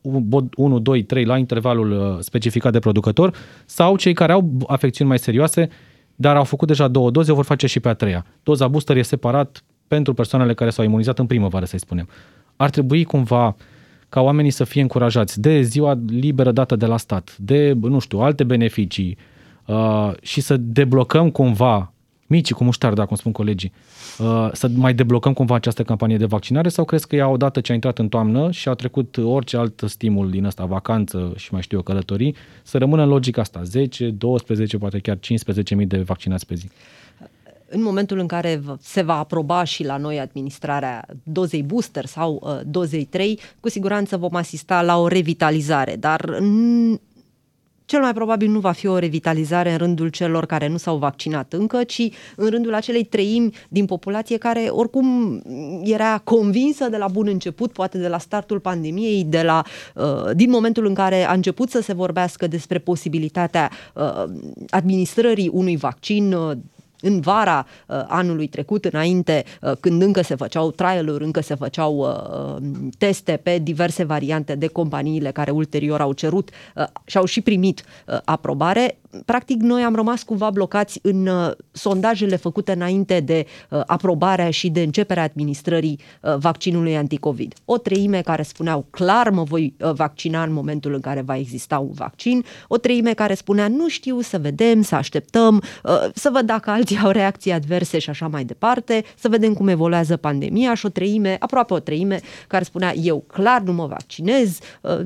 1, 0.55 0.79
2, 0.79 1.03
3 1.03 1.25
la 1.25 1.39
intervalul 1.39 1.91
uh, 1.91 2.17
specificat 2.19 2.73
de 2.73 2.79
producător, 2.79 3.35
sau 3.65 3.97
cei 3.97 4.13
care 4.13 4.33
au 4.33 4.51
afecțiuni 4.67 5.09
mai 5.09 5.19
serioase, 5.19 5.69
dar 6.15 6.37
au 6.37 6.45
făcut 6.45 6.69
deja 6.69 6.89
două 6.89 7.11
doze, 7.11 7.33
o 7.33 7.35
vor 7.35 7.45
face 7.45 7.67
și 7.67 7.81
pe 7.81 7.89
a 7.89 7.95
treia. 7.95 8.27
Doza 8.43 8.69
booster 8.69 8.97
e 8.97 9.03
separat 9.03 9.65
pentru 9.90 10.14
persoanele 10.14 10.55
care 10.55 10.70
s-au 10.70 10.85
imunizat 10.85 11.18
în 11.18 11.26
primăvară, 11.26 11.64
să-i 11.64 11.79
spunem. 11.79 12.09
Ar 12.57 12.70
trebui 12.70 13.05
cumva 13.05 13.57
ca 14.09 14.20
oamenii 14.20 14.50
să 14.50 14.64
fie 14.64 14.81
încurajați 14.81 15.40
de 15.40 15.62
ziua 15.62 15.98
liberă 16.07 16.53
dată 16.53 16.76
de 16.76 16.87
la 16.87 16.96
stat, 16.96 17.37
de, 17.38 17.72
nu 17.81 17.98
știu, 17.98 18.18
alte 18.18 18.44
beneficii 18.44 19.18
uh, 19.66 20.12
și 20.22 20.40
să 20.40 20.57
deblocăm 20.57 21.31
cumva, 21.31 21.92
micii 22.26 22.55
cu 22.55 22.64
muștar, 22.64 22.92
dacă 22.92 23.07
cum 23.07 23.16
spun 23.16 23.33
colegii, 23.33 23.72
uh, 24.18 24.48
să 24.53 24.70
mai 24.74 24.94
deblocăm 24.94 25.33
cumva 25.33 25.55
această 25.55 25.83
campanie 25.83 26.16
de 26.16 26.24
vaccinare 26.24 26.68
sau 26.68 26.85
crezi 26.85 27.07
că 27.07 27.16
ea 27.16 27.29
odată 27.29 27.61
ce 27.61 27.72
a 27.72 27.74
intrat 27.74 27.98
în 27.98 28.09
toamnă 28.09 28.50
și 28.50 28.68
a 28.68 28.74
trecut 28.74 29.16
orice 29.16 29.57
alt 29.57 29.83
stimul 29.87 30.31
din 30.31 30.44
ăsta, 30.44 30.64
vacanță 30.64 31.33
și 31.37 31.53
mai 31.53 31.62
știu 31.62 31.76
eu, 31.76 31.83
călătorii, 31.83 32.35
să 32.62 32.79
rămână 32.79 33.03
în 33.03 33.09
logica 33.09 33.40
asta, 33.40 33.62
10, 33.62 34.11
12, 34.11 34.79
poate 34.79 34.98
chiar 34.98 35.16
15.000 35.16 35.87
de 35.87 35.98
vaccinați 35.98 36.46
pe 36.46 36.55
zi? 36.55 36.68
În 37.70 37.83
momentul 37.83 38.18
în 38.18 38.26
care 38.26 38.61
se 38.80 39.02
va 39.02 39.18
aproba 39.18 39.64
și 39.64 39.85
la 39.85 39.96
noi 39.96 40.20
administrarea 40.20 41.06
dozei 41.22 41.62
booster 41.62 42.06
sau 42.06 42.40
uh, 42.42 42.61
dozei 42.66 43.04
3, 43.04 43.40
cu 43.61 43.68
siguranță 43.68 44.16
vom 44.16 44.35
asista 44.35 44.83
la 44.83 44.98
o 44.98 45.06
revitalizare, 45.06 45.96
dar 45.96 46.20
n- 46.20 47.00
cel 47.90 48.00
mai 48.00 48.14
probabil 48.14 48.50
nu 48.50 48.61
va 48.61 48.72
fi 48.72 48.87
o 48.87 48.98
revitalizare 48.98 49.70
în 49.72 49.78
rândul 49.78 50.09
celor 50.09 50.46
care 50.46 50.66
nu 50.68 50.76
s-au 50.76 50.96
vaccinat 50.96 51.52
încă, 51.52 51.85
ci 51.85 52.09
în 52.37 52.50
rândul 52.50 52.74
acelei 52.74 53.04
treimi 53.04 53.54
din 53.68 53.85
populație 53.85 54.37
care 54.37 54.61
oricum 54.61 55.42
era 55.85 56.18
convinsă 56.18 56.88
de 56.88 56.96
la 56.96 57.09
bun 57.09 57.26
început, 57.28 57.72
poate 57.72 57.98
de 57.98 58.09
la 58.09 58.18
startul 58.18 58.61
pandemiei, 58.61 59.24
de 59.24 59.42
la, 59.42 59.62
uh, 59.94 60.30
din 60.35 60.50
momentul 60.50 60.87
în 60.87 60.94
care 60.94 61.24
a 61.24 61.33
început 61.33 61.70
să 61.70 61.80
se 61.80 61.92
vorbească 61.92 62.46
despre 62.46 62.78
posibilitatea 62.78 63.70
uh, 63.94 64.24
administrării 64.68 65.50
unui 65.52 65.76
vaccin 65.76 66.33
uh, 66.33 66.56
în 67.01 67.21
vara 67.21 67.67
uh, 67.87 68.05
anului 68.07 68.47
trecut, 68.47 68.85
înainte, 68.85 69.45
uh, 69.61 69.73
când 69.81 70.03
încă 70.03 70.23
se 70.23 70.35
făceau 70.35 70.71
trial-uri, 70.71 71.25
încă 71.25 71.41
se 71.41 71.55
făceau 71.55 71.97
uh, 71.97 72.63
teste 72.99 73.41
pe 73.43 73.59
diverse 73.59 74.05
variante 74.05 74.55
de 74.55 74.67
companiile 74.67 75.31
care 75.31 75.51
ulterior 75.51 76.01
au 76.01 76.13
cerut 76.13 76.51
uh, 76.77 76.85
și 77.05 77.17
au 77.17 77.25
și 77.25 77.41
primit 77.41 77.85
uh, 78.07 78.19
aprobare, 78.25 78.99
practic 79.25 79.61
noi 79.61 79.83
am 79.83 79.94
rămas 79.94 80.23
cumva 80.23 80.51
blocați 80.51 80.99
în 81.03 81.27
uh, 81.27 81.51
sondajele 81.73 82.37
făcute 82.37 82.73
înainte 82.73 83.20
de 83.20 83.46
uh, 83.70 83.81
aprobarea 83.87 84.51
și 84.51 84.70
de 84.70 84.83
începerea 84.83 85.23
administrării 85.23 86.01
uh, 86.20 86.37
vaccinului 86.37 86.96
anticovid. 86.96 87.55
O 87.64 87.79
treime 87.79 88.20
care 88.20 88.42
spuneau 88.42 88.87
clar 88.90 89.31
mă 89.31 89.42
voi 89.42 89.75
uh, 89.79 89.92
vaccina 89.92 90.42
în 90.42 90.53
momentul 90.53 90.94
în 90.94 91.01
care 91.01 91.20
va 91.20 91.37
exista 91.37 91.79
un 91.79 91.92
vaccin, 91.92 92.44
o 92.68 92.77
treime 92.77 93.12
care 93.12 93.35
spunea 93.35 93.68
nu 93.68 93.88
știu, 93.88 94.20
să 94.20 94.38
vedem, 94.38 94.83
să 94.83 94.94
așteptăm, 94.94 95.62
uh, 95.85 95.92
să 96.14 96.31
văd 96.33 96.46
dacă 96.46 96.70
alții 96.70 96.99
au 96.99 97.11
reacții 97.11 97.53
adverse 97.53 97.99
și 97.99 98.11
așa 98.11 98.29
mai 98.29 98.44
departe, 98.44 99.05
să 99.18 99.29
vedem 99.29 99.55
cum 99.55 99.68
evoluează 99.68 100.16
pandemia 100.16 100.75
și 100.75 100.87
o 100.87 100.88
treime, 100.88 101.37
aproape 101.38 101.75
o 101.75 101.79
treime, 101.79 102.20
care 102.46 102.64
spunea 102.64 102.94
eu 102.94 103.25
clar 103.27 103.61
nu 103.61 103.73
mă 103.73 103.87
vaccinez 103.87 104.59
uh, 104.81 105.01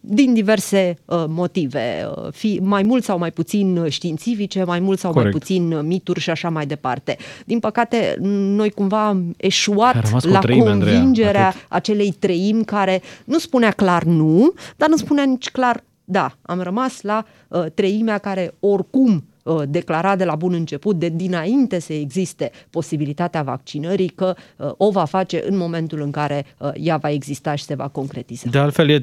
din 0.00 0.34
diverse 0.34 0.98
uh, 1.04 1.24
motive, 1.28 2.08
uh, 2.16 2.32
fi 2.32 2.60
mai 2.62 2.82
mult 2.82 3.04
sau 3.04 3.18
mai 3.18 3.30
puțin 3.30 3.39
științifice, 3.88 4.64
mai 4.64 4.80
mult 4.80 4.98
sau 4.98 5.12
Corect. 5.12 5.32
mai 5.32 5.40
puțin 5.40 5.86
mituri 5.86 6.20
și 6.20 6.30
așa 6.30 6.48
mai 6.48 6.66
departe. 6.66 7.16
Din 7.44 7.58
păcate, 7.58 8.16
noi 8.56 8.70
cumva 8.70 9.06
am 9.06 9.34
eșuat 9.36 10.24
la 10.24 10.38
treime, 10.38 10.64
convingerea 10.64 11.46
Andreea, 11.46 11.54
acelei 11.68 12.12
treimi 12.18 12.64
care 12.64 13.02
nu 13.24 13.38
spunea 13.38 13.70
clar 13.70 14.02
nu, 14.02 14.52
dar 14.76 14.88
nu 14.88 14.96
spunea 14.96 15.24
nici 15.24 15.50
clar 15.50 15.84
da. 16.04 16.32
Am 16.42 16.60
rămas 16.60 17.00
la 17.02 17.24
uh, 17.48 17.64
treimea 17.74 18.18
care 18.18 18.54
oricum 18.60 19.12
Uh, 19.12 19.29
declara 19.68 20.16
de 20.16 20.24
la 20.24 20.34
bun 20.34 20.52
început, 20.52 20.96
de 20.96 21.08
dinainte 21.08 21.80
să 21.80 21.92
existe 21.92 22.50
posibilitatea 22.70 23.42
vaccinării, 23.42 24.08
că 24.08 24.34
uh, 24.56 24.70
o 24.76 24.90
va 24.90 25.04
face 25.04 25.42
în 25.48 25.56
momentul 25.56 26.00
în 26.00 26.10
care 26.10 26.44
uh, 26.58 26.70
ea 26.74 26.96
va 26.96 27.10
exista 27.10 27.54
și 27.54 27.64
se 27.64 27.74
va 27.74 27.88
concretiza. 27.88 28.50
De 28.50 28.58
altfel, 28.58 28.90
e 28.90 28.98
31% 28.98 29.02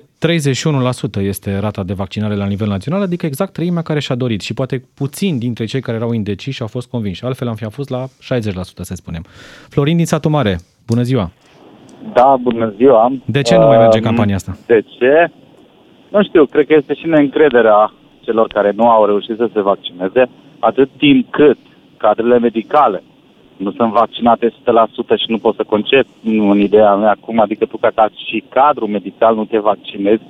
este 1.20 1.58
rata 1.58 1.84
de 1.84 1.94
vaccinare 1.94 2.36
la 2.36 2.46
nivel 2.46 2.68
național, 2.68 3.02
adică 3.02 3.26
exact 3.26 3.54
treimea 3.54 3.82
care 3.82 4.00
și-a 4.00 4.16
dorit 4.16 4.42
și 4.42 4.54
poate 4.54 4.84
puțin 4.94 5.38
dintre 5.38 5.66
cei 5.66 5.82
care 5.82 5.98
erau 5.98 6.12
indeciși 6.12 6.56
și 6.56 6.62
au 6.62 6.68
fost 6.68 6.90
convinși. 6.90 7.26
Altfel 7.26 7.48
am 7.48 7.56
fi 7.56 7.70
fost 7.70 7.90
la 7.90 8.06
60%, 8.06 8.10
să 8.82 8.96
spunem. 8.96 9.24
Florin 9.70 9.98
din 9.98 10.06
Satu 10.06 10.30
Mare, 10.30 10.58
bună 10.88 11.02
ziua! 11.02 11.32
Da, 12.14 12.38
bună 12.42 12.74
ziua! 12.78 13.12
De 13.26 13.42
ce 13.42 13.56
nu 13.56 13.66
mai 13.66 13.78
merge 13.78 14.00
campania 14.00 14.36
asta? 14.36 14.58
De 14.66 14.82
ce? 14.82 15.32
Nu 16.10 16.24
știu, 16.24 16.46
cred 16.46 16.66
că 16.68 16.74
este 16.74 16.94
și 16.94 17.08
neîncrederea 17.08 17.94
celor 18.28 18.48
care 18.48 18.72
nu 18.76 18.90
au 18.90 19.06
reușit 19.06 19.36
să 19.38 19.50
se 19.54 19.62
vaccineze, 19.62 20.24
atât 20.60 20.90
timp 20.98 21.32
cât 21.32 21.58
cadrele 21.98 22.40
medicale 22.40 23.04
nu 23.58 23.72
sunt 23.72 23.92
vaccinate 23.92 24.48
100% 24.50 24.54
și 25.18 25.26
nu 25.34 25.38
pot 25.38 25.56
să 25.56 25.64
concep 25.64 26.06
nu, 26.20 26.50
în 26.50 26.60
ideea 26.60 26.96
mea 26.96 27.12
acum, 27.12 27.40
adică 27.40 27.66
tu 27.66 27.78
ca 27.78 28.10
și 28.26 28.44
cadrul 28.50 28.88
medical 28.88 29.36
nu 29.36 29.46
te 29.46 29.60
vaccinezi, 29.60 30.22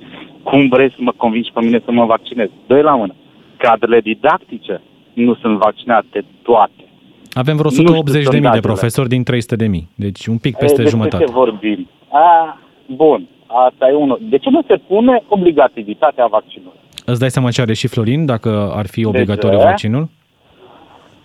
cum 0.42 0.68
vrei 0.68 0.90
să 0.90 0.96
mă 0.98 1.12
convingi 1.16 1.50
pe 1.52 1.60
mine 1.60 1.80
să 1.84 1.90
mă 1.92 2.04
vaccinez? 2.04 2.48
Doi 2.66 2.82
la 2.82 2.94
mână. 2.94 3.14
Cadrele 3.56 4.00
didactice 4.00 4.80
nu 5.12 5.34
sunt 5.34 5.58
vaccinate 5.58 6.24
toate. 6.42 6.82
Avem 7.32 7.56
vreo 7.56 7.70
Nu 7.70 7.76
știu 7.76 7.84
180 7.88 8.12
de 8.12 8.18
mii 8.18 8.30
de 8.30 8.34
sondajele. 8.36 8.60
profesori 8.72 9.08
din 9.08 9.22
300 9.22 9.56
de 9.56 9.66
mii, 9.66 9.88
deci 9.94 10.26
un 10.26 10.38
pic 10.38 10.54
E, 10.54 10.58
peste 10.60 10.82
despre 10.82 10.96
jumătate. 10.96 11.24
ce 11.24 11.30
vorbim? 11.30 11.88
A, 12.10 12.58
bun, 12.86 13.26
asta 13.46 13.88
e 13.88 13.94
unul. 13.94 14.18
De 14.30 14.38
ce 14.38 14.50
nu 14.50 14.62
se 14.66 14.76
pune 14.86 15.22
obligativitatea 15.28 16.26
vaccinului? 16.26 16.78
Îți 17.10 17.20
dai 17.20 17.30
seama 17.30 17.50
ce 17.50 17.60
are 17.60 17.74
și 17.74 17.88
Florin 17.88 18.26
dacă 18.26 18.72
ar 18.74 18.86
fi 18.86 19.06
obligatoriu 19.06 19.58
ce? 19.58 19.64
vaccinul? 19.64 20.08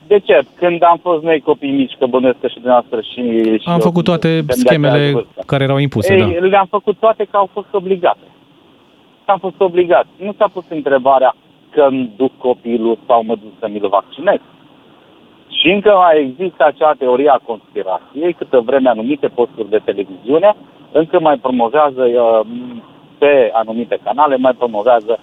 De 0.08 0.20
ce? 0.20 0.42
Când 0.56 0.84
am 0.84 0.98
fost 1.02 1.24
noi 1.24 1.40
copii 1.40 1.72
mici, 1.72 1.96
că 2.00 2.06
bănuiesc 2.06 2.40
că 2.40 2.48
și 2.48 2.54
dumneavoastră 2.54 3.00
și... 3.02 3.22
și 3.62 3.68
Am 3.68 3.74
eu 3.74 3.80
făcut 3.90 4.04
toate 4.04 4.28
suntem 4.28 4.46
de 4.48 4.54
schemele 4.54 4.94
aceeași 4.94 5.14
vârstă. 5.14 5.44
care 5.46 5.64
erau 5.64 5.78
impuse, 5.78 6.14
Ei, 6.14 6.20
da. 6.20 6.46
le-am 6.46 6.68
făcut 6.70 6.98
toate 7.00 7.24
că 7.32 7.38
au 7.38 7.50
fost 7.54 7.68
obligate. 7.72 8.28
Am 9.26 9.38
fost 9.40 9.56
obligat. 9.58 10.06
Nu 10.18 10.34
s-a 10.38 10.48
pus 10.54 10.66
întrebarea 10.70 11.36
că 11.70 11.82
îmi 11.90 12.12
duc 12.18 12.32
copilul 12.38 12.98
sau 13.08 13.24
mă 13.24 13.36
duc 13.36 13.52
să 13.60 13.68
mi-l 13.72 13.88
vaccinez. 13.88 14.40
Și 15.48 15.68
încă 15.70 15.90
mai 15.90 16.20
există 16.20 16.66
acea 16.66 16.94
teorie 16.98 17.30
a 17.30 17.46
conspirației, 17.46 18.34
câtă 18.34 18.60
vreme 18.66 18.90
anumite 18.90 19.28
posturi 19.28 19.70
de 19.70 19.82
televiziune 19.86 20.56
încă 20.92 21.20
mai 21.20 21.38
promovează 21.38 22.04
uh, 22.04 22.40
pe 23.18 23.50
anumite 23.54 24.00
canale, 24.04 24.38
mai 24.38 24.54
promovează 24.54 25.20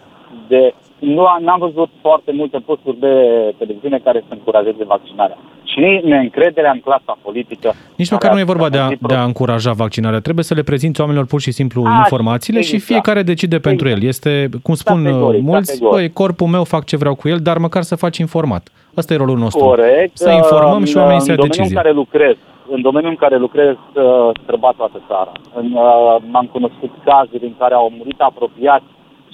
de... 0.48 0.74
Nu 0.98 1.24
am, 1.26 1.42
n-am 1.42 1.58
văzut 1.58 1.88
foarte 2.00 2.32
multe 2.32 2.58
posturi 2.58 2.98
de 3.00 3.14
televiziune 3.58 3.98
care 4.04 4.24
să 4.28 4.34
încurajeze 4.34 4.84
vaccinarea. 4.84 5.38
Și 5.64 6.00
neîncrederea 6.04 6.70
în 6.70 6.80
clasa 6.80 7.18
politică... 7.22 7.72
Nici 7.96 8.08
care 8.08 8.20
măcar 8.22 8.32
nu 8.32 8.38
e 8.40 8.52
vorba 8.52 8.68
de 8.68 8.78
a, 8.78 8.86
stăpânit 8.86 9.06
de 9.08 9.14
a 9.14 9.24
încuraja 9.24 9.72
vaccinarea. 9.72 10.20
Trebuie 10.20 10.44
să 10.44 10.54
le 10.54 10.62
prezinți 10.62 11.00
oamenilor 11.00 11.26
pur 11.26 11.40
și 11.40 11.50
simplu 11.50 11.82
A, 11.86 11.94
informațiile 11.96 12.60
și 12.60 12.74
exact. 12.74 12.90
fiecare 12.90 13.22
decide 13.22 13.58
pentru 13.58 13.88
el. 13.88 14.02
Este, 14.02 14.48
cum 14.62 14.74
spun 14.74 15.02
Categoric, 15.04 15.40
uh, 15.40 15.46
mulți, 15.46 15.70
categoric. 15.72 15.98
băi, 15.98 16.12
corpul 16.12 16.46
meu 16.46 16.64
fac 16.64 16.84
ce 16.84 16.96
vreau 16.96 17.14
cu 17.14 17.28
el, 17.28 17.38
dar 17.38 17.58
măcar 17.58 17.82
să 17.82 17.96
faci 17.96 18.18
informat. 18.18 18.68
Ăsta 18.96 19.14
e 19.14 19.16
rolul 19.16 19.38
nostru. 19.38 19.64
Corect. 19.64 20.16
Să 20.16 20.30
informăm 20.30 20.84
și 20.84 20.94
În- 20.96 21.00
oamenii 21.02 21.20
să 21.20 21.30
În 21.30 21.36
ia 21.36 21.42
domeniul 21.42 21.42
în 21.42 21.48
decizie. 21.48 21.76
care 21.76 21.92
lucrez, 21.92 22.36
în 22.70 22.80
domeniul 22.80 23.10
în 23.10 23.16
care 23.24 23.36
lucrez, 23.38 23.74
uh, 23.94 24.30
străbat 24.42 24.74
toată 24.74 25.00
țara. 25.08 25.32
În, 25.54 25.66
uh, 25.72 26.16
am 26.32 26.48
cunoscut 26.52 26.90
cazuri 27.04 27.44
în 27.44 27.54
care 27.58 27.74
au 27.74 27.92
murit 27.98 28.20
apropiați 28.20 28.84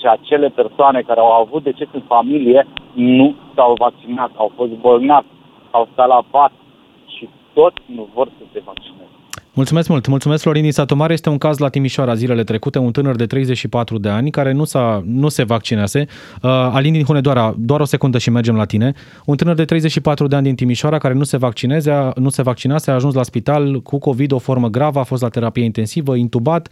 și 0.07 0.13
acele 0.21 0.49
persoane 0.49 1.01
care 1.07 1.21
au 1.21 1.33
avut 1.33 1.63
deces 1.63 1.89
în 1.93 2.03
familie 2.07 2.67
nu 2.95 3.35
s-au 3.55 3.75
vaccinat, 3.79 4.31
au 4.37 4.53
fost 4.57 4.71
bolnavi, 4.73 5.27
au 5.71 5.89
stat 5.93 6.09
la 6.09 6.25
pat 6.31 6.53
și 7.17 7.29
tot 7.53 7.73
nu 7.87 8.09
vor 8.15 8.29
să 8.39 8.45
se 8.53 8.63
vaccineze. 8.65 9.05
Mulțumesc 9.55 9.89
mult. 9.89 10.07
Mulțumesc, 10.07 10.43
Florin 10.43 10.63
din 10.63 10.73
Satu 10.73 10.95
Mare. 10.97 11.13
Este 11.13 11.29
un 11.29 11.39
caz 11.39 11.59
la 11.59 11.69
Timișoara 11.69 12.15
zilele 12.15 12.45
trecute, 12.45 12.79
un 12.79 12.93
tânăr 12.93 13.17
de 13.17 13.27
34 13.27 13.99
de 13.99 14.09
ani 14.09 14.31
care 14.31 14.53
nu, 14.53 14.65
s-a, 14.65 15.03
nu 15.05 15.29
se 15.29 15.45
vaccinase. 15.45 16.07
Uh, 16.43 16.51
Alin 16.51 16.93
din 16.93 17.05
Hunedoara, 17.05 17.55
doar 17.59 17.81
o 17.81 17.85
secundă 17.85 18.19
și 18.19 18.31
mergem 18.31 18.57
la 18.57 18.65
tine. 18.65 18.93
Un 19.27 19.37
tânăr 19.37 19.55
de 19.55 19.65
34 19.65 20.27
de 20.27 20.37
ani 20.37 20.45
din 20.45 20.55
Timișoara 20.55 20.99
care 20.99 21.15
nu 21.15 21.23
se 21.23 21.37
vaccineze, 21.37 21.91
a- 21.91 22.13
nu 22.17 22.29
se 22.29 22.43
vaccinase, 22.43 22.91
a 22.91 22.95
ajuns 22.95 23.15
la 23.15 23.23
spital 23.23 23.81
cu 23.81 23.99
COVID, 23.99 24.33
o 24.33 24.39
formă 24.39 24.69
gravă, 24.69 24.99
a 24.99 25.03
fost 25.03 25.23
la 25.23 25.29
terapie 25.29 25.65
intensivă, 25.65 26.15
intubat. 26.17 26.69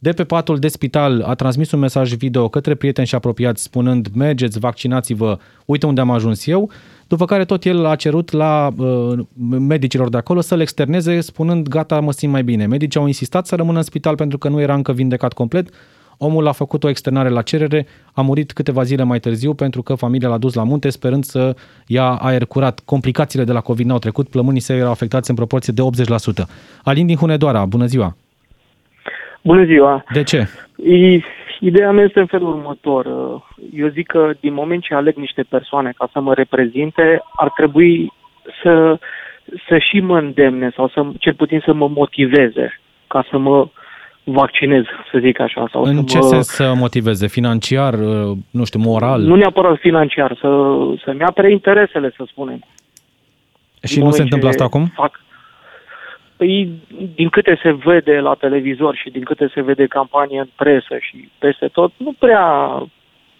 De 0.00 0.12
pe 0.12 0.24
patul 0.24 0.58
de 0.58 0.68
spital 0.68 1.22
a 1.22 1.34
transmis 1.34 1.70
un 1.70 1.78
mesaj 1.78 2.12
video 2.12 2.48
către 2.48 2.74
prieteni 2.74 3.06
și 3.06 3.14
apropiați 3.14 3.62
spunând 3.62 4.08
mergeți, 4.14 4.58
vaccinați-vă, 4.58 5.38
uite 5.64 5.86
unde 5.86 6.00
am 6.00 6.10
ajuns 6.10 6.46
eu, 6.46 6.70
după 7.06 7.24
care 7.24 7.44
tot 7.44 7.64
el 7.64 7.86
a 7.86 7.96
cerut 7.96 8.30
la 8.30 8.70
uh, 8.76 9.18
medicilor 9.58 10.08
de 10.08 10.16
acolo 10.16 10.40
să-l 10.40 10.60
externeze 10.60 11.20
spunând 11.20 11.68
gata, 11.68 12.00
mă 12.00 12.12
simt 12.12 12.32
mai 12.32 12.42
bine. 12.44 12.66
Medicii 12.66 13.00
au 13.00 13.06
insistat 13.06 13.46
să 13.46 13.54
rămână 13.54 13.78
în 13.78 13.84
spital 13.84 14.14
pentru 14.14 14.38
că 14.38 14.48
nu 14.48 14.60
era 14.60 14.74
încă 14.74 14.92
vindecat 14.92 15.32
complet. 15.32 15.68
Omul 16.16 16.46
a 16.46 16.52
făcut 16.52 16.84
o 16.84 16.88
externare 16.88 17.28
la 17.28 17.42
cerere, 17.42 17.86
a 18.12 18.20
murit 18.20 18.52
câteva 18.52 18.82
zile 18.82 19.02
mai 19.02 19.20
târziu 19.20 19.54
pentru 19.54 19.82
că 19.82 19.94
familia 19.94 20.28
l-a 20.28 20.38
dus 20.38 20.54
la 20.54 20.62
munte 20.62 20.90
sperând 20.90 21.24
să 21.24 21.56
ia 21.86 22.08
aer 22.10 22.44
curat. 22.44 22.80
Complicațiile 22.84 23.44
de 23.44 23.52
la 23.52 23.60
COVID 23.60 23.86
n-au 23.86 23.98
trecut, 23.98 24.28
plămânii 24.28 24.60
săi 24.60 24.78
erau 24.78 24.90
afectați 24.90 25.30
în 25.30 25.36
proporție 25.36 25.72
de 25.72 25.82
80%. 26.42 26.46
Alin 26.82 27.06
din 27.06 27.16
Hunedoara, 27.16 27.64
bună 27.64 27.86
ziua! 27.86 28.16
Bună 29.42 29.64
ziua! 29.64 30.04
De 30.12 30.22
ce? 30.22 30.46
I- 30.84 31.22
Ideea 31.60 31.90
mea 31.90 32.04
este 32.04 32.20
în 32.20 32.26
felul 32.26 32.48
următor. 32.48 33.06
Eu 33.74 33.88
zic 33.88 34.06
că 34.06 34.30
din 34.40 34.52
moment 34.52 34.82
ce 34.82 34.94
aleg 34.94 35.16
niște 35.16 35.42
persoane 35.48 35.92
ca 35.96 36.08
să 36.12 36.20
mă 36.20 36.34
reprezinte, 36.34 37.22
ar 37.36 37.50
trebui 37.50 38.12
să, 38.62 38.98
să 39.68 39.78
și 39.78 40.00
mă 40.00 40.18
îndemne 40.18 40.72
sau 40.76 40.88
să, 40.88 41.04
cel 41.18 41.34
puțin 41.34 41.62
să 41.64 41.72
mă 41.72 41.88
motiveze 41.88 42.80
ca 43.06 43.26
să 43.30 43.38
mă 43.38 43.68
vaccinez, 44.24 44.84
să 45.12 45.18
zic 45.18 45.40
așa. 45.40 45.68
Sau 45.72 45.82
În 45.82 45.96
să 45.96 46.02
ce 46.04 46.18
mă, 46.18 46.24
sens 46.24 46.46
să 46.46 46.72
motiveze? 46.76 47.26
Financiar, 47.26 47.94
uh, 47.94 48.36
nu 48.50 48.64
știu, 48.64 48.80
moral? 48.80 49.20
Nu 49.20 49.34
neapărat 49.34 49.78
financiar, 49.78 50.36
să, 50.40 50.48
să-mi 51.04 51.22
apere 51.22 51.50
interesele, 51.50 52.12
să 52.16 52.24
spunem. 52.30 52.60
și 53.82 53.94
Din 53.94 54.04
nu 54.04 54.10
se 54.10 54.20
moment 54.20 54.20
întâmplă 54.20 54.48
ce 54.48 54.54
asta 54.54 54.64
acum? 54.64 54.86
Fac. 54.94 55.20
Păi, 56.38 56.68
din 57.14 57.28
câte 57.28 57.58
se 57.62 57.72
vede 57.72 58.20
la 58.20 58.34
televizor 58.34 58.96
și 58.96 59.10
din 59.10 59.22
câte 59.22 59.50
se 59.54 59.62
vede 59.62 59.86
campanie 59.86 60.38
în 60.38 60.48
presă 60.56 60.96
și 61.00 61.28
peste 61.38 61.68
tot, 61.68 61.92
nu 61.96 62.12
prea, 62.18 62.46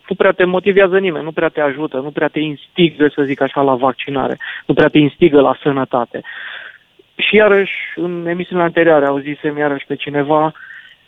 nu 0.09 0.15
prea 0.17 0.33
te 0.33 0.45
motivează 0.45 0.99
nimeni, 0.99 1.25
nu 1.25 1.33
prea 1.33 1.49
te 1.49 1.61
ajută, 1.61 1.97
nu 1.97 2.11
prea 2.11 2.29
te 2.29 2.41
instigă, 2.41 3.11
să 3.15 3.23
zic 3.23 3.41
așa, 3.41 3.61
la 3.63 3.75
vaccinare, 3.75 4.39
nu 4.67 4.75
prea 4.75 4.89
te 4.89 4.99
instigă 4.99 5.41
la 5.41 5.59
sănătate. 5.63 6.23
Și 7.17 7.37
iarăși, 7.37 7.75
în 7.97 8.27
emisiunile 8.27 8.67
anterioare, 8.67 9.07
auzisem 9.07 9.57
iarăși 9.57 9.87
pe 9.87 9.95
cineva 9.95 10.53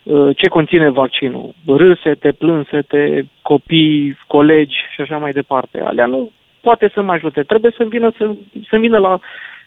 uh, 0.03 0.35
ce 0.37 0.47
conține 0.47 0.89
vaccinul. 0.89 1.53
Râsete, 1.65 2.31
plânsete, 2.31 3.27
copii, 3.41 4.17
colegi 4.27 4.77
și 4.93 5.01
așa 5.01 5.17
mai 5.17 5.31
departe. 5.31 5.81
Alea 5.81 6.05
nu 6.05 6.31
poate 6.61 6.91
să 6.93 7.01
mă 7.01 7.11
ajute. 7.11 7.43
Trebuie 7.43 7.71
să 7.77 7.83
vină, 7.83 8.11
să, 8.17 8.35
să 8.69 8.77
vină 8.77 8.97
la 8.97 9.19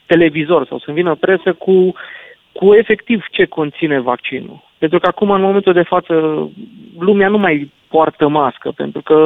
televizor 0.07 0.67
sau 0.67 0.79
să 0.79 0.93
vină 0.93 1.15
presă 1.15 1.53
cu, 1.53 1.95
cu 2.53 2.75
efectiv 2.75 3.25
ce 3.31 3.45
conține 3.45 4.01
vaccinul. 4.01 4.63
Pentru 4.79 4.99
că 4.99 5.07
acum, 5.07 5.31
în 5.31 5.41
momentul 5.41 5.73
de 5.73 5.83
față, 5.83 6.15
lumea 6.99 7.29
nu 7.29 7.39
mai 7.39 7.73
poartă 7.89 8.29
mască, 8.29 8.71
pentru 8.77 9.01
că 9.03 9.17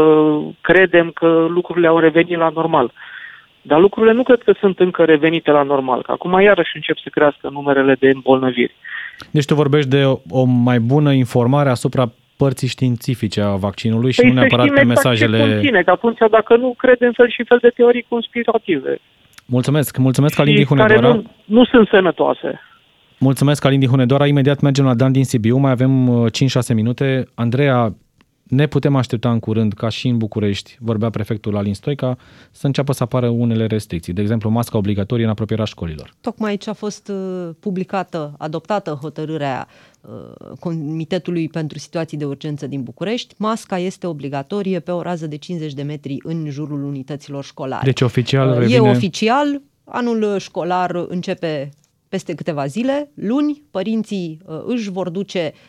credem 0.61 1.11
că 1.11 1.47
lucrurile 1.49 1.87
au 1.87 1.99
revenit 1.99 2.37
la 2.39 2.51
normal. 2.55 2.93
Dar 3.63 3.81
lucrurile 3.81 4.13
nu 4.13 4.23
cred 4.23 4.43
că 4.43 4.53
sunt 4.61 4.79
încă 4.79 5.05
revenite 5.05 5.51
la 5.51 5.63
normal, 5.63 6.03
că 6.03 6.13
acum 6.13 6.41
iarăși 6.41 6.71
încep 6.75 6.97
să 6.99 7.09
crească 7.11 7.49
numerele 7.49 7.97
de 7.99 8.09
îmbolnăviri. 8.15 8.75
Deci 9.31 9.45
tu 9.45 9.55
vorbești 9.55 9.89
de 9.89 10.05
o 10.31 10.45
mai 10.45 10.79
bună 10.79 11.13
informare 11.13 11.69
asupra 11.69 12.13
părții 12.37 12.69
științifice 12.69 13.41
a 13.41 13.55
vaccinului 13.55 14.13
și 14.13 14.21
Păi 14.21 14.29
nu 14.29 14.35
să 14.35 14.41
neapărat 14.41 14.65
știm 14.67 14.75
pe 14.75 14.81
exact 14.81 15.03
ce 15.03 15.09
mesajele... 15.09 15.53
conține, 15.53 15.83
că 15.83 15.91
atunci 15.91 16.19
dacă 16.31 16.57
nu 16.57 16.75
credem 16.79 17.13
fel 17.13 17.31
și 17.31 17.45
fel 17.45 17.59
de 17.61 17.69
teorii 17.69 18.07
conspirative 18.09 18.99
Mulțumesc, 19.51 19.97
mulțumesc 19.97 20.39
Alin 20.39 20.55
din 20.55 20.65
și 20.65 20.73
care 20.75 20.95
Hunedoara. 20.95 21.15
nu, 21.15 21.31
nu 21.45 21.65
sunt 21.65 21.89
sănătoase. 21.89 22.61
Mulțumesc 23.19 23.65
Alin 23.65 23.81
din 23.81 23.89
Hunedoara. 23.89 24.27
Imediat 24.27 24.61
mergem 24.61 24.85
la 24.85 24.95
Dan 24.95 25.13
din 25.13 25.25
Sibiu. 25.25 25.57
Mai 25.57 25.71
avem 25.71 26.09
uh, 26.09 26.31
5-6 26.71 26.75
minute. 26.75 27.25
Andreea, 27.35 27.95
ne 28.49 28.67
putem 28.67 28.97
aștepta 28.97 29.31
în 29.31 29.39
curând, 29.39 29.73
ca 29.73 29.89
și 29.89 30.09
în 30.09 30.19
București, 30.19 30.77
vorbea 30.81 31.11
prefectul 31.11 31.57
Alin 31.57 31.75
Stoica, 31.75 32.19
să 32.51 32.67
înceapă 32.67 32.93
să 32.93 33.03
apară 33.03 33.29
unele 33.29 33.67
restricții. 33.67 34.13
De 34.13 34.21
exemplu, 34.21 34.51
masca 34.51 34.79
obligatorie 34.79 35.25
în 35.25 35.31
apropierea 35.31 35.65
școlilor. 35.65 36.15
Tocmai 36.21 36.51
aici 36.51 36.67
a 36.67 36.73
fost 36.73 37.09
uh, 37.09 37.49
publicată, 37.61 38.35
adoptată 38.39 38.99
hotărârea 39.03 39.69
uh, 40.01 40.51
Comitetului 40.61 41.49
pentru 41.49 41.79
Situații 41.79 42.19
de 42.19 42.25
Urgență 42.25 42.67
din 42.67 42.83
București. 42.83 43.35
Masca 43.39 43.79
este 43.79 44.07
obligatorie 44.07 44.81
pe 44.81 44.91
o 44.91 45.03
rază 45.03 45.27
de 45.27 45.37
50 45.37 45.73
de 45.73 45.83
metri 45.83 46.17
în 46.23 46.47
jurul 46.51 46.85
unităților 46.85 47.45
școlare. 47.45 47.85
Deci 47.85 48.01
oficial 48.01 48.49
Uh, 48.49 48.55
E 48.55 48.59
revine... 48.59 48.91
oficial, 48.91 49.63
anul 49.85 50.39
școlar 50.39 50.95
începe 51.09 51.71
peste 52.09 52.35
câteva 52.35 52.67
zile, 52.67 53.11
luni, 53.15 53.63
părinții 53.71 54.39
uh, 54.45 54.63
își 54.67 54.91
vor 54.91 55.09
duce, 55.09 55.53
uh, 55.55 55.61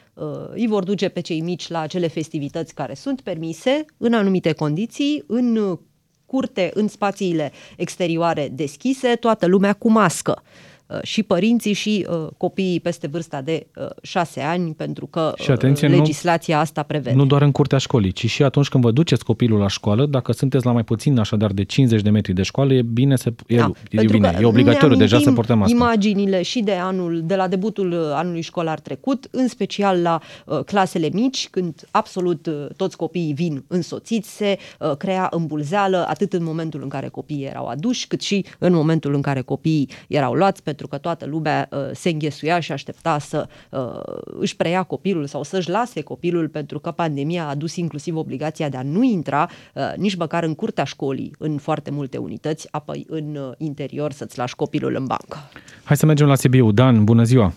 îi 0.51 0.67
vor 0.67 0.83
duce 0.83 1.09
pe 1.09 1.19
cei 1.21 1.41
mici 1.41 1.67
la 1.67 1.79
acele 1.79 2.07
festivități 2.07 2.73
care 2.73 2.93
sunt 2.93 3.21
permise 3.21 3.85
în 3.97 4.13
anumite 4.13 4.51
condiții, 4.51 5.23
în 5.27 5.55
uh, 5.55 5.77
curte, 6.25 6.71
în 6.73 6.87
spațiile 6.87 7.51
exterioare 7.77 8.49
deschise, 8.51 9.15
toată 9.15 9.45
lumea 9.45 9.73
cu 9.73 9.91
mască. 9.91 10.41
Uh, 10.43 10.68
Și 11.03 11.23
părinții 11.23 11.73
și 11.73 12.05
uh, 12.09 12.27
copiii 12.37 12.79
peste 12.79 13.07
vârsta 13.07 13.41
de 13.41 13.67
uh, 13.75 13.85
șase 14.01 14.41
ani, 14.41 14.73
pentru 14.73 15.05
că 15.05 15.33
Și 15.37 15.51
atenție, 15.51 15.87
uh, 15.87 15.93
nu- 15.93 15.99
legislația 15.99 16.59
asta 16.59 16.83
prevede. 16.83 17.15
Nu 17.15 17.25
doar 17.25 17.41
în 17.41 17.51
curtea 17.51 17.77
școlii, 17.77 18.11
ci 18.11 18.29
și 18.29 18.43
atunci 18.43 18.67
când 18.67 18.83
vă 18.83 18.91
duceți 18.91 19.23
copilul 19.23 19.59
la 19.59 19.67
școală, 19.67 20.05
dacă 20.05 20.31
sunteți 20.31 20.65
la 20.65 20.71
mai 20.71 20.83
puțin 20.83 21.19
așadar 21.19 21.51
de 21.51 21.63
50 21.63 22.01
de 22.01 22.09
metri 22.09 22.33
de 22.33 22.41
școală, 22.43 22.73
e 22.73 22.81
bine 22.81 23.15
să 23.15 23.33
e, 23.47 23.55
Da, 23.57 23.71
e, 23.89 23.95
pentru 23.95 24.17
bine, 24.17 24.31
că 24.31 24.41
e 24.41 24.45
obligatoriu 24.45 24.95
ne 24.95 25.01
deja 25.01 25.07
să 25.07 25.15
amintim 25.15 25.33
portăm 25.33 25.57
mască. 25.57 25.75
imaginile 25.75 26.41
și 26.41 26.59
de 26.61 26.73
anul, 26.73 27.21
de 27.23 27.35
la 27.35 27.47
debutul 27.47 27.91
uh, 27.91 27.97
anului 28.13 28.41
școlar 28.41 28.79
trecut, 28.79 29.27
în 29.31 29.47
special 29.47 30.01
la 30.01 30.19
uh, 30.45 30.59
clasele 30.63 31.09
mici, 31.13 31.47
când 31.51 31.87
absolut 31.91 32.45
uh, 32.45 32.53
toți 32.75 32.97
copiii 32.97 33.33
vin 33.33 33.63
însoțiți, 33.67 34.29
se 34.35 34.57
uh, 34.79 34.91
crea 34.97 35.27
îmbulzeală 35.31 36.05
atât 36.07 36.33
în 36.33 36.43
momentul 36.43 36.81
în 36.83 36.89
care 36.89 37.07
copiii 37.07 37.45
erau 37.45 37.65
aduși, 37.67 38.07
cât 38.07 38.21
și 38.21 38.45
în 38.59 38.73
momentul 38.73 39.13
în 39.13 39.21
care 39.21 39.41
copiii 39.41 39.89
erau 40.07 40.33
luați 40.33 40.63
pe 40.63 40.73
pentru 40.79 40.97
că 40.97 41.07
toată 41.07 41.25
lumea 41.25 41.67
uh, 41.71 41.79
se 41.91 42.09
înghesuia 42.09 42.59
și 42.59 42.71
aștepta 42.71 43.17
să 43.17 43.47
uh, 43.71 44.39
își 44.39 44.55
preia 44.55 44.83
copilul 44.83 45.25
sau 45.25 45.43
să-și 45.43 45.69
lase 45.69 46.03
copilul 46.03 46.47
pentru 46.49 46.79
că 46.79 46.91
pandemia 46.91 47.43
a 47.43 47.49
adus 47.49 47.75
inclusiv 47.75 48.15
obligația 48.15 48.69
de 48.69 48.77
a 48.77 48.81
nu 48.83 49.03
intra 49.03 49.47
uh, 49.49 49.83
nici 49.97 50.15
măcar 50.15 50.43
în 50.43 50.55
curtea 50.55 50.83
școlii 50.83 51.31
în 51.39 51.57
foarte 51.57 51.91
multe 51.91 52.17
unități, 52.17 52.67
apoi 52.71 53.05
în 53.09 53.35
uh, 53.35 53.51
interior 53.57 54.11
să-ți 54.11 54.37
lași 54.37 54.55
copilul 54.55 54.95
în 54.95 55.05
bancă. 55.05 55.37
Hai 55.83 55.97
să 55.97 56.05
mergem 56.05 56.27
la 56.27 56.35
Sibiu. 56.35 56.71
Dan, 56.71 57.03
bună 57.03 57.23
ziua! 57.23 57.51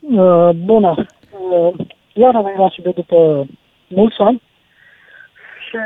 Uh, 0.00 0.50
bună! 0.64 0.90
Uh, 0.96 1.86
iar 2.14 2.34
am 2.34 2.42
venit 2.42 2.58
la 2.58 2.70
Sibiu 2.74 2.92
după 2.92 3.46
mulți 3.88 4.18
ani 4.18 4.42
și 5.66 5.76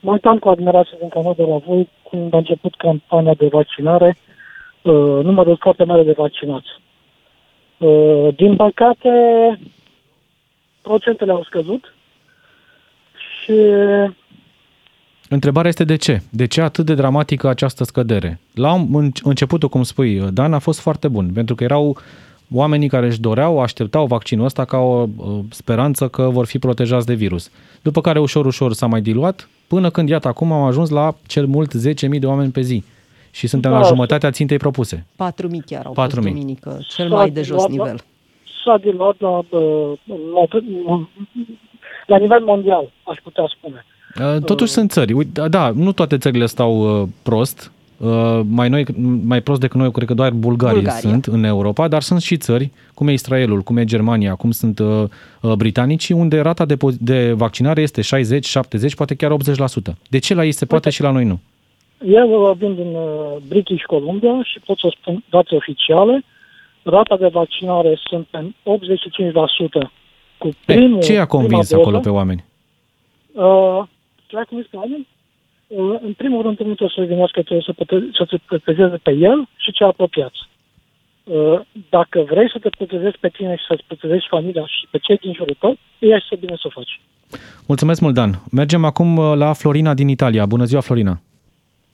mă 0.00 0.12
uitam 0.12 0.38
cu 0.38 0.48
admirație 0.48 0.96
din 1.00 1.08
canal 1.08 1.34
de 1.36 1.42
la 1.42 1.56
voi 1.56 1.88
când 2.10 2.34
a 2.34 2.36
început 2.36 2.74
campania 2.76 3.34
de 3.34 3.48
vaccinare, 3.52 4.16
uh, 4.82 5.24
numărul 5.24 5.56
foarte 5.60 5.84
mare 5.84 6.02
de 6.02 6.12
vaccinați. 6.16 6.68
Uh, 7.78 8.28
din 8.36 8.56
păcate, 8.56 9.10
procentele 10.82 11.32
au 11.32 11.42
scăzut 11.44 11.94
și 13.42 13.52
Întrebarea 15.28 15.68
este 15.68 15.84
de 15.84 15.96
ce? 15.96 16.22
De 16.30 16.46
ce 16.46 16.60
atât 16.60 16.86
de 16.86 16.94
dramatică 16.94 17.48
această 17.48 17.84
scădere? 17.84 18.40
La 18.54 18.72
un- 18.72 19.10
începutul, 19.22 19.68
cum 19.68 19.82
spui, 19.82 20.18
Dan, 20.32 20.52
a 20.52 20.58
fost 20.58 20.80
foarte 20.80 21.08
bun, 21.08 21.30
pentru 21.34 21.54
că 21.54 21.64
erau 21.64 21.96
oamenii 22.54 22.88
care 22.88 23.06
își 23.06 23.20
doreau, 23.20 23.60
așteptau 23.60 24.06
vaccinul 24.06 24.44
ăsta 24.44 24.64
ca 24.64 24.76
o 24.78 25.06
uh, 25.16 25.38
speranță 25.50 26.08
că 26.08 26.22
vor 26.22 26.46
fi 26.46 26.58
protejați 26.58 27.06
de 27.06 27.14
virus. 27.14 27.50
După 27.82 28.00
care 28.00 28.20
ușor, 28.20 28.46
ușor 28.46 28.72
s-a 28.72 28.86
mai 28.86 29.00
diluat, 29.00 29.48
până 29.66 29.90
când, 29.90 30.08
iată, 30.08 30.28
acum 30.28 30.52
am 30.52 30.62
ajuns 30.62 30.88
la 30.90 31.14
cel 31.26 31.46
mult 31.46 31.72
10.000 32.12 32.18
de 32.18 32.26
oameni 32.26 32.50
pe 32.50 32.60
zi. 32.60 32.84
Și 33.34 33.46
suntem 33.46 33.70
la 33.70 33.80
Da. 33.80 33.86
jumătatea 33.86 34.30
țintei 34.30 34.56
propuse. 34.56 35.06
4.000 35.16 35.60
chiar 35.66 35.84
au 35.86 35.92
4.000. 35.92 35.94
fost 35.94 36.14
duminică, 36.14 36.80
cel 36.88 37.08
S-a 37.08 37.14
mai 37.14 37.30
de 37.30 37.42
jos 37.42 37.66
diluat 37.66 37.70
la- 37.70 37.84
nivel. 37.84 38.00
s-a 38.64 38.78
diluat 38.82 39.16
la, 39.18 39.28
uh, 39.38 39.98
la, 40.34 41.06
la 42.06 42.16
nivel 42.16 42.40
mondial, 42.44 42.92
aș 43.02 43.18
putea 43.22 43.44
spune. 43.58 43.84
Uh, 44.36 44.42
Totuși 44.44 44.72
sunt 44.72 44.90
țări. 44.90 45.12
Uite, 45.12 45.30
da, 45.40 45.48
da, 45.48 45.70
nu 45.74 45.92
toate 45.92 46.18
țările 46.18 46.46
stau 46.46 47.00
uh, 47.02 47.08
prost. 47.22 47.72
Uh, 47.96 48.40
mai, 48.48 48.68
noi, 48.68 48.84
mai 49.24 49.40
prost 49.40 49.60
decât 49.60 49.80
noi, 49.80 49.90
cred 49.92 50.06
că 50.08 50.14
doar 50.14 50.30
Bulgaria, 50.32 50.74
Bulgaria. 50.80 50.98
sunt 51.10 51.26
în 51.26 51.44
Europa, 51.44 51.88
dar 51.88 52.02
sunt 52.02 52.20
și 52.20 52.36
țări, 52.36 52.70
cum 52.94 53.08
e 53.08 53.12
Israelul, 53.12 53.60
cum 53.62 53.76
e 53.76 53.84
Germania, 53.84 54.34
cum 54.34 54.50
sunt 54.50 54.78
uh, 54.78 55.04
uh, 55.40 55.52
britanicii, 55.52 56.14
unde 56.14 56.40
rata 56.40 56.64
de, 56.64 56.74
po- 56.76 56.96
de 56.98 57.32
vaccinare 57.32 57.82
este 57.82 58.00
60, 58.00 58.46
70, 58.46 58.94
poate 58.94 59.14
chiar 59.14 59.30
80%. 59.30 59.92
De 60.08 60.18
ce 60.18 60.34
la 60.34 60.44
ei 60.44 60.52
se 60.52 60.64
poate 60.66 60.90
și 60.90 61.02
la 61.02 61.10
noi 61.10 61.24
nu? 61.24 61.40
Eu 62.04 62.50
uh, 62.50 62.56
vin 62.56 62.74
din 62.74 62.94
uh, 62.94 63.36
British 63.48 63.82
Columbia 63.84 64.42
și 64.42 64.60
pot 64.60 64.78
să 64.78 64.94
spun 65.00 65.24
date 65.30 65.54
oficiale. 65.54 66.24
Rata 66.82 67.16
de 67.16 67.26
vaccinare 67.26 67.98
sunt 68.08 68.26
în 68.30 68.54
85% 69.84 69.90
cu 70.38 70.48
E, 70.48 70.52
primul, 70.64 71.00
ce 71.02 71.12
i-a 71.12 71.26
prima 71.26 71.40
convins 71.40 71.68
doză. 71.70 71.76
acolo 71.76 71.98
pe 71.98 72.08
oameni? 72.08 72.44
Uh, 73.32 73.82
ce 74.26 74.36
a 74.36 74.44
convins 74.44 74.68
pe 74.70 74.76
oameni? 74.76 75.06
Uh, 75.66 75.98
în 76.02 76.12
primul 76.12 76.42
rând, 76.42 76.58
nu 76.58 76.64
trebuie 76.74 76.92
să 76.96 77.04
gândească 77.04 77.38
că 77.38 77.44
trebuie 77.44 77.64
să, 77.66 77.72
pute- 77.72 78.10
să 78.12 78.24
te 78.24 78.36
protejeze 78.46 78.96
pe 79.02 79.10
el 79.10 79.48
și 79.56 79.72
ce 79.72 79.84
apropiați. 79.84 80.38
Uh, 81.24 81.60
dacă 81.90 82.24
vrei 82.30 82.50
să 82.50 82.58
te 82.58 82.68
protejezi 82.68 83.18
pe 83.20 83.28
tine 83.28 83.56
și 83.56 83.64
să-ți 83.68 83.84
protejezi 83.86 84.26
familia 84.28 84.66
și 84.66 84.86
pe 84.90 84.98
cei 84.98 85.16
din 85.16 85.32
jurul 85.34 85.56
tău, 85.58 85.76
e 85.98 86.06
este 86.06 86.36
bine 86.36 86.54
să 86.56 86.62
o 86.66 86.70
faci. 86.70 87.00
Mulțumesc 87.66 88.00
mult, 88.00 88.14
Dan. 88.14 88.42
Mergem 88.50 88.84
acum 88.84 89.16
uh, 89.16 89.32
la 89.36 89.52
Florina 89.52 89.94
din 89.94 90.08
Italia. 90.08 90.46
Bună 90.46 90.64
ziua, 90.64 90.80
Florina. 90.80 91.20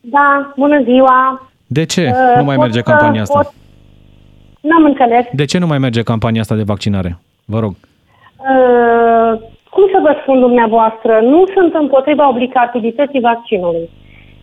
Da, 0.00 0.52
bună 0.56 0.82
ziua. 0.82 1.48
De 1.66 1.84
ce 1.84 2.02
Uh, 2.14 2.36
nu 2.36 2.44
mai 2.44 2.54
pot 2.56 2.64
merge 2.64 2.78
să- 2.78 2.90
campania 2.90 3.20
asta? 3.22 3.38
pot- 3.38 3.52
N-am 4.60 4.84
înțeles. 4.84 5.24
De 5.32 5.44
ce 5.44 5.58
nu 5.58 5.66
mai 5.66 5.78
merge 5.78 6.02
campania 6.02 6.40
asta 6.40 6.54
de 6.54 6.62
vaccinare? 6.62 7.18
Vă 7.46 7.58
rog. 7.58 7.72
Uh, 7.72 9.32
cum 9.70 9.84
să 9.92 9.98
vă 10.02 10.16
spun 10.22 10.40
dumneavoastră, 10.40 11.20
nu 11.22 11.44
sunt 11.54 11.74
împotriva 11.74 12.28
obligativității 12.28 13.20
vaccinului. 13.20 13.88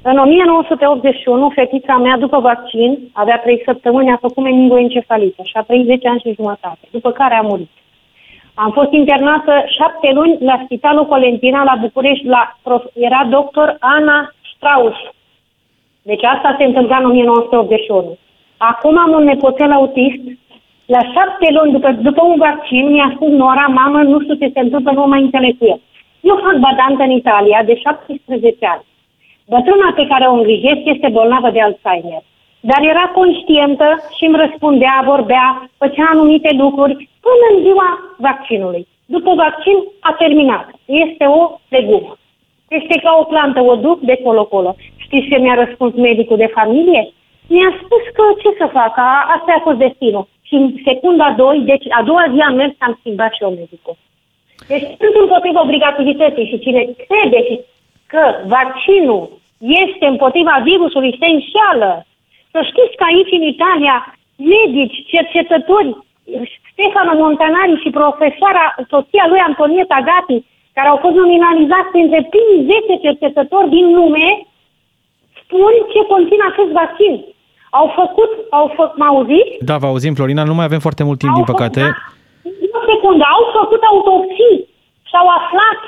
În 0.02 0.18
1981, 0.18 1.50
fetița 1.50 1.96
mea, 1.98 2.18
după 2.18 2.40
vaccin, 2.40 2.98
avea 3.14 3.38
3 3.40 3.62
săptămâni, 3.66 4.12
a 4.12 4.18
făcut 4.22 4.44
meningoencefalită 4.44 5.42
și 5.46 5.52
a 5.54 5.62
trăit 5.62 5.86
10 5.86 6.08
ani 6.08 6.20
și 6.20 6.34
jumătate, 6.36 6.80
după 6.92 7.12
care 7.12 7.34
a 7.36 7.42
murit. 7.42 7.70
Am 8.54 8.72
fost 8.72 8.92
internată 8.92 9.52
șapte 9.78 10.12
luni 10.14 10.38
la 10.40 10.62
Spitalul 10.66 11.06
Colentina 11.06 11.64
la 11.64 11.76
București, 11.82 12.26
la, 12.26 12.58
prof- 12.62 12.92
era 12.94 13.28
doctor 13.30 13.78
Ana 13.80 14.32
Strauss. 14.56 14.96
Deci 16.10 16.24
asta 16.24 16.56
se 16.58 16.64
întâmpla 16.64 16.98
în 16.98 17.06
1981. 17.06 18.18
Acum 18.58 18.98
am 18.98 19.12
un 19.12 19.24
nepoțel 19.24 19.72
autist. 19.72 20.24
La 20.86 21.02
șapte 21.14 21.48
luni 21.58 21.72
după, 21.72 21.90
după 21.92 22.24
un 22.24 22.38
vaccin 22.38 22.92
mi-a 22.92 23.12
spus 23.16 23.32
Nora, 23.32 23.68
mamă, 23.80 24.00
nu 24.02 24.20
știu 24.22 24.36
ce 24.36 24.52
se 24.54 24.60
întâmplă, 24.60 24.92
nu 24.92 25.06
mai 25.08 25.22
înțeleg 25.22 25.58
cu 25.58 25.66
el. 25.66 25.82
Eu 26.30 26.36
fac 26.46 26.56
badantă 26.66 27.04
în 27.04 27.12
Italia 27.22 27.60
de 27.70 27.76
17 27.76 28.66
ani. 28.74 28.86
Bătrâna 29.52 29.90
pe 29.96 30.06
care 30.12 30.26
o 30.28 30.34
îngrijesc 30.34 30.82
este 30.84 31.08
bolnavă 31.18 31.50
de 31.50 31.62
Alzheimer. 31.62 32.24
Dar 32.70 32.82
era 32.92 33.06
conștientă 33.20 33.88
și 34.16 34.24
îmi 34.26 34.42
răspundea, 34.44 35.04
vorbea, 35.06 35.70
făcea 35.78 36.06
anumite 36.14 36.50
lucruri 36.64 37.10
până 37.26 37.46
în 37.52 37.58
ziua 37.66 37.90
vaccinului. 38.18 38.88
După 39.06 39.32
vaccin 39.44 39.78
a 40.00 40.12
terminat. 40.22 40.68
Este 40.86 41.26
o 41.40 41.42
legumă. 41.70 42.18
Este 42.70 43.00
ca 43.04 43.18
o 43.22 43.24
plantă, 43.24 43.60
o 43.62 43.76
duc 43.76 44.00
de 44.00 44.20
colo-colo. 44.24 44.76
Știți 45.06 45.28
ce 45.30 45.38
mi-a 45.38 45.58
răspuns 45.64 45.94
medicul 45.96 46.38
de 46.38 46.54
familie? 46.60 47.02
Mi-a 47.54 47.72
spus 47.84 48.04
că 48.18 48.24
ce 48.42 48.50
să 48.62 48.68
fac, 48.78 48.94
a- 48.98 49.26
asta 49.36 49.52
a 49.56 49.66
fost 49.68 49.78
destinul. 49.78 50.28
Și 50.48 50.54
în 50.54 50.66
secunda 50.88 51.28
2, 51.38 51.60
deci 51.72 51.86
a 52.00 52.02
doua 52.04 52.26
zi 52.34 52.40
am 52.40 52.56
mers 52.56 52.72
și 52.72 52.86
am 52.88 52.98
schimbat 53.00 53.32
și 53.34 53.44
eu 53.44 53.50
medicul. 53.50 53.96
Deci 54.72 54.86
sunt 55.02 55.16
împotriva 55.24 55.62
obligativității 55.62 56.50
și 56.52 56.60
cine 56.60 56.82
crede 57.08 57.40
și 57.48 57.56
că 58.12 58.22
vaccinul 58.56 59.24
este 59.84 60.06
împotriva 60.14 60.56
virusului 60.64 61.18
se 61.20 61.28
înșeală. 61.36 62.06
Să 62.54 62.60
știți 62.72 62.96
că 63.00 63.04
aici 63.08 63.32
în 63.40 63.44
Italia 63.54 63.96
medici, 64.58 64.98
cercetători, 65.14 65.90
Stefano 66.72 67.14
Montanari 67.24 67.82
și 67.84 67.90
profesoara, 68.00 68.66
soția 68.90 69.26
lui 69.32 69.42
Antonieta 69.50 70.00
Gatti, 70.10 70.46
care 70.78 70.88
au 70.88 70.98
fost 71.04 71.16
nominalizați 71.16 71.92
printre 71.96 72.20
primii 72.34 72.66
10 72.88 73.06
cercetători 73.08 73.70
din 73.70 73.86
lume, 73.98 74.28
spun 75.46 75.74
ce 75.94 76.00
conține 76.14 76.44
acest 76.52 76.72
vaccin. 76.82 77.14
Au 77.80 77.88
făcut, 78.00 78.32
au 78.60 78.66
făcut, 78.78 78.98
m 78.98 79.04
auziți? 79.12 79.54
Da, 79.70 79.76
vă 79.78 79.88
auzim, 79.92 80.14
Florina, 80.20 80.44
nu 80.44 80.54
mai 80.58 80.68
avem 80.70 80.82
foarte 80.88 81.04
mult 81.08 81.20
timp, 81.20 81.32
Au 81.34 81.38
din 81.40 81.48
păcate. 81.54 81.82
făcut, 81.82 81.96
da, 82.72 82.78
o 82.80 82.82
secundă, 82.92 83.24
au 83.36 83.44
făcut 83.60 83.82
autopsii 83.92 84.58
și 85.10 85.16
au 85.22 85.28
aflat 85.40 85.80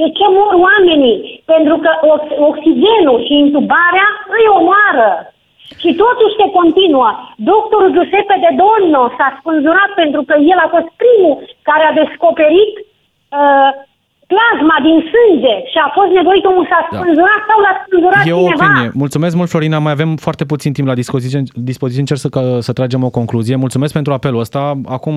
de 0.00 0.06
ce 0.16 0.26
mor 0.38 0.52
oamenii, 0.68 1.18
pentru 1.52 1.76
că 1.84 1.90
ox- 2.14 2.36
oxigenul 2.50 3.18
și 3.26 3.32
intubarea 3.44 4.08
îi 4.36 4.46
omoară. 4.58 5.10
Și 5.82 5.90
totuși 6.04 6.38
se 6.40 6.46
continuă. 6.58 7.08
Doctorul 7.52 7.94
Giuseppe 7.96 8.36
de 8.44 8.50
Donno 8.60 9.02
s-a 9.16 9.28
spânzurat 9.38 9.90
pentru 10.02 10.22
că 10.28 10.34
el 10.52 10.58
a 10.64 10.68
fost 10.74 10.88
primul 11.02 11.34
care 11.68 11.84
a 11.86 11.98
descoperit 12.02 12.74
uh, 13.38 13.70
plasma 14.34 14.76
din 14.88 14.98
sânge 15.12 15.54
și 15.72 15.78
a 15.86 15.88
fost 15.98 16.10
nevoit 16.20 16.44
omul 16.50 16.64
să 16.70 16.74
a 16.78 16.82
Da. 16.82 16.88
spânzurat 16.96 17.40
sau 17.50 17.58
l-a 17.64 17.74
spânzurat 17.84 18.22
E 18.30 18.32
o 18.32 18.44
cineva. 18.44 18.64
opinie. 18.66 18.88
Mulțumesc 19.04 19.34
mult, 19.38 19.48
Florina. 19.54 19.78
Mai 19.86 19.92
avem 19.98 20.10
foarte 20.26 20.44
puțin 20.52 20.72
timp 20.76 20.86
la 20.92 20.96
dispoziție. 21.02 21.40
dispoziție. 21.72 22.00
Încerc 22.04 22.20
să, 22.24 22.28
ca- 22.36 22.58
să 22.66 22.72
tragem 22.78 23.02
o 23.08 23.10
concluzie. 23.18 23.56
Mulțumesc 23.64 23.92
pentru 23.98 24.12
apelul 24.12 24.40
ăsta. 24.46 24.62
Acum 24.98 25.16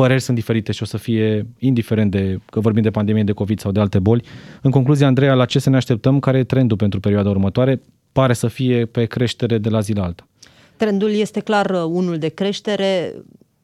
păreri 0.00 0.20
sunt 0.26 0.36
diferite 0.40 0.70
și 0.76 0.82
o 0.82 0.86
să 0.94 0.96
fie 1.06 1.46
indiferent 1.70 2.10
de 2.16 2.22
că 2.52 2.58
vorbim 2.66 2.82
de 2.82 2.90
pandemie 2.98 3.22
de 3.30 3.38
COVID 3.40 3.58
sau 3.64 3.70
de 3.76 3.80
alte 3.80 3.98
boli. 3.98 4.22
În 4.62 4.70
concluzie, 4.70 5.06
Andreea, 5.06 5.34
la 5.34 5.44
ce 5.44 5.58
să 5.58 5.70
ne 5.70 5.76
așteptăm? 5.76 6.18
Care 6.18 6.38
e 6.38 6.44
trendul 6.54 6.76
pentru 6.76 7.00
perioada 7.00 7.28
următoare? 7.28 7.80
Pare 8.12 8.32
să 8.32 8.46
fie 8.46 8.84
pe 8.84 9.04
creștere 9.04 9.58
de 9.58 9.68
la 9.68 9.80
zi 9.80 9.92
la 9.92 10.02
alta. 10.04 10.26
Trendul 10.76 11.10
este 11.10 11.40
clar 11.40 11.70
uh, 11.70 11.82
unul 11.86 12.16
de 12.18 12.28
creștere. 12.28 13.12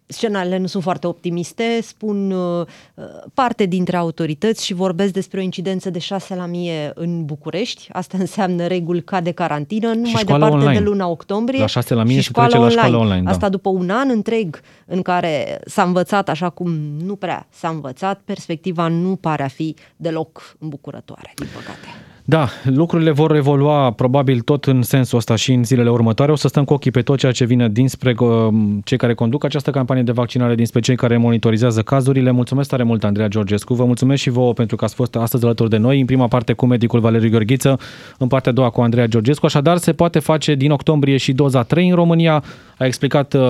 Scenariile 0.07 0.59
nu 0.59 0.67
sunt 0.67 0.83
foarte 0.83 1.07
optimiste, 1.07 1.79
spun 1.83 2.31
uh, 2.31 2.67
uh, 2.95 3.05
parte 3.35 3.67
dintre 3.67 3.97
autorități 3.97 4.65
și 4.65 4.75
vorbesc 4.75 5.13
despre 5.13 5.41
o 5.41 5.43
incidență 5.43 5.91
de 5.91 5.99
6 5.99 6.35
la 6.35 6.47
mie 6.47 6.93
în 6.95 7.25
București. 7.25 7.89
Asta 7.93 8.19
înseamnă 8.21 8.67
reguli 8.67 9.03
ca 9.03 9.21
de 9.21 9.31
carantină, 9.31 9.93
nu 9.93 10.01
mai 10.01 10.11
școala 10.11 10.45
departe 10.45 10.55
online. 10.55 10.79
de 10.79 10.85
luna 10.85 11.07
octombrie. 11.07 11.61
La 11.61 11.67
6 11.67 11.95
la 11.95 12.03
mie 12.03 12.21
și 12.21 12.27
se 12.27 12.33
trece 12.33 12.59
la 12.59 12.69
școală 12.69 12.97
online, 12.97 13.23
da. 13.23 13.31
Asta 13.31 13.49
după 13.49 13.69
un 13.69 13.91
an 13.91 14.11
întreg 14.11 14.61
în 14.87 15.03
care 15.03 15.61
s-a 15.67 15.83
învățat 15.83 16.29
așa 16.29 16.51
cum 16.51 16.71
nu 17.05 17.17
prea 17.17 17.47
s-a 17.51 17.69
învățat, 17.69 18.21
perspectiva 18.25 18.89
nu 18.89 19.17
pare 19.17 19.43
a 19.43 19.49
fi 19.49 19.75
deloc 19.97 20.57
îmbucurătoare, 20.59 21.33
din 21.35 21.49
păcate. 21.55 22.14
Da, 22.27 22.49
lucrurile 22.65 23.11
vor 23.11 23.35
evolua 23.35 23.91
probabil 23.91 24.41
tot 24.41 24.65
în 24.65 24.83
sensul 24.83 25.19
ăsta 25.19 25.37
și 25.37 25.53
în 25.53 25.65
zilele 25.65 25.91
următoare. 25.91 26.33
O 26.33 26.35
să 26.35 26.49
stăm 26.49 26.65
cu 26.65 26.73
ochii 26.73 26.91
pe 26.91 27.03
tot 27.03 27.19
ceea 27.19 27.33
ce 27.33 27.45
vine 27.45 27.69
dinspre 27.69 28.15
uh, 28.19 28.49
cei 28.85 28.97
care 28.97 29.15
conduc 29.15 29.45
această 29.45 29.71
campanie 29.71 30.03
de 30.03 30.13
vaccinare, 30.13 30.55
dinspre 30.55 30.81
cei 30.81 30.97
care 30.97 31.17
monitorizează 31.17 31.83
cazurile. 31.83 32.31
Mulțumesc 32.31 32.69
tare 32.69 32.83
mult, 32.83 33.05
Andreea 33.05 33.29
Georgescu. 33.29 33.75
Vă 33.75 33.85
mulțumesc 33.85 34.23
și 34.23 34.31
vouă 34.31 34.53
pentru 34.53 34.77
că 34.77 34.85
ați 34.85 34.95
fost 34.95 35.17
astăzi 35.17 35.45
alături 35.45 35.71
de 35.71 35.77
noi, 35.77 36.01
în 36.01 36.07
prima 36.07 36.29
parte 36.29 36.53
cu 36.53 36.67
medicul 36.67 37.01
Valeriu 37.01 37.31
Gheorghiță, 37.31 37.79
în 38.19 38.29
partea 38.29 38.51
a 38.51 38.55
doua 38.55 38.71
cu 38.71 38.81
Andreea 38.81 39.07
Georgescu. 39.07 39.47
Așadar, 39.47 39.77
se 39.77 39.93
poate 39.93 40.19
face 40.19 40.55
din 40.55 40.71
octombrie 40.71 41.17
și 41.17 41.33
doza 41.33 41.63
3 41.63 41.89
în 41.89 41.95
România. 41.95 42.43
A 42.79 42.85
explicat 42.87 43.35
uh, 43.35 43.41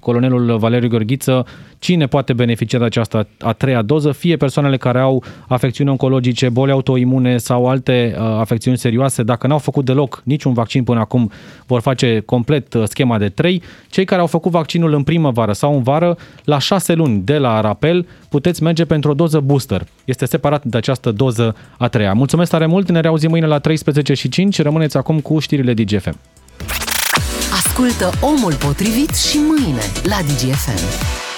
colonelul 0.00 0.58
Valeriu 0.58 0.88
Gheorghiță 0.88 1.46
cine 1.78 2.06
poate 2.06 2.32
beneficia 2.32 2.78
de 2.78 2.84
această 2.84 3.26
a 3.38 3.52
treia 3.52 3.82
doză, 3.82 4.12
fie 4.12 4.36
persoanele 4.36 4.76
care 4.76 4.98
au 4.98 5.24
afecțiuni 5.48 5.90
oncologice, 5.90 6.48
boli 6.48 6.70
autoimune 6.70 7.36
sau 7.36 7.68
alte 7.68 8.09
uh, 8.16 8.22
afecțiuni 8.38 8.78
serioase, 8.78 9.22
dacă 9.22 9.46
n-au 9.46 9.58
făcut 9.58 9.84
deloc 9.84 10.22
niciun 10.24 10.52
vaccin 10.52 10.84
până 10.84 11.00
acum, 11.00 11.30
vor 11.66 11.80
face 11.80 12.22
complet 12.26 12.74
uh, 12.74 12.82
schema 12.86 13.18
de 13.18 13.28
3. 13.28 13.62
Cei 13.88 14.04
care 14.04 14.20
au 14.20 14.26
făcut 14.26 14.50
vaccinul 14.50 14.94
în 14.94 15.02
primăvară 15.02 15.52
sau 15.52 15.74
în 15.74 15.82
vară, 15.82 16.16
la 16.44 16.58
6 16.58 16.92
luni 16.94 17.20
de 17.24 17.38
la 17.38 17.60
rapel, 17.60 18.06
puteți 18.28 18.62
merge 18.62 18.84
pentru 18.84 19.10
o 19.10 19.14
doză 19.14 19.40
booster. 19.40 19.86
Este 20.04 20.24
separat 20.24 20.64
de 20.64 20.76
această 20.76 21.10
doză 21.10 21.56
a 21.78 21.88
treia. 21.88 22.12
Mulțumesc 22.12 22.50
tare 22.50 22.66
mult, 22.66 22.90
ne 22.90 23.00
reauzim 23.00 23.30
mâine 23.30 23.46
la 23.46 23.58
13 23.58 24.14
și 24.14 24.28
5. 24.28 24.62
Rămâneți 24.62 24.96
acum 24.96 25.20
cu 25.20 25.38
știrile 25.38 25.74
DGFM. 25.74 26.18
Ascultă 27.52 28.10
Omul 28.20 28.54
Potrivit 28.54 29.14
și 29.14 29.38
mâine 29.38 29.82
la 30.02 30.16
DGFM. 30.26 31.29